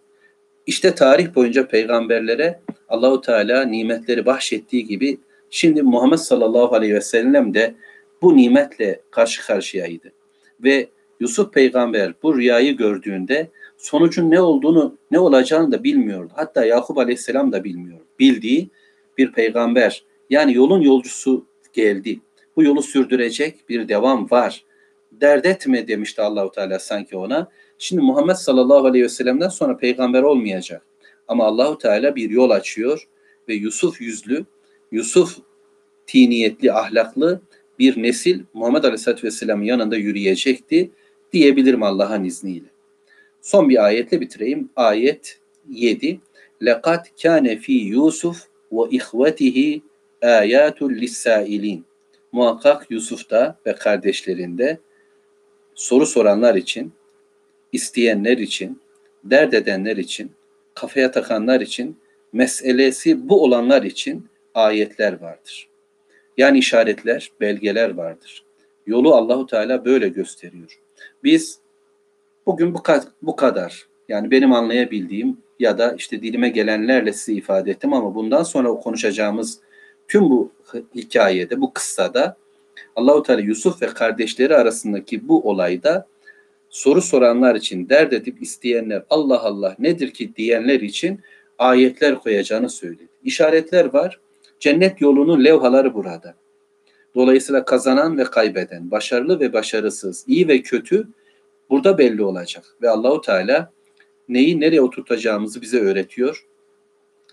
İşte 0.66 0.94
tarih 0.94 1.34
boyunca 1.34 1.68
peygamberlere 1.68 2.60
Allahu 2.88 3.20
Teala 3.20 3.64
nimetleri 3.64 4.26
bahşettiği 4.26 4.86
gibi 4.86 5.18
şimdi 5.50 5.82
Muhammed 5.82 6.18
sallallahu 6.18 6.74
aleyhi 6.74 6.94
ve 6.94 7.00
sellem 7.00 7.54
de 7.54 7.74
bu 8.22 8.36
nimetle 8.36 9.00
karşı 9.10 9.46
karşıyaydı. 9.46 10.12
Ve 10.64 10.88
Yusuf 11.20 11.52
peygamber 11.52 12.12
bu 12.22 12.36
rüyayı 12.36 12.76
gördüğünde 12.76 13.50
sonucun 13.76 14.30
ne 14.30 14.40
olduğunu, 14.40 14.96
ne 15.10 15.18
olacağını 15.18 15.72
da 15.72 15.84
bilmiyordu. 15.84 16.32
Hatta 16.34 16.64
Yakup 16.64 16.98
aleyhisselam 16.98 17.52
da 17.52 17.64
bilmiyor. 17.64 17.98
Bildiği 18.18 18.70
bir 19.18 19.32
peygamber 19.32 20.04
yani 20.30 20.54
yolun 20.54 20.80
yolcusu 20.80 21.46
geldi. 21.72 22.20
Bu 22.56 22.62
yolu 22.62 22.82
sürdürecek 22.82 23.68
bir 23.68 23.88
devam 23.88 24.30
var 24.30 24.64
Dert 25.11 25.45
etme 25.45 25.87
demişti 25.87 26.21
Allahu 26.21 26.51
Teala 26.51 26.79
sanki 26.79 27.17
ona. 27.17 27.47
Şimdi 27.77 28.01
Muhammed 28.01 28.35
sallallahu 28.35 28.85
aleyhi 28.85 29.05
ve 29.05 29.09
sellem'den 29.09 29.49
sonra 29.49 29.77
peygamber 29.77 30.23
olmayacak. 30.23 30.85
Ama 31.27 31.45
Allahu 31.45 31.77
Teala 31.77 32.15
bir 32.15 32.29
yol 32.29 32.49
açıyor 32.49 33.07
ve 33.49 33.53
Yusuf 33.53 34.01
yüzlü, 34.01 34.45
Yusuf 34.91 35.37
tiniyetli, 36.07 36.73
ahlaklı 36.73 37.41
bir 37.79 38.03
nesil 38.03 38.43
Muhammed 38.53 38.83
Aleyhisselatü 38.83 39.27
Vesselam'ın 39.27 39.63
yanında 39.63 39.95
yürüyecekti 39.95 40.91
diyebilirim 41.33 41.83
Allah'ın 41.83 42.23
izniyle. 42.23 42.67
Son 43.41 43.69
bir 43.69 43.85
ayetle 43.85 44.21
bitireyim. 44.21 44.69
Ayet 44.75 45.39
7. 45.69 46.19
لَقَدْ 46.61 47.03
كَانَ 47.17 47.57
ف۪ي 47.59 47.83
Yusuf 47.83 48.47
ve 48.71 48.81
ihvetihi 48.91 49.81
ayatul 50.21 50.91
lissailin. 50.91 51.85
Muhakkak 52.31 52.91
Yusuf'ta 52.91 53.57
ve 53.65 53.75
kardeşlerinde 53.75 54.79
soru 55.78 56.06
soranlar 56.06 56.54
için, 56.54 56.92
isteyenler 57.72 58.38
için, 58.38 58.80
dert 59.24 59.54
edenler 59.54 59.96
için, 59.96 60.32
kafaya 60.74 61.10
takanlar 61.10 61.60
için, 61.60 61.96
meselesi 62.32 63.28
bu 63.28 63.42
olanlar 63.44 63.82
için 63.82 64.26
ayetler 64.54 65.20
vardır. 65.20 65.68
Yani 66.36 66.58
işaretler, 66.58 67.32
belgeler 67.40 67.90
vardır. 67.90 68.44
Yolu 68.86 69.14
Allahu 69.14 69.46
Teala 69.46 69.84
böyle 69.84 70.08
gösteriyor. 70.08 70.80
Biz 71.24 71.58
bugün 72.46 72.74
bu, 72.74 72.82
bu 73.22 73.36
kadar 73.36 73.86
yani 74.08 74.30
benim 74.30 74.52
anlayabildiğim 74.52 75.36
ya 75.58 75.78
da 75.78 75.94
işte 75.98 76.22
dilime 76.22 76.48
gelenlerle 76.48 77.12
size 77.12 77.32
ifade 77.32 77.70
ettim 77.70 77.92
ama 77.92 78.14
bundan 78.14 78.42
sonra 78.42 78.68
konuşacağımız 78.68 79.60
tüm 80.08 80.30
bu 80.30 80.52
hikayede, 80.94 81.60
bu 81.60 81.72
kıssada 81.72 82.36
Allahu 82.96 83.22
Teala 83.22 83.40
Yusuf 83.40 83.82
ve 83.82 83.86
kardeşleri 83.86 84.56
arasındaki 84.56 85.28
bu 85.28 85.48
olayda 85.48 86.06
soru 86.70 87.02
soranlar 87.02 87.54
için, 87.54 87.88
dert 87.88 88.12
edip 88.12 88.42
isteyenler, 88.42 89.02
Allah 89.10 89.42
Allah 89.42 89.76
nedir 89.78 90.10
ki 90.10 90.36
diyenler 90.36 90.80
için 90.80 91.20
ayetler 91.58 92.14
koyacağını 92.14 92.70
söyledi. 92.70 93.08
İşaretler 93.24 93.92
var. 93.92 94.20
Cennet 94.60 95.00
yolunun 95.00 95.44
levhaları 95.44 95.94
burada. 95.94 96.34
Dolayısıyla 97.14 97.64
kazanan 97.64 98.18
ve 98.18 98.24
kaybeden, 98.24 98.90
başarılı 98.90 99.40
ve 99.40 99.52
başarısız, 99.52 100.24
iyi 100.26 100.48
ve 100.48 100.62
kötü 100.62 101.08
burada 101.70 101.98
belli 101.98 102.22
olacak. 102.22 102.64
Ve 102.82 102.90
Allahu 102.90 103.20
Teala 103.20 103.72
neyi 104.28 104.60
nereye 104.60 104.80
oturtacağımızı 104.80 105.62
bize 105.62 105.80
öğretiyor, 105.80 106.46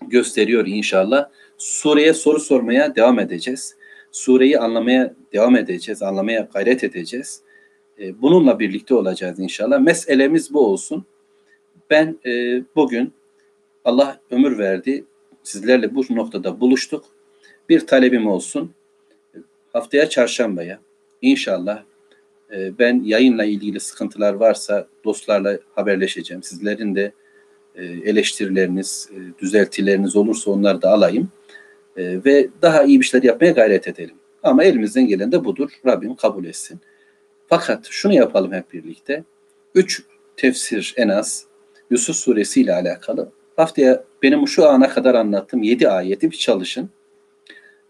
gösteriyor 0.08 0.66
inşallah. 0.66 1.30
Sureye 1.58 2.14
soru 2.14 2.40
sormaya 2.40 2.96
devam 2.96 3.18
edeceğiz. 3.18 3.75
Sureyi 4.16 4.58
anlamaya 4.58 5.14
devam 5.32 5.56
edeceğiz, 5.56 6.02
anlamaya 6.02 6.48
gayret 6.54 6.84
edeceğiz. 6.84 7.40
E, 8.00 8.22
bununla 8.22 8.58
birlikte 8.58 8.94
olacağız 8.94 9.38
inşallah. 9.38 9.80
Meselemiz 9.80 10.54
bu 10.54 10.66
olsun. 10.66 11.04
Ben 11.90 12.18
e, 12.26 12.62
bugün 12.76 13.12
Allah 13.84 14.20
ömür 14.30 14.58
verdi. 14.58 15.04
Sizlerle 15.42 15.94
bu 15.94 16.04
noktada 16.10 16.60
buluştuk. 16.60 17.04
Bir 17.68 17.86
talebim 17.86 18.26
olsun. 18.26 18.70
Haftaya 19.72 20.08
çarşambaya 20.08 20.80
inşallah 21.22 21.82
e, 22.54 22.78
ben 22.78 23.02
yayınla 23.04 23.44
ilgili 23.44 23.80
sıkıntılar 23.80 24.34
varsa 24.34 24.86
dostlarla 25.04 25.58
haberleşeceğim. 25.74 26.42
Sizlerin 26.42 26.94
de 26.94 27.12
eleştirileriniz, 28.04 29.10
düzeltileriniz 29.38 30.16
olursa 30.16 30.50
onları 30.50 30.82
da 30.82 30.90
alayım. 30.90 31.30
E, 31.96 32.24
ve 32.24 32.48
daha 32.62 32.82
iyi 32.82 33.00
bir 33.00 33.04
şeyler 33.04 33.24
yapmaya 33.24 33.52
gayret 33.52 33.88
edelim. 33.88 34.14
Ama 34.42 34.64
elimizden 34.64 35.06
gelen 35.06 35.32
de 35.32 35.44
budur. 35.44 35.70
Rabbim 35.86 36.14
kabul 36.14 36.44
etsin. 36.44 36.80
Fakat 37.46 37.86
şunu 37.90 38.12
yapalım 38.12 38.52
hep 38.52 38.72
birlikte. 38.72 39.24
Üç 39.74 40.02
tefsir 40.36 40.94
en 40.96 41.08
az 41.08 41.46
Yusuf 41.90 42.16
suresi 42.16 42.60
ile 42.60 42.74
alakalı. 42.74 43.32
Haftaya 43.56 44.04
benim 44.22 44.48
şu 44.48 44.68
ana 44.68 44.88
kadar 44.88 45.14
anlattığım 45.14 45.62
yedi 45.62 45.88
ayeti 45.88 46.30
bir 46.30 46.36
çalışın. 46.36 46.90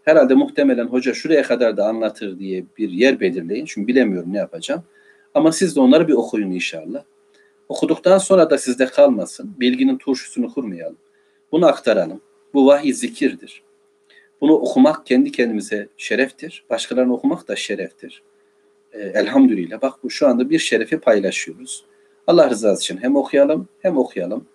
Herhalde 0.03 0.33
muhtemelen 0.33 0.87
hoca 0.87 1.13
şuraya 1.13 1.43
kadar 1.43 1.77
da 1.77 1.85
anlatır 1.85 2.39
diye 2.39 2.63
bir 2.77 2.89
yer 2.89 3.19
belirleyin. 3.19 3.65
Çünkü 3.65 3.87
bilemiyorum 3.87 4.33
ne 4.33 4.37
yapacağım. 4.37 4.83
Ama 5.33 5.51
siz 5.51 5.75
de 5.75 5.79
onları 5.79 6.07
bir 6.07 6.13
okuyun 6.13 6.51
inşallah. 6.51 7.03
Okuduktan 7.69 8.17
sonra 8.17 8.49
da 8.49 8.57
sizde 8.57 8.85
kalmasın. 8.85 9.55
Bilginin 9.59 9.97
turşusunu 9.97 10.53
kurmayalım. 10.53 10.97
Bunu 11.51 11.65
aktaralım. 11.65 12.21
Bu 12.53 12.67
vahiy 12.67 12.93
zikirdir. 12.93 13.63
Bunu 14.41 14.53
okumak 14.53 15.05
kendi 15.05 15.31
kendimize 15.31 15.87
şereftir. 15.97 16.65
Başkalarına 16.69 17.13
okumak 17.13 17.47
da 17.47 17.55
şereftir. 17.55 18.23
Ee, 18.93 18.99
elhamdülillah. 18.99 19.81
Bak 19.81 19.93
bu 20.03 20.09
şu 20.09 20.27
anda 20.27 20.49
bir 20.49 20.59
şerefi 20.59 20.99
paylaşıyoruz. 20.99 21.85
Allah 22.27 22.49
rızası 22.49 22.81
için 22.83 22.97
hem 22.97 23.15
okuyalım 23.15 23.67
hem 23.81 23.97
okuyalım. 23.97 24.45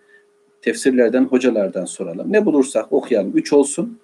Tefsirlerden, 0.62 1.24
hocalardan 1.24 1.84
soralım. 1.84 2.32
Ne 2.32 2.46
bulursak 2.46 2.92
okuyalım. 2.92 3.36
Üç 3.36 3.52
olsun. 3.52 3.98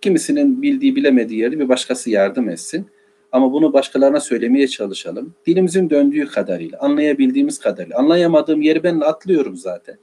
Kimisinin 0.00 0.62
bildiği 0.62 0.96
bilemediği 0.96 1.40
yerde 1.40 1.58
bir 1.58 1.68
başkası 1.68 2.10
yardım 2.10 2.48
etsin. 2.48 2.86
Ama 3.32 3.52
bunu 3.52 3.72
başkalarına 3.72 4.20
söylemeye 4.20 4.68
çalışalım. 4.68 5.34
Dilimizin 5.46 5.90
döndüğü 5.90 6.26
kadarıyla, 6.26 6.78
anlayabildiğimiz 6.80 7.58
kadarıyla. 7.58 7.98
Anlayamadığım 7.98 8.62
yeri 8.62 8.82
ben 8.82 9.00
atlıyorum 9.00 9.56
zaten. 9.56 9.98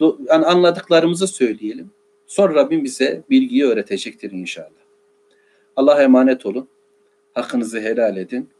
Yani 0.00 0.46
anladıklarımızı 0.46 1.26
söyleyelim. 1.26 1.90
Sonra 2.26 2.54
Rabbim 2.54 2.84
bize 2.84 3.22
bilgiyi 3.30 3.64
öğretecektir 3.64 4.30
inşallah. 4.30 4.70
Allah'a 5.76 6.02
emanet 6.02 6.46
olun. 6.46 6.68
Hakkınızı 7.34 7.80
helal 7.80 8.16
edin. 8.16 8.50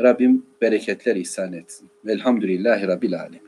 Rabbim 0.00 0.46
bereketler 0.60 1.16
ihsan 1.16 1.52
etsin. 1.52 1.88
Velhamdülillahi 2.04 2.86
Rabbil 2.86 3.20
Alemin. 3.20 3.40